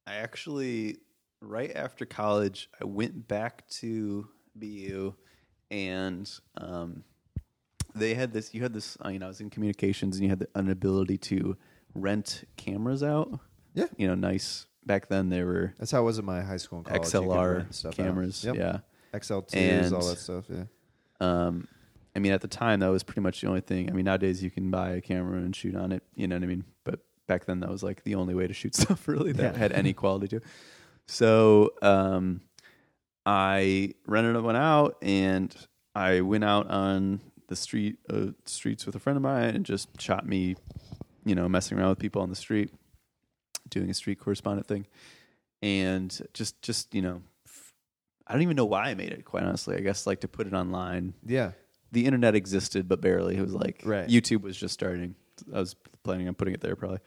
I 0.07 0.15
actually, 0.15 0.97
right 1.41 1.71
after 1.75 2.05
college, 2.05 2.69
I 2.81 2.85
went 2.85 3.27
back 3.27 3.67
to 3.79 4.27
BU, 4.55 5.13
and 5.69 6.29
um, 6.57 7.03
they 7.95 8.13
had 8.13 8.33
this. 8.33 8.53
You 8.53 8.61
had 8.63 8.73
this. 8.73 8.97
uh, 9.05 9.09
You 9.09 9.19
know, 9.19 9.25
I 9.27 9.29
was 9.29 9.41
in 9.41 9.49
communications, 9.49 10.15
and 10.17 10.23
you 10.23 10.29
had 10.29 10.39
the, 10.39 10.47
an 10.55 10.69
ability 10.69 11.17
to 11.19 11.57
rent 11.93 12.43
cameras 12.57 13.03
out. 13.03 13.39
Yeah. 13.73 13.87
you 13.97 14.07
know, 14.07 14.15
nice. 14.15 14.65
Back 14.85 15.07
then, 15.09 15.29
they 15.29 15.43
were 15.43 15.75
That's 15.77 15.91
how 15.91 16.01
it 16.01 16.05
was 16.05 16.17
in 16.17 16.25
my 16.25 16.41
high 16.41 16.57
school 16.57 16.79
and 16.79 16.87
college. 16.87 17.05
You 17.13 17.19
could 17.19 17.29
XLR 17.29 17.73
stuff 17.73 17.91
out. 17.99 18.03
cameras. 18.05 18.43
Yep. 18.43 18.55
Yeah. 18.55 18.79
XL2s, 19.13 19.53
And- 19.55 19.93
all 19.93 20.07
that 20.07 20.17
stuff. 20.17 20.45
Yeah. 20.49 20.63
Um, 21.19 21.67
I 22.15 22.19
mean, 22.19 22.31
at 22.33 22.41
the 22.41 22.47
time, 22.47 22.79
that 22.81 22.87
was 22.87 23.03
pretty 23.03 23.21
much 23.21 23.39
the 23.41 23.47
only 23.47 23.61
thing. 23.61 23.89
I 23.89 23.93
mean, 23.93 24.05
nowadays 24.05 24.43
you 24.43 24.49
can 24.49 24.69
buy 24.71 24.89
a 24.91 25.01
camera 25.01 25.37
and 25.37 25.55
shoot 25.55 25.75
on 25.75 25.91
it. 25.93 26.03
You 26.15 26.27
know 26.27 26.35
what 26.35 26.43
I 26.43 26.47
mean? 26.47 26.65
Back 27.31 27.45
then, 27.45 27.61
that 27.61 27.69
was 27.69 27.81
like 27.81 28.03
the 28.03 28.15
only 28.15 28.35
way 28.35 28.45
to 28.45 28.53
shoot 28.53 28.75
stuff 28.83 29.07
really 29.07 29.31
that 29.31 29.53
Yeah. 29.53 29.57
had 29.57 29.71
any 29.71 29.93
quality 30.01 30.27
to. 30.27 30.35
it. 30.37 30.43
So 31.07 31.71
um, 31.81 32.41
I 33.25 33.93
rented 34.05 34.41
one 34.43 34.57
out 34.57 34.97
and 35.01 35.55
I 35.95 36.19
went 36.21 36.43
out 36.43 36.69
on 36.69 37.21
the 37.47 37.55
street 37.55 37.99
uh, 38.09 38.27
streets 38.45 38.85
with 38.85 38.95
a 38.95 38.99
friend 38.99 39.15
of 39.15 39.23
mine 39.23 39.55
and 39.55 39.65
just 39.65 39.87
shot 40.01 40.27
me, 40.27 40.55
you 41.25 41.35
know, 41.35 41.47
messing 41.47 41.77
around 41.79 41.89
with 41.89 41.99
people 41.99 42.21
on 42.21 42.29
the 42.29 42.35
street, 42.35 42.69
doing 43.69 43.89
a 43.89 43.93
street 43.93 44.19
correspondent 44.19 44.67
thing, 44.67 44.85
and 45.61 46.21
just 46.33 46.61
just 46.61 46.93
you 46.93 47.01
know, 47.01 47.21
f- 47.45 47.73
I 48.27 48.33
don't 48.33 48.41
even 48.41 48.55
know 48.57 48.65
why 48.65 48.89
I 48.89 48.93
made 48.95 49.11
it. 49.11 49.23
Quite 49.25 49.43
honestly, 49.43 49.75
I 49.77 49.79
guess 49.79 50.05
like 50.07 50.19
to 50.21 50.27
put 50.27 50.47
it 50.47 50.53
online. 50.53 51.13
Yeah. 51.25 51.51
The 51.93 52.05
internet 52.05 52.35
existed, 52.35 52.87
but 52.89 52.99
barely. 53.01 53.35
It 53.37 53.41
was 53.41 53.53
like 53.53 53.81
Right. 53.85 54.07
YouTube 54.07 54.41
was 54.41 54.55
just 54.57 54.73
starting. 54.73 55.15
I 55.53 55.59
was 55.59 55.75
planning 56.03 56.27
on 56.27 56.35
putting 56.35 56.53
it 56.53 56.61
there 56.61 56.75
probably, 56.75 56.99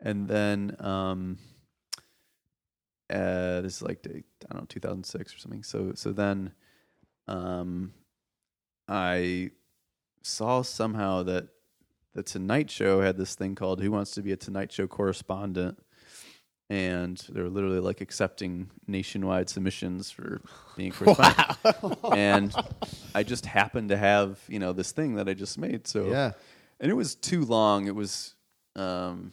and 0.00 0.28
then 0.28 0.76
um, 0.80 1.38
uh, 3.10 3.60
this 3.60 3.76
is 3.76 3.82
like 3.82 4.06
I 4.06 4.52
don't 4.52 4.62
know 4.62 4.66
2006 4.68 5.34
or 5.34 5.38
something. 5.38 5.62
So 5.62 5.92
so 5.94 6.12
then, 6.12 6.52
um, 7.28 7.92
I 8.88 9.50
saw 10.22 10.62
somehow 10.62 11.22
that 11.24 11.48
the 12.14 12.22
Tonight 12.22 12.70
Show 12.70 13.00
had 13.00 13.16
this 13.16 13.34
thing 13.34 13.54
called 13.54 13.80
"Who 13.80 13.90
Wants 13.90 14.12
to 14.12 14.22
Be 14.22 14.32
a 14.32 14.36
Tonight 14.36 14.72
Show 14.72 14.86
Correspondent," 14.86 15.78
and 16.70 17.16
they're 17.28 17.48
literally 17.48 17.80
like 17.80 18.00
accepting 18.00 18.70
nationwide 18.86 19.48
submissions 19.48 20.10
for 20.10 20.40
being 20.76 20.90
a 20.90 20.94
correspondent. 20.94 21.98
And 22.16 22.54
I 23.14 23.22
just 23.22 23.46
happened 23.46 23.90
to 23.90 23.96
have 23.96 24.40
you 24.48 24.58
know 24.58 24.72
this 24.72 24.92
thing 24.92 25.16
that 25.16 25.28
I 25.28 25.34
just 25.34 25.58
made. 25.58 25.86
So 25.86 26.10
Yeah. 26.10 26.32
And 26.82 26.90
it 26.90 26.94
was 26.94 27.14
too 27.14 27.44
long. 27.46 27.86
It 27.86 27.94
was, 27.94 28.34
um, 28.76 29.32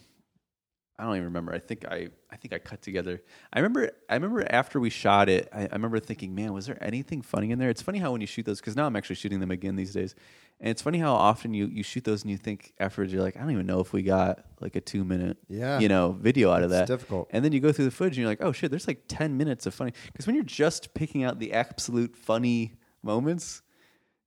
I 0.97 1.03
don't 1.03 1.13
even 1.15 1.25
remember. 1.25 1.53
I 1.53 1.59
think 1.59 1.85
I, 1.85 2.09
I 2.29 2.35
think 2.35 2.53
I 2.53 2.59
cut 2.59 2.81
together. 2.81 3.21
I 3.53 3.59
remember, 3.59 3.89
I 4.09 4.15
remember 4.15 4.45
after 4.49 4.79
we 4.79 4.89
shot 4.89 5.29
it, 5.29 5.47
I, 5.53 5.61
I 5.61 5.69
remember 5.73 5.99
thinking, 5.99 6.35
man, 6.35 6.51
was 6.53 6.65
there 6.65 6.77
anything 6.83 7.21
funny 7.21 7.51
in 7.51 7.57
there? 7.59 7.69
It's 7.69 7.81
funny 7.81 7.99
how 7.99 8.11
when 8.11 8.21
you 8.21 8.27
shoot 8.27 8.45
those, 8.45 8.59
because 8.59 8.75
now 8.75 8.85
I'm 8.85 8.95
actually 8.97 9.15
shooting 9.15 9.39
them 9.39 9.49
again 9.51 9.75
these 9.77 9.93
days, 9.93 10.13
and 10.59 10.69
it's 10.69 10.81
funny 10.81 10.97
how 10.99 11.13
often 11.13 11.53
you 11.53 11.67
you 11.67 11.83
shoot 11.83 12.03
those 12.03 12.23
and 12.23 12.31
you 12.31 12.37
think 12.37 12.73
afterwards 12.81 13.13
you're 13.13 13.21
like, 13.23 13.37
I 13.37 13.39
don't 13.39 13.51
even 13.51 13.65
know 13.65 13.79
if 13.79 13.93
we 13.93 14.01
got 14.03 14.43
like 14.59 14.75
a 14.75 14.81
two 14.81 15.05
minute, 15.05 15.37
Yeah. 15.47 15.79
you 15.79 15.87
know, 15.87 16.11
video 16.19 16.51
out 16.51 16.63
of 16.63 16.71
It's 16.71 16.79
that. 16.81 16.87
difficult. 16.87 17.29
And 17.31 17.45
then 17.45 17.53
you 17.53 17.61
go 17.61 17.71
through 17.71 17.85
the 17.85 17.91
footage 17.91 18.17
and 18.17 18.23
you're 18.23 18.29
like, 18.29 18.43
oh 18.43 18.51
shit, 18.51 18.69
there's 18.69 18.85
like 18.87 19.03
ten 19.07 19.37
minutes 19.37 19.65
of 19.65 19.73
funny. 19.73 19.93
Because 20.07 20.27
when 20.27 20.35
you're 20.35 20.43
just 20.43 20.93
picking 20.93 21.23
out 21.23 21.39
the 21.39 21.53
absolute 21.53 22.13
funny 22.17 22.73
moments, 23.01 23.61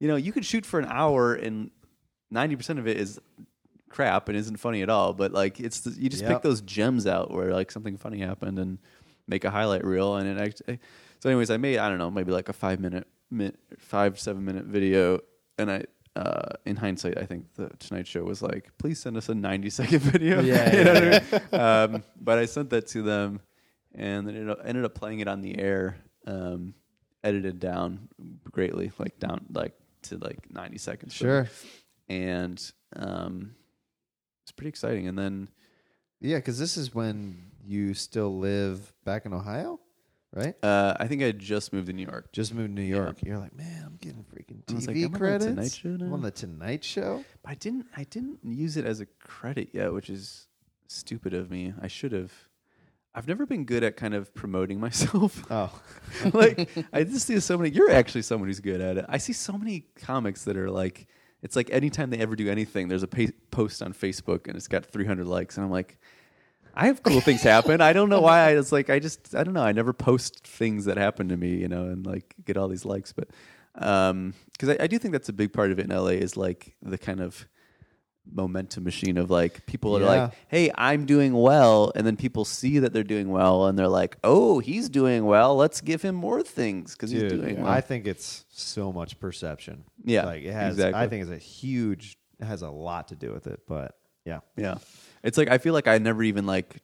you 0.00 0.08
know, 0.08 0.16
you 0.16 0.32
could 0.32 0.46
shoot 0.46 0.64
for 0.64 0.80
an 0.80 0.86
hour 0.88 1.34
and 1.34 1.70
ninety 2.32 2.56
percent 2.56 2.78
of 2.78 2.86
it 2.88 2.96
is 2.96 3.20
crap 3.88 4.28
and 4.28 4.36
isn't 4.38 4.56
funny 4.56 4.82
at 4.82 4.88
all. 4.88 5.12
But 5.12 5.32
like, 5.32 5.60
it's 5.60 5.80
the, 5.80 5.90
you 6.00 6.08
just 6.08 6.22
Yep. 6.22 6.32
pick 6.32 6.42
those 6.42 6.60
gems 6.62 7.06
out 7.06 7.30
where 7.30 7.52
like 7.52 7.70
something 7.70 7.96
funny 7.96 8.20
happened 8.20 8.58
and 8.58 8.78
make 9.28 9.44
a 9.44 9.50
highlight 9.50 9.84
reel. 9.84 10.16
And 10.16 10.26
it 10.28 10.40
actually, 10.40 10.78
so 11.20 11.28
anyways, 11.28 11.50
I 11.50 11.56
made 11.58 11.78
I 11.78 11.88
don't 11.88 11.98
know 11.98 12.10
maybe 12.10 12.32
like 12.32 12.48
a 12.48 12.52
five 12.52 12.80
minute, 12.80 13.06
minute, 13.30 13.58
five 13.78 14.18
seven 14.18 14.44
minute 14.44 14.64
video, 14.64 15.20
and 15.58 15.70
I. 15.70 15.84
Uh, 16.14 16.50
in 16.66 16.76
hindsight, 16.76 17.16
I 17.16 17.24
think 17.24 17.54
the 17.54 17.70
Tonight 17.78 18.06
Show 18.06 18.22
was 18.22 18.42
like, 18.42 18.68
"Please 18.76 19.00
send 19.00 19.16
us 19.16 19.30
a 19.30 19.34
ninety-second 19.34 19.98
video." 20.12 20.42
Yeah, 20.42 20.76
You 20.76 20.84
know 20.84 20.92
yeah, 20.92 21.20
what 21.22 21.42
I 21.54 21.86
mean? 21.86 21.94
um, 21.96 22.04
but 22.20 22.38
I 22.38 22.44
sent 22.44 22.68
that 22.68 22.86
to 22.88 23.00
them, 23.00 23.40
and 23.94 24.28
then 24.28 24.36
it 24.36 24.58
ended 24.62 24.84
up 24.84 24.94
playing 24.94 25.20
it 25.20 25.26
on 25.28 25.40
the 25.40 25.58
air, 25.58 25.96
um, 26.26 26.74
edited 27.24 27.60
down 27.60 28.08
greatly, 28.50 28.92
like 28.98 29.18
down 29.20 29.46
like 29.54 29.72
to 30.02 30.18
like 30.18 30.50
ninety 30.52 30.76
seconds. 30.76 31.14
Sure. 31.14 31.48
And 32.12 32.72
um, 32.96 33.54
it's 34.42 34.52
pretty 34.52 34.68
exciting. 34.68 35.08
And 35.08 35.18
then 35.18 35.48
Yeah, 36.20 36.36
because 36.36 36.58
this 36.58 36.76
is 36.76 36.94
when 36.94 37.50
you 37.64 37.94
still 37.94 38.38
live 38.38 38.92
back 39.04 39.24
in 39.26 39.32
Ohio, 39.32 39.80
right? 40.34 40.54
uh, 40.62 40.94
I 40.98 41.06
think 41.06 41.22
I 41.22 41.32
just 41.32 41.72
moved 41.72 41.86
to 41.86 41.92
New 41.92 42.06
York. 42.06 42.32
Just 42.32 42.52
moved 42.54 42.68
to 42.68 42.74
New 42.74 42.86
York. 42.86 43.22
You're 43.22 43.38
like, 43.38 43.54
man, 43.56 43.84
I'm 43.86 43.96
getting 44.00 44.24
freaking 44.24 44.62
I 44.70 44.74
was 44.74 44.86
like, 44.86 44.96
TV 44.96 45.04
am 45.04 45.04
I 45.04 45.06
on 45.06 45.12
the 45.12 45.18
credits. 45.18 45.46
Tonight 45.46 45.72
Show 45.72 45.88
I'm 45.88 46.08
now? 46.08 46.14
on 46.14 46.22
the 46.22 46.30
Tonight 46.30 46.84
Show. 46.84 47.24
But 47.42 47.50
I 47.50 47.54
didn't. 47.54 47.86
I 47.96 48.04
didn't 48.04 48.38
use 48.44 48.76
it 48.76 48.84
as 48.84 49.00
a 49.00 49.06
credit 49.06 49.70
yet, 49.72 49.92
which 49.92 50.10
is 50.10 50.46
stupid 50.88 51.34
of 51.34 51.50
me. 51.50 51.72
I 51.80 51.86
should 51.88 52.12
have. 52.12 52.32
I've 53.14 53.28
never 53.28 53.44
been 53.44 53.64
good 53.66 53.84
at 53.84 53.96
kind 53.96 54.14
of 54.14 54.34
promoting 54.34 54.80
myself. 54.80 55.44
Oh, 55.50 55.70
like 56.32 56.68
I 56.92 57.04
just 57.04 57.26
see 57.26 57.38
so 57.40 57.58
many. 57.58 57.70
You're 57.70 57.90
actually 57.90 58.22
someone 58.22 58.48
who's 58.48 58.60
good 58.60 58.80
at 58.80 58.96
it. 58.98 59.04
I 59.08 59.18
see 59.18 59.32
so 59.34 59.52
many 59.58 59.86
comics 60.00 60.44
that 60.44 60.56
are 60.56 60.70
like, 60.70 61.06
it's 61.42 61.56
like 61.56 61.70
anytime 61.70 62.10
they 62.10 62.18
ever 62.18 62.36
do 62.36 62.48
anything, 62.48 62.88
there's 62.88 63.02
a 63.02 63.08
pa- 63.08 63.34
post 63.50 63.82
on 63.82 63.92
Facebook 63.92 64.46
and 64.46 64.56
it's 64.56 64.68
got 64.68 64.86
300 64.86 65.26
likes, 65.26 65.56
and 65.56 65.64
I'm 65.64 65.70
like, 65.70 65.98
I 66.74 66.86
have 66.86 67.02
cool 67.02 67.20
things 67.20 67.42
happen. 67.42 67.80
I 67.80 67.92
don't 67.92 68.08
know 68.08 68.20
why. 68.20 68.50
I 68.50 68.54
was 68.54 68.72
like, 68.72 68.88
I 68.88 68.98
just, 68.98 69.34
I 69.34 69.44
don't 69.44 69.52
know. 69.52 69.62
I 69.62 69.72
never 69.72 69.92
post 69.92 70.46
things 70.46 70.86
that 70.86 70.96
happen 70.96 71.28
to 71.28 71.36
me, 71.36 71.56
you 71.56 71.68
know, 71.68 71.84
and 71.84 72.06
like 72.06 72.34
get 72.44 72.56
all 72.56 72.68
these 72.68 72.84
likes, 72.84 73.12
but 73.12 73.28
um, 73.74 74.34
because 74.52 74.70
I, 74.70 74.84
I 74.84 74.86
do 74.86 74.98
think 74.98 75.12
that's 75.12 75.28
a 75.28 75.34
big 75.34 75.52
part 75.52 75.70
of 75.70 75.78
it 75.78 75.90
in 75.90 75.96
LA 75.96 76.10
is 76.10 76.36
like 76.36 76.74
the 76.82 76.98
kind 76.98 77.20
of 77.20 77.46
momentum 78.30 78.84
machine 78.84 79.18
of 79.18 79.30
like 79.30 79.66
people 79.66 79.96
are 79.96 80.00
like, 80.00 80.32
hey, 80.48 80.70
I'm 80.76 81.06
doing 81.06 81.32
well, 81.34 81.92
and 81.94 82.06
then 82.06 82.16
people 82.16 82.44
see 82.44 82.78
that 82.80 82.92
they're 82.92 83.02
doing 83.02 83.30
well, 83.30 83.66
and 83.66 83.78
they're 83.78 83.88
like, 83.88 84.16
oh, 84.24 84.58
he's 84.58 84.88
doing 84.88 85.24
well. 85.24 85.56
Let's 85.56 85.80
give 85.80 86.02
him 86.02 86.14
more 86.14 86.42
things 86.42 86.92
because 86.92 87.10
he's 87.10 87.24
doing 87.24 87.62
well. 87.62 87.70
I 87.70 87.80
think 87.80 88.06
it's 88.06 88.44
so 88.50 88.92
much 88.92 89.18
perception. 89.18 89.84
Yeah, 90.04 90.24
like 90.24 90.42
it 90.42 90.52
has. 90.52 90.74
exactly. 90.76 91.00
I 91.00 91.08
think 91.08 91.22
it's 91.22 91.32
a 91.32 91.38
huge. 91.38 92.16
It 92.40 92.44
has 92.46 92.62
a 92.62 92.70
lot 92.70 93.08
to 93.08 93.16
do 93.16 93.32
with 93.32 93.46
it, 93.46 93.60
but 93.68 93.96
yeah, 94.24 94.40
Yeah, 94.56 94.78
it's 95.22 95.38
like 95.38 95.48
I 95.50 95.58
feel 95.58 95.74
like 95.74 95.88
I 95.88 95.98
never 95.98 96.22
even 96.22 96.46
like 96.46 96.76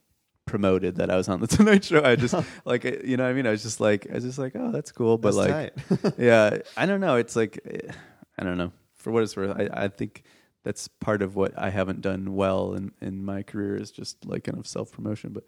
promoted 0.46 0.96
that 0.96 1.10
I 1.10 1.16
was 1.16 1.28
on 1.28 1.40
the 1.40 1.46
Tonight 1.56 1.84
Show. 1.84 2.02
I 2.02 2.16
just 2.16 2.34
like 2.64 2.84
you 2.84 3.16
know 3.16 3.24
what 3.24 3.30
I 3.30 3.32
mean. 3.32 3.46
I 3.46 3.50
was 3.50 3.62
just 3.62 3.80
like 3.80 4.06
I 4.10 4.14
was 4.14 4.24
just 4.24 4.38
like 4.38 4.52
oh 4.56 4.72
that's 4.72 4.92
cool, 4.92 5.18
but 5.18 5.34
That's 5.34 5.92
like 5.94 6.14
yeah, 6.18 6.58
I 6.76 6.86
don't 6.86 7.00
know. 7.00 7.16
It's 7.16 7.36
like 7.36 7.60
eh, 7.70 7.92
I 8.38 8.44
don't 8.44 8.58
know. 8.58 8.72
For 8.96 9.12
what 9.12 9.22
it's 9.22 9.36
worth, 9.36 9.56
I, 9.56 9.84
I 9.84 9.88
think 9.88 10.24
that's 10.68 10.86
part 10.86 11.22
of 11.22 11.34
what 11.34 11.58
I 11.58 11.70
haven't 11.70 12.02
done 12.02 12.34
well 12.34 12.74
in 12.74 12.92
in 13.00 13.24
my 13.24 13.42
career 13.42 13.74
is 13.74 13.90
just 13.90 14.26
like 14.26 14.44
kind 14.44 14.58
of 14.58 14.66
self 14.66 14.92
promotion. 14.92 15.32
But 15.32 15.44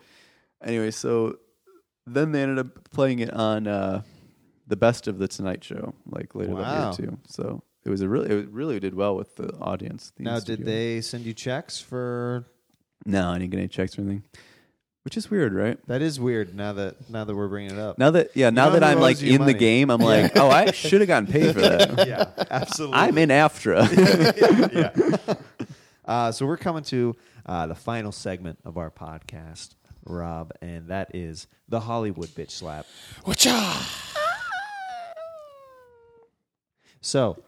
anyway, 0.64 0.90
so 0.90 1.36
then 2.06 2.32
they 2.32 2.42
ended 2.42 2.58
up 2.58 2.90
playing 2.90 3.18
it 3.18 3.30
on 3.30 3.66
uh, 3.66 4.00
the 4.66 4.76
best 4.76 5.08
of 5.08 5.18
the 5.18 5.28
Tonight 5.28 5.62
Show, 5.62 5.92
like 6.06 6.34
later 6.34 6.54
Wow. 6.54 6.62
that 6.62 6.98
year 6.98 7.10
too. 7.10 7.18
So 7.28 7.62
it 7.84 7.90
was 7.90 8.00
a 8.00 8.08
really 8.08 8.30
it 8.34 8.48
really 8.50 8.80
did 8.80 8.94
well 8.94 9.14
with 9.14 9.36
the 9.36 9.52
audience. 9.58 10.10
the 10.16 10.24
now, 10.24 10.40
did 10.40 10.64
they 10.64 11.02
send 11.02 11.26
you 11.26 11.34
checks 11.34 11.78
for? 11.78 12.46
No, 13.04 13.28
I 13.28 13.38
didn't 13.38 13.50
get 13.50 13.58
any 13.58 13.68
checks 13.68 13.98
or 13.98 14.00
anything, 14.00 14.22
which 15.02 15.16
is 15.16 15.30
weird, 15.30 15.54
right? 15.54 15.78
That 15.86 16.02
is 16.02 16.20
weird. 16.20 16.54
Now 16.54 16.72
that 16.74 17.10
now 17.10 17.24
that 17.24 17.34
we're 17.34 17.48
bringing 17.48 17.72
it 17.72 17.78
up. 17.78 17.98
Now 17.98 18.10
that 18.10 18.30
yeah, 18.34 18.50
now 18.50 18.66
know 18.66 18.78
that 18.78 18.82
who 18.82 18.88
I'm 18.92 19.00
like 19.00 19.20
you 19.20 19.34
in 19.34 19.44
the 19.44 19.54
game, 19.54 19.90
I'm 19.90 20.00
like, 20.00 20.36
oh, 20.36 20.50
I 20.50 20.72
should 20.72 21.00
have 21.00 21.08
gotten 21.08 21.30
paid 21.30 21.54
for 21.54 21.60
that. 21.60 22.06
yeah, 22.06 22.26
absolutely. 22.50 22.98
I'm 22.98 23.18
in 23.18 23.30
AFTRA. 23.30 24.72
yeah. 25.26 25.34
Uh, 26.02 26.32
so 26.32 26.44
we're 26.44 26.56
coming 26.56 26.82
to 26.82 27.14
uh, 27.46 27.68
the 27.68 27.74
final 27.74 28.10
segment 28.10 28.58
of 28.64 28.76
our 28.76 28.90
podcast, 28.90 29.76
Rob, 30.04 30.50
and 30.60 30.88
that 30.88 31.14
is 31.14 31.46
the 31.68 31.78
Hollywood 31.78 32.30
bitch 32.30 32.50
slap. 32.50 32.84
Wacha! 33.24 34.16
So 37.00 37.40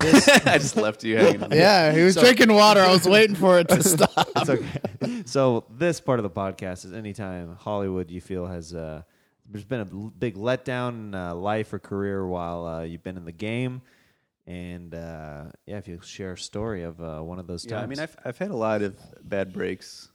I 0.46 0.58
just 0.58 0.76
left 0.76 1.04
you 1.04 1.16
hanging. 1.18 1.52
Yeah, 1.52 1.92
he 1.92 2.02
was 2.02 2.16
drinking 2.16 2.52
water. 2.52 2.80
I 2.80 2.90
was 2.92 3.06
waiting 3.06 3.36
for 3.36 3.58
it 3.58 3.68
to 3.68 3.82
stop. 3.86 4.28
it's 4.36 4.48
okay. 4.50 5.22
so 5.26 5.64
this 5.70 6.00
part 6.00 6.18
of 6.18 6.22
the 6.22 6.30
podcast 6.30 6.84
is 6.84 6.92
anytime 6.92 7.56
Hollywood 7.56 8.10
you 8.10 8.20
feel 8.20 8.46
has 8.46 8.74
uh, 8.74 9.02
there's 9.48 9.64
been 9.64 9.80
a 9.80 9.84
big 9.84 10.36
letdown 10.36 10.88
in 10.90 11.14
uh, 11.14 11.34
life 11.34 11.72
or 11.72 11.78
career 11.78 12.26
while 12.26 12.66
uh, 12.66 12.82
you've 12.82 13.02
been 13.02 13.16
in 13.16 13.24
the 13.24 13.32
game, 13.32 13.82
and 14.46 14.94
uh, 14.94 15.44
yeah, 15.66 15.76
if 15.78 15.86
you 15.88 16.00
share 16.02 16.32
a 16.32 16.38
story 16.38 16.82
of 16.84 17.00
uh, 17.00 17.20
one 17.20 17.38
of 17.38 17.46
those 17.46 17.64
Yeah, 17.64 17.72
times. 17.80 17.84
I 17.84 17.86
mean, 17.88 17.98
I've 18.00 18.16
I've 18.24 18.38
had 18.38 18.50
a 18.50 18.56
lot 18.56 18.82
of 18.82 18.96
bad 19.22 19.52
breaks. 19.52 20.08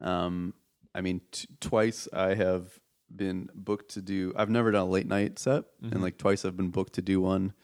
Um, 0.00 0.54
I 0.94 1.00
mean, 1.00 1.20
t- 1.32 1.48
twice 1.60 2.06
I 2.12 2.34
have 2.34 2.68
been 3.14 3.48
booked 3.54 3.92
to 3.94 4.02
do. 4.02 4.32
I've 4.36 4.50
never 4.50 4.70
done 4.70 4.82
a 4.82 4.90
late 4.90 5.06
night 5.06 5.38
set, 5.38 5.64
and 5.82 6.02
like 6.02 6.16
twice 6.18 6.44
I've 6.44 6.56
been 6.56 6.70
booked 6.70 6.94
to 6.94 7.02
do 7.02 7.20
one. 7.20 7.54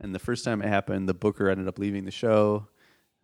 And 0.00 0.14
the 0.14 0.18
first 0.18 0.44
time 0.44 0.62
it 0.62 0.68
happened, 0.68 1.08
the 1.08 1.14
booker 1.14 1.48
ended 1.48 1.66
up 1.68 1.78
leaving 1.78 2.04
the 2.04 2.10
show, 2.10 2.68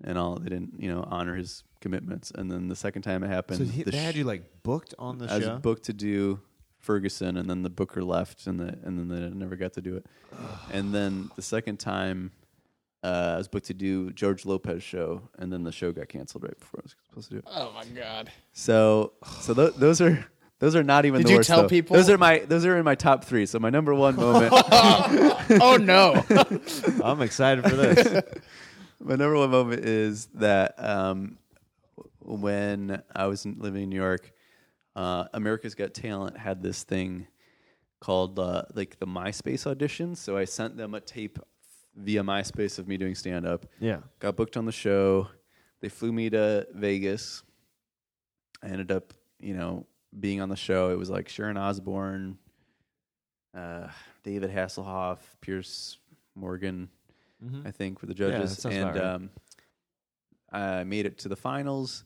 and 0.03 0.19
all 0.19 0.37
they 0.37 0.49
didn't, 0.49 0.75
you 0.81 0.93
know, 0.93 1.07
honor 1.09 1.37
his 1.37 1.63
commitments. 1.81 2.33
And 2.35 2.51
then 2.51 2.69
the 2.69 2.77
second 2.77 3.03
time 3.03 3.23
it 3.23 3.29
happened, 3.29 3.59
so 3.59 3.65
he, 3.65 3.83
the 3.85 3.93
they 3.93 3.99
sh- 3.99 4.01
had 4.03 4.17
you 4.17 4.25
like 4.25 4.43
booked 4.63 4.95
on 4.99 5.19
the 5.19 5.31
I 5.31 5.37
was 5.37 5.45
show. 5.45 5.59
booked 5.59 5.85
to 5.85 5.93
do 5.93 6.41
Ferguson, 6.79 7.37
and 7.37 7.49
then 7.49 7.63
the 7.63 7.71
booker 7.71 8.03
left, 8.03 8.47
and 8.47 8.59
the 8.59 8.77
and 8.85 8.99
then 8.99 9.09
they 9.09 9.29
never 9.31 9.57
got 9.57 9.73
to 9.75 9.81
do 9.81 9.97
it. 9.97 10.07
and 10.73 10.93
then 10.95 11.31
the 11.37 11.43
second 11.43 11.79
time, 11.79 12.33
uh, 13.05 13.35
I 13.35 13.37
was 13.39 13.47
booked 13.49 13.67
to 13.67 13.75
do 13.75 14.11
George 14.13 14.45
Lopez 14.45 14.83
show, 14.83 15.29
and 15.39 15.53
then 15.53 15.63
the 15.63 15.73
show 15.73 15.93
got 15.93 16.09
canceled 16.09 16.43
right 16.43 16.59
before 16.59 16.81
I 16.81 16.83
was 16.85 16.95
supposed 17.09 17.29
to 17.29 17.35
do 17.35 17.39
it. 17.39 17.45
Oh 17.49 17.73
my 17.73 17.85
god! 17.85 18.33
So, 18.53 19.13
so 19.41 19.55
th- 19.55 19.75
those 19.77 20.01
are 20.01 20.27
those 20.61 20.77
are 20.77 20.83
not 20.85 21.05
even 21.05 21.19
Did 21.21 21.27
the 21.27 21.31
you 21.33 21.37
worst. 21.39 21.49
tell 21.49 21.63
though. 21.63 21.69
people? 21.69 21.97
Those 21.97 22.09
are 22.11 22.19
my 22.19 22.39
those 22.41 22.65
are 22.65 22.77
in 22.79 22.85
my 22.85 22.95
top 22.95 23.25
three. 23.25 23.47
So 23.47 23.59
my 23.59 23.71
number 23.71 23.95
one 23.95 24.17
moment, 24.17 24.53
Oh 25.61 25.79
no! 25.81 26.25
I'm 27.05 27.21
excited 27.23 27.65
for 27.65 27.77
this. 27.77 28.23
my 29.01 29.17
number 29.17 29.37
one 29.37 29.51
moment 29.51 29.85
is 29.85 30.27
that 30.35 30.75
um, 30.79 31.39
when 32.21 33.03
I 33.15 33.27
was 33.27 33.45
living 33.45 33.85
in 33.85 33.89
New 33.91 33.97
York, 33.97 34.33
uh, 34.97 35.25
America's 35.35 35.75
Got 35.75 35.93
Talent 35.95 36.39
had 36.39 36.63
this 36.63 36.83
thing 36.85 37.27
called 38.01 38.39
uh, 38.39 38.63
like 38.75 38.99
the 38.99 39.07
MySpace 39.07 39.67
audition. 39.67 40.15
So 40.15 40.37
I 40.37 40.45
sent 40.45 40.77
them 40.77 40.95
a 40.95 41.01
tape 41.01 41.39
via 41.97 42.23
MySpace 42.23 42.79
of 42.79 42.87
me 42.89 42.97
doing 42.97 43.15
stand 43.15 43.47
up. 43.47 43.67
Yeah. 43.81 43.99
Got 44.19 44.37
booked 44.37 44.57
on 44.57 44.67
the 44.67 44.73
show. 44.73 45.29
They 45.81 45.89
flew 45.89 46.13
me 46.13 46.31
to 46.31 46.67
Vegas. 46.75 47.43
I 48.63 48.69
ended 48.69 48.91
up, 48.91 49.13
you 49.41 49.55
know, 49.55 49.87
being 50.19 50.41
on 50.41 50.49
the 50.49 50.57
show. 50.57 50.91
It 50.91 50.99
was 50.99 51.11
like 51.11 51.29
Sharon 51.29 51.57
Osbourne, 51.57 52.39
uh, 53.57 53.89
David 54.23 54.51
Hasselhoff, 54.51 55.19
Piers 55.41 55.99
Morgan, 56.35 56.89
I 57.65 57.71
think, 57.71 58.01
were 58.01 58.07
the 58.09 58.15
Mm-hmm. 58.15 58.31
judges. 58.33 58.59
sounds 58.59 58.75
and 58.75 58.95
right. 58.97 59.05
um, 59.05 59.31
I 60.51 60.85
made 60.85 61.05
it 61.07 61.19
to 61.19 61.29
the 61.29 61.37
finals. 61.37 62.05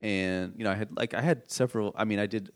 And 0.00 0.54
you 0.56 0.64
know, 0.64 0.70
I 0.70 0.74
had 0.74 0.96
like 0.96 1.14
I 1.14 1.20
had 1.20 1.50
several. 1.50 1.92
I 1.96 2.04
mean, 2.04 2.18
I 2.18 2.26
did. 2.26 2.50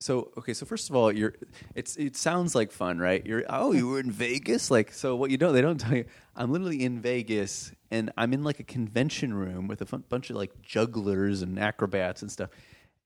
So 0.00 0.32
okay, 0.36 0.52
so 0.52 0.66
first 0.66 0.90
of 0.90 0.96
all, 0.96 1.12
you're. 1.12 1.34
It's 1.74 1.96
it 1.96 2.16
sounds 2.16 2.54
like 2.54 2.72
fun, 2.72 2.98
right? 2.98 3.24
You're 3.24 3.44
oh, 3.48 3.72
you 3.72 3.88
were 3.88 4.00
in 4.00 4.10
Vegas, 4.10 4.70
like 4.70 4.92
so. 4.92 5.14
What 5.14 5.30
you 5.30 5.36
don't 5.36 5.52
they 5.54 5.60
don't 5.62 5.78
tell 5.78 5.96
you. 5.96 6.04
I'm 6.34 6.50
literally 6.50 6.82
in 6.84 7.00
Vegas, 7.00 7.70
and 7.90 8.12
I'm 8.16 8.32
in 8.32 8.42
like 8.42 8.58
a 8.60 8.64
convention 8.64 9.32
room 9.32 9.68
with 9.68 9.80
a 9.80 9.98
bunch 9.98 10.30
of 10.30 10.36
like 10.36 10.60
jugglers 10.62 11.42
and 11.42 11.58
acrobats 11.58 12.20
and 12.22 12.30
stuff, 12.32 12.50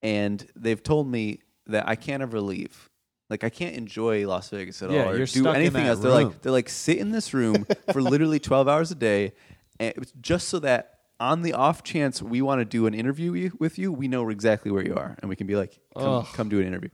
and 0.03 0.46
they've 0.57 0.82
told 0.82 1.09
me 1.09 1.40
that 1.66 1.88
I 1.88 1.96
can't 1.96 2.22
ever 2.22 2.40
leave. 2.40 2.90
Like 3.30 3.44
I 3.44 3.51
can't 3.51 3.76
enjoy 3.76 4.26
Las 4.26 4.49
Vegas 4.51 4.82
at 4.82 4.90
Yeah, 4.90 5.03
all 5.03 5.09
or 5.11 5.16
you're 5.16 5.26
do 5.26 5.40
stuck 5.42 5.55
anything 5.55 5.84
else. 5.84 6.01
They're 6.01 6.11
like 6.11 6.40
they're 6.42 6.53
like 6.53 6.68
sit 6.68 6.96
in 6.99 7.11
this 7.11 7.34
room 7.34 7.66
for 7.92 8.01
literally 8.01 8.38
12 8.38 8.68
hours 8.68 8.90
a 8.90 8.94
day, 8.94 9.32
and 9.78 9.92
just 10.20 10.49
so 10.49 10.59
that 10.61 10.94
on 11.20 11.42
the 11.42 11.53
off 11.53 11.82
chance 11.82 12.22
we 12.22 12.40
want 12.40 12.61
to 12.61 12.64
do 12.64 12.86
an 12.86 12.94
interview 12.94 13.51
with 13.59 13.78
you, 13.78 13.92
we 13.92 14.09
know 14.09 14.28
exactly 14.30 14.70
where 14.70 14.84
you 14.84 14.94
are, 14.94 15.16
and 15.20 15.28
we 15.28 15.36
can 15.36 15.46
be 15.46 15.57
like, 15.57 15.78
come, 15.94 16.05
come 16.32 16.49
do 16.49 16.61
an 16.61 16.66
interview. 16.66 16.90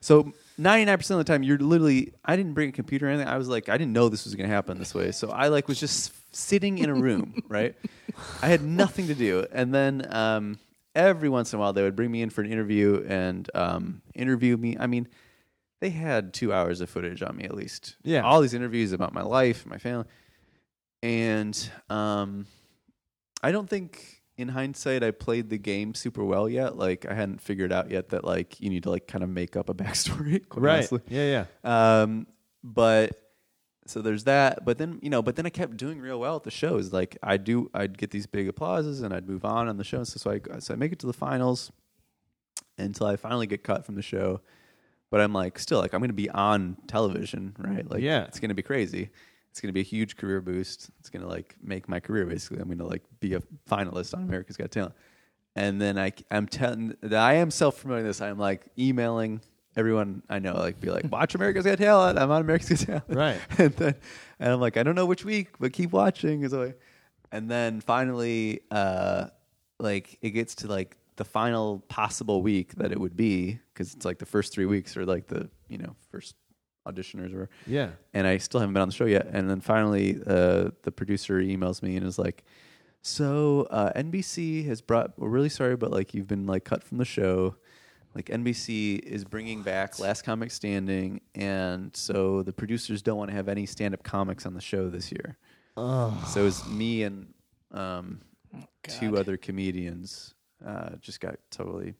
So 0.00 0.32
99% 0.60 1.10
of 1.10 1.18
the 1.18 1.24
time, 1.24 1.42
you're 1.42 1.58
literally. 1.58 2.12
I 2.24 2.36
didn't 2.36 2.52
bring 2.54 2.68
a 2.68 2.72
computer 2.72 3.06
or 3.06 3.10
anything. 3.10 3.28
I 3.28 3.38
was 3.38 3.48
like, 3.48 3.68
I 3.68 3.76
didn't 3.78 3.92
know 3.92 4.08
this 4.08 4.24
was 4.24 4.34
going 4.34 4.48
to 4.48 4.54
happen 4.54 4.78
this 4.78 4.94
way. 4.94 5.10
So 5.10 5.30
I 5.30 5.48
like 5.48 5.66
was 5.66 5.80
just 5.80 6.12
sitting 6.34 6.78
in 6.78 6.90
a 6.90 6.94
room, 6.94 7.42
right? 7.48 7.74
I 8.42 8.48
had 8.48 8.62
nothing 8.62 9.08
to 9.08 9.14
do, 9.14 9.46
and 9.52 9.74
then 9.74 10.06
um, 10.14 10.58
every 10.94 11.28
once 11.28 11.52
in 11.52 11.58
a 11.58 11.60
while 11.60 11.72
they 11.72 11.82
would 11.82 11.96
bring 11.96 12.10
me 12.10 12.22
in 12.22 12.30
for 12.30 12.42
an 12.42 12.50
interview 12.52 13.04
and 13.08 13.48
um, 13.54 14.02
interview 14.14 14.56
me. 14.56 14.76
I 14.78 14.86
mean, 14.86 15.08
they 15.80 15.90
had 15.90 16.32
two 16.34 16.52
hours 16.52 16.80
of 16.80 16.90
footage 16.90 17.22
on 17.22 17.36
me 17.36 17.44
at 17.44 17.54
least. 17.54 17.96
Yeah. 18.02 18.22
all 18.22 18.40
these 18.40 18.54
interviews 18.54 18.92
about 18.92 19.12
my 19.12 19.22
life, 19.22 19.66
my 19.66 19.78
family, 19.78 20.06
and 21.02 21.70
um, 21.90 22.46
I 23.42 23.52
don't 23.52 23.68
think 23.68 24.22
in 24.38 24.48
hindsight 24.48 25.02
I 25.02 25.10
played 25.10 25.50
the 25.50 25.58
game 25.58 25.94
super 25.94 26.24
well 26.24 26.48
yet. 26.48 26.76
Like 26.76 27.06
I 27.08 27.14
hadn't 27.14 27.40
figured 27.40 27.72
out 27.72 27.90
yet 27.90 28.10
that 28.10 28.24
like 28.24 28.60
you 28.60 28.70
need 28.70 28.84
to 28.84 28.90
like 28.90 29.06
kind 29.06 29.24
of 29.24 29.30
make 29.30 29.56
up 29.56 29.68
a 29.68 29.74
backstory. 29.82 30.46
quite 30.48 30.62
Right. 30.62 30.74
honestly. 30.76 31.00
Yeah, 31.08 31.44
yeah. 31.64 32.02
Um, 32.02 32.26
but 32.62 33.20
so 33.92 34.02
there's 34.02 34.24
that. 34.24 34.64
But 34.64 34.78
then 34.78 34.98
you 35.02 35.10
know, 35.10 35.22
but 35.22 35.36
then 35.36 35.46
I 35.46 35.50
kept 35.50 35.76
doing 35.76 36.00
real 36.00 36.18
well 36.18 36.36
at 36.36 36.42
the 36.44 36.50
shows. 36.50 36.92
Like 36.92 37.16
I 37.22 37.36
do, 37.36 37.70
I'd 37.74 37.96
get 37.98 38.10
these 38.10 38.26
big 38.26 38.48
applauses, 38.48 39.02
and 39.02 39.12
I'd 39.14 39.28
move 39.28 39.44
on 39.44 39.68
on 39.68 39.76
the 39.76 39.84
show. 39.84 40.02
So, 40.04 40.18
so 40.18 40.30
I 40.30 40.58
so 40.58 40.74
I 40.74 40.76
make 40.76 40.92
it 40.92 40.98
to 41.00 41.06
the 41.06 41.12
finals 41.12 41.70
until 42.78 43.06
I 43.06 43.16
finally 43.16 43.46
get 43.46 43.62
cut 43.62 43.84
from 43.84 43.94
the 43.94 44.02
show. 44.02 44.40
But 45.10 45.20
I'm 45.20 45.32
like, 45.32 45.58
still 45.58 45.78
like 45.78 45.92
I'm 45.92 46.00
going 46.00 46.08
to 46.08 46.14
be 46.14 46.30
on 46.30 46.76
television, 46.86 47.54
right? 47.58 47.88
Like, 47.88 48.00
Yeah. 48.00 48.24
it's 48.24 48.40
going 48.40 48.48
to 48.48 48.54
be 48.54 48.62
crazy. 48.62 49.10
It's 49.50 49.60
going 49.60 49.68
to 49.68 49.74
be 49.74 49.80
a 49.80 49.84
huge 49.84 50.16
career 50.16 50.40
boost. 50.40 50.90
It's 51.00 51.10
going 51.10 51.20
to 51.22 51.28
like 51.28 51.54
make 51.62 51.86
my 51.86 52.00
career 52.00 52.24
basically. 52.24 52.58
I'm 52.60 52.68
going 52.68 52.78
to 52.78 52.86
like 52.86 53.02
be 53.20 53.34
a 53.34 53.40
finalist 53.70 54.14
on 54.14 54.22
America's 54.22 54.56
Got 54.56 54.70
Talent. 54.70 54.94
And 55.54 55.78
then 55.78 55.98
I, 55.98 56.12
I'm 56.30 56.46
telling 56.46 56.96
I 57.12 57.34
am 57.34 57.50
self 57.50 57.82
promoting 57.82 58.06
this. 58.06 58.22
I'm 58.22 58.38
like 58.38 58.64
emailing 58.78 59.42
everyone 59.76 60.22
I 60.28 60.38
know, 60.38 60.54
like 60.54 60.80
be 60.80 60.90
like, 60.90 61.10
watch 61.10 61.34
America's 61.34 61.64
Got 61.64 61.78
Talent. 61.78 62.18
I'm 62.18 62.30
on 62.30 62.40
America's 62.42 62.84
Got 62.84 62.86
Talent. 62.86 63.04
Right. 63.08 63.40
and 63.58 63.72
then, 63.74 63.94
and 64.38 64.52
I'm 64.52 64.60
like, 64.60 64.76
I 64.76 64.82
don't 64.82 64.94
know 64.94 65.06
which 65.06 65.24
week, 65.24 65.48
but 65.58 65.72
keep 65.72 65.92
watching. 65.92 66.48
So 66.48 66.62
I- 66.64 66.74
and 67.30 67.50
then 67.50 67.80
finally, 67.80 68.60
uh, 68.70 69.26
like 69.78 70.18
it 70.20 70.30
gets 70.30 70.54
to 70.56 70.66
like 70.68 70.96
the 71.16 71.24
final 71.24 71.80
possible 71.88 72.42
week 72.42 72.74
that 72.76 72.92
it 72.92 73.00
would 73.00 73.16
be 73.16 73.58
because 73.72 73.94
it's 73.94 74.04
like 74.04 74.18
the 74.18 74.26
first 74.26 74.52
three 74.52 74.66
weeks 74.66 74.96
or 74.96 75.04
like 75.06 75.26
the 75.28 75.48
you 75.68 75.78
know 75.78 75.94
first 76.10 76.34
auditioners 76.86 77.34
or 77.34 77.48
Yeah. 77.66 77.90
and 78.12 78.26
I 78.26 78.38
still 78.38 78.60
haven't 78.60 78.74
been 78.74 78.82
on 78.82 78.88
the 78.88 78.94
show 78.94 79.04
yet. 79.06 79.28
And 79.32 79.48
then 79.48 79.60
finally, 79.60 80.20
uh, 80.26 80.70
the 80.82 80.90
producer 80.92 81.40
emails 81.40 81.82
me 81.82 81.96
and 81.96 82.04
is 82.06 82.18
like, 82.18 82.44
"So 83.02 83.66
uh, 83.70 83.92
NBC 83.96 84.66
has 84.66 84.80
brought. 84.80 85.18
We're 85.18 85.28
really 85.28 85.48
sorry, 85.48 85.76
but 85.76 85.90
like 85.90 86.14
you've 86.14 86.26
been 86.28 86.46
like 86.46 86.64
cut 86.64 86.82
from 86.84 86.98
the 86.98 87.04
show. 87.04 87.56
Like 88.14 88.26
NBC 88.26 88.98
is 89.00 89.24
bringing 89.24 89.62
back 89.62 89.98
Last 89.98 90.22
Comic 90.22 90.50
Standing, 90.50 91.20
and 91.34 91.94
so 91.96 92.42
the 92.42 92.52
producers 92.52 93.00
don't 93.00 93.16
want 93.16 93.30
to 93.30 93.36
have 93.36 93.48
any 93.48 93.64
stand-up 93.64 94.02
comics 94.02 94.44
on 94.44 94.54
the 94.54 94.60
show 94.60 94.90
this 94.90 95.10
year. 95.10 95.38
So 96.26 96.46
it's 96.46 96.66
me 96.68 97.04
and 97.04 97.32
um, 97.70 98.20
two 98.86 99.16
other 99.16 99.38
comedians 99.38 100.34
uh, 100.66 100.90
just 101.00 101.20
got 101.20 101.36
totally. 101.50 101.94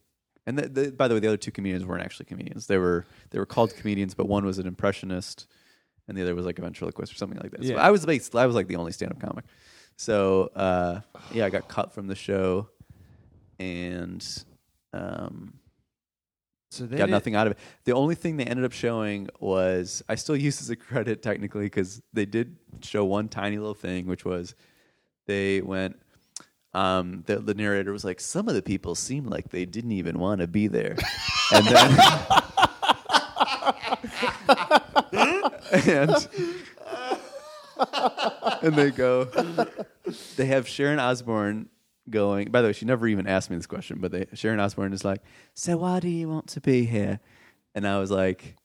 And 0.47 0.59
the, 0.59 0.69
the, 0.69 0.93
by 0.93 1.09
the 1.09 1.15
way, 1.15 1.21
the 1.21 1.29
other 1.29 1.37
two 1.37 1.53
comedians 1.53 1.87
weren't 1.87 2.03
actually 2.03 2.27
comedians. 2.27 2.67
They 2.67 2.77
were 2.79 3.07
they 3.31 3.39
were 3.39 3.47
called 3.47 3.75
comedians, 3.75 4.15
but 4.15 4.27
one 4.29 4.45
was 4.45 4.59
an 4.59 4.67
impressionist, 4.67 5.47
and 6.09 6.19
the 6.19 6.23
other 6.23 6.35
was 6.35 6.45
like 6.45 6.59
a 6.59 6.63
ventriloquist 6.63 7.13
or 7.13 7.17
something 7.17 7.39
like 7.41 7.53
that. 7.53 7.65
So 7.65 7.77
I 7.77 7.91
was 7.91 8.05
based, 8.05 8.35
I 8.35 8.45
was 8.47 8.55
like 8.55 8.67
the 8.67 8.77
only 8.77 8.93
stand 8.93 9.13
up 9.13 9.21
comic. 9.21 9.45
So 9.97 10.51
uh, 10.55 11.01
yeah, 11.33 11.47
I 11.47 11.51
got 11.51 11.69
cut 11.69 11.93
from 11.93 12.09
the 12.09 12.17
show, 12.17 12.69
and 13.59 14.27
um, 14.93 15.55
So 16.73 16.87
they 16.87 16.97
got 16.97 17.07
did- 17.07 17.13
nothing 17.13 17.35
out 17.35 17.47
of 17.47 17.53
it. 17.53 17.59
The 17.85 17.93
only 17.93 18.15
thing 18.15 18.39
they 18.39 18.45
ended 18.45 18.65
up 18.65 18.73
showing 18.73 19.29
was 19.41 20.03
I 20.09 20.15
still 20.15 20.37
use 20.49 20.63
as 20.63 20.71
a 20.71 20.77
credit 20.77 21.23
technically 21.23 21.67
because 21.67 22.01
they 22.15 22.25
did 22.25 22.57
show 22.81 23.05
one 23.05 23.29
tiny 23.29 23.59
little 23.59 23.75
thing, 23.75 24.07
which 24.07 24.25
was 24.25 24.55
they 25.27 25.61
went. 25.61 25.99
Um, 26.75 27.25
the, 27.27 27.39
the 27.39 27.53
narrator 27.53 27.93
was 27.93 28.03
like, 28.03 28.19
"Some 28.19 28.49
of 28.49 28.55
the 28.55 28.63
people 28.63 28.95
seemed 28.95 29.27
like 29.27 29.51
they 29.51 29.67
didn't 29.67 29.93
even 29.93 30.19
want 30.19 30.41
to 30.41 30.47
be 30.47 30.69
there," 30.69 30.97
and 31.53 31.67
then 31.67 31.99
and 35.73 36.29
and 38.63 38.75
they 38.75 38.91
go, 38.91 39.25
they 40.37 40.47
have 40.47 40.67
Sharon 40.67 40.99
Osbourne 40.99 41.69
going. 42.11 42.51
By 42.51 42.63
the 42.63 42.69
way, 42.69 42.73
she 42.73 42.85
never 42.85 43.07
even 43.07 43.27
asked 43.27 43.51
me 43.51 43.57
this 43.57 43.67
question, 43.67 43.99
but 44.01 44.13
they, 44.13 44.27
Sharon 44.35 44.61
Osbourne 44.61 44.93
is 44.93 45.05
like, 45.05 45.23
"So 45.55 45.77
why 45.77 46.01
do 46.01 46.09
you 46.09 46.29
want 46.29 46.49
to 46.49 46.61
be 46.61 46.85
here?" 46.85 47.21
And 47.75 47.87
I 47.87 47.99
was 47.99 48.11
like, 48.11 48.57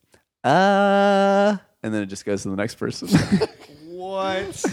"Uh," 0.44 1.58
and 1.84 1.94
then 1.94 2.02
it 2.04 2.08
just 2.08 2.26
goes 2.26 2.44
to 2.44 2.50
the 2.50 2.56
next 2.56 2.76
person. 2.76 3.08
What? 3.98 4.64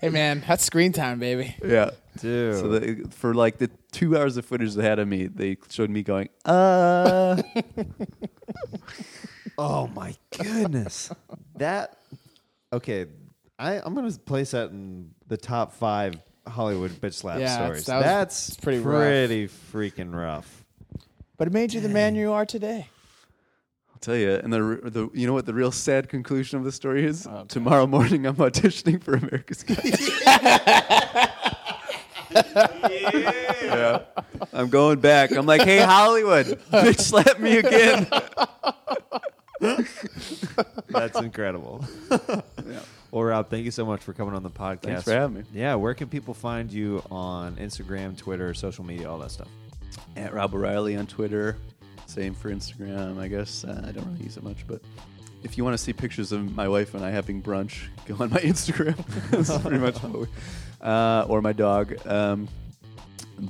Hey 0.00 0.08
man, 0.08 0.42
that's 0.48 0.64
screen 0.64 0.92
time, 0.92 1.18
baby. 1.18 1.54
yeah, 1.62 1.90
Dude. 2.18 2.54
So 2.56 2.68
the, 2.68 3.08
for 3.10 3.34
like 3.34 3.58
the 3.58 3.70
two 3.92 4.16
hours 4.16 4.38
of 4.38 4.46
footage 4.46 4.74
they 4.74 4.82
had 4.82 4.98
of 4.98 5.06
me, 5.06 5.26
they 5.26 5.58
showed 5.68 5.90
me 5.90 6.02
going, 6.02 6.30
"Uh." 6.46 7.42
Oh 9.58 9.88
my 9.88 10.14
goodness. 10.30 11.10
that 11.56 11.98
okay. 12.72 13.06
I, 13.58 13.74
I'm 13.84 13.94
gonna 13.94 14.10
place 14.12 14.52
that 14.52 14.70
in 14.70 15.10
the 15.26 15.36
top 15.36 15.74
five 15.74 16.14
Hollywood 16.50 16.90
bitch 16.92 17.14
slap 17.14 17.40
Yeah, 17.40 17.54
stories. 17.64 17.84
that's- 17.84 17.86
that 17.86 17.96
was- 17.96 18.04
That's 18.04 18.48
it's 18.48 18.56
pretty 18.58 18.78
rough. 18.80 19.02
pretty 19.02 19.48
freaking 19.48 20.14
rough. 20.14 20.64
But 21.38 21.48
it 21.48 21.52
made 21.54 21.72
you 21.72 21.80
the 21.80 21.88
man 21.88 22.14
you 22.14 22.32
are 22.32 22.44
today. 22.44 22.88
I'll 23.92 23.98
tell 24.00 24.16
you, 24.16 24.32
and 24.32 24.52
the 24.52 24.80
the 24.84 25.08
you 25.14 25.26
know 25.26 25.32
what 25.32 25.46
the 25.46 25.54
real 25.54 25.72
sad 25.72 26.08
conclusion 26.08 26.58
of 26.58 26.64
the 26.64 26.72
story 26.72 27.04
is? 27.06 27.26
Tomorrow 27.48 27.86
morning, 27.86 28.26
I'm 28.26 28.36
auditioning 28.36 29.02
for 29.02 29.14
America's 29.14 29.62
Got 29.62 29.84
yeah. 33.62 34.02
I'm 34.52 34.68
going 34.68 35.00
back. 35.00 35.32
I'm 35.32 35.46
like, 35.46 35.62
hey 35.62 35.78
Hollywood, 35.80 36.46
bitch, 36.70 37.00
slap 37.00 37.40
me 37.40 37.58
again. 37.58 38.06
That's 40.88 41.18
incredible. 41.20 41.84
Well, 43.10 43.24
Rob, 43.24 43.50
thank 43.50 43.64
you 43.64 43.70
so 43.70 43.84
much 43.84 44.02
for 44.02 44.12
coming 44.12 44.34
on 44.34 44.42
the 44.42 44.50
podcast. 44.50 44.82
Thanks 44.82 45.04
for 45.04 45.12
having 45.12 45.38
me. 45.38 45.42
Yeah, 45.52 45.74
where 45.74 45.94
can 45.94 46.08
people 46.08 46.32
find 46.32 46.72
you 46.72 47.02
on 47.10 47.56
Instagram, 47.56 48.16
Twitter, 48.16 48.54
social 48.54 48.84
media, 48.84 49.10
all 49.10 49.18
that 49.18 49.32
stuff? 49.32 49.48
At 50.16 50.32
Rob 50.32 50.54
O'Reilly 50.54 50.96
on 50.96 51.06
Twitter. 51.06 51.56
Same 52.06 52.34
for 52.34 52.50
Instagram, 52.50 53.18
I 53.18 53.28
guess. 53.28 53.64
Uh, 53.64 53.84
I 53.86 53.92
don't 53.92 54.06
really 54.06 54.24
use 54.24 54.36
it 54.36 54.42
much, 54.42 54.66
but 54.66 54.80
if 55.42 55.56
you 55.56 55.64
want 55.64 55.74
to 55.74 55.78
see 55.78 55.92
pictures 55.92 56.32
of 56.32 56.54
my 56.54 56.68
wife 56.68 56.94
and 56.94 57.04
I 57.04 57.10
having 57.10 57.42
brunch, 57.42 57.88
go 58.06 58.16
on 58.20 58.30
my 58.30 58.40
Instagram. 58.40 58.96
That's 59.30 59.56
pretty 59.58 59.78
much 59.78 60.00
what 60.02 60.12
we, 60.12 60.26
uh, 60.80 61.24
or 61.28 61.42
my 61.42 61.52
dog. 61.52 62.06
Um, 62.06 62.48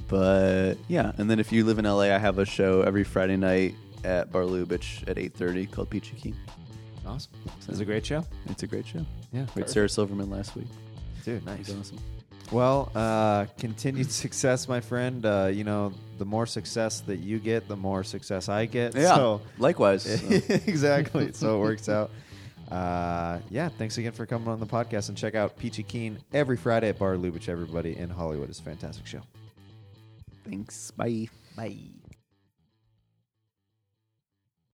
but 0.08 0.74
yeah, 0.88 1.12
and 1.18 1.28
then 1.28 1.40
if 1.40 1.52
you 1.52 1.64
live 1.64 1.78
in 1.78 1.84
LA, 1.84 2.14
I 2.14 2.18
have 2.18 2.38
a 2.38 2.44
show 2.46 2.82
every 2.82 3.04
Friday 3.04 3.36
night 3.36 3.74
at 4.04 4.30
Bar 4.32 4.42
Lubitsch 4.42 5.06
at 5.08 5.16
8.30 5.16 5.70
called 5.70 5.90
Peachy 5.90 6.16
Keen. 6.16 6.36
Awesome. 7.10 7.32
It's 7.68 7.80
a 7.80 7.84
great 7.84 8.06
show. 8.06 8.24
It's 8.46 8.62
a 8.62 8.66
great 8.66 8.86
show. 8.86 9.04
Yeah. 9.32 9.46
We 9.54 9.62
had 9.62 9.70
Sarah 9.70 9.88
Silverman 9.88 10.30
last 10.30 10.54
week. 10.56 10.66
Dude, 11.24 11.44
nice. 11.44 11.66
She's 11.66 11.76
awesome. 11.76 11.98
Well, 12.50 12.90
uh, 12.94 13.46
continued 13.58 14.10
success, 14.24 14.68
my 14.68 14.80
friend. 14.80 15.24
Uh, 15.24 15.50
you 15.52 15.64
know, 15.64 15.92
the 16.18 16.24
more 16.24 16.46
success 16.46 17.00
that 17.02 17.18
you 17.18 17.38
get, 17.38 17.68
the 17.68 17.76
more 17.76 18.02
success 18.04 18.48
I 18.48 18.66
get. 18.66 18.94
Yeah. 18.94 19.14
So, 19.14 19.40
Likewise. 19.58 20.06
exactly. 20.66 21.32
So 21.32 21.56
it 21.56 21.60
works 21.60 21.88
out. 21.88 22.10
Uh, 22.70 23.38
yeah. 23.50 23.68
Thanks 23.68 23.98
again 23.98 24.12
for 24.12 24.26
coming 24.26 24.48
on 24.48 24.60
the 24.60 24.66
podcast 24.66 25.08
and 25.08 25.18
check 25.18 25.34
out 25.34 25.56
Peachy 25.58 25.82
Keen 25.82 26.18
every 26.32 26.56
Friday 26.56 26.88
at 26.88 26.98
Bar 26.98 27.14
Lubitsch. 27.14 27.48
Everybody 27.48 27.96
in 27.96 28.08
Hollywood 28.08 28.50
is 28.50 28.60
a 28.60 28.62
fantastic 28.62 29.06
show. 29.06 29.20
Thanks. 30.44 30.90
Bye. 30.92 31.28
Bye. 31.56 31.76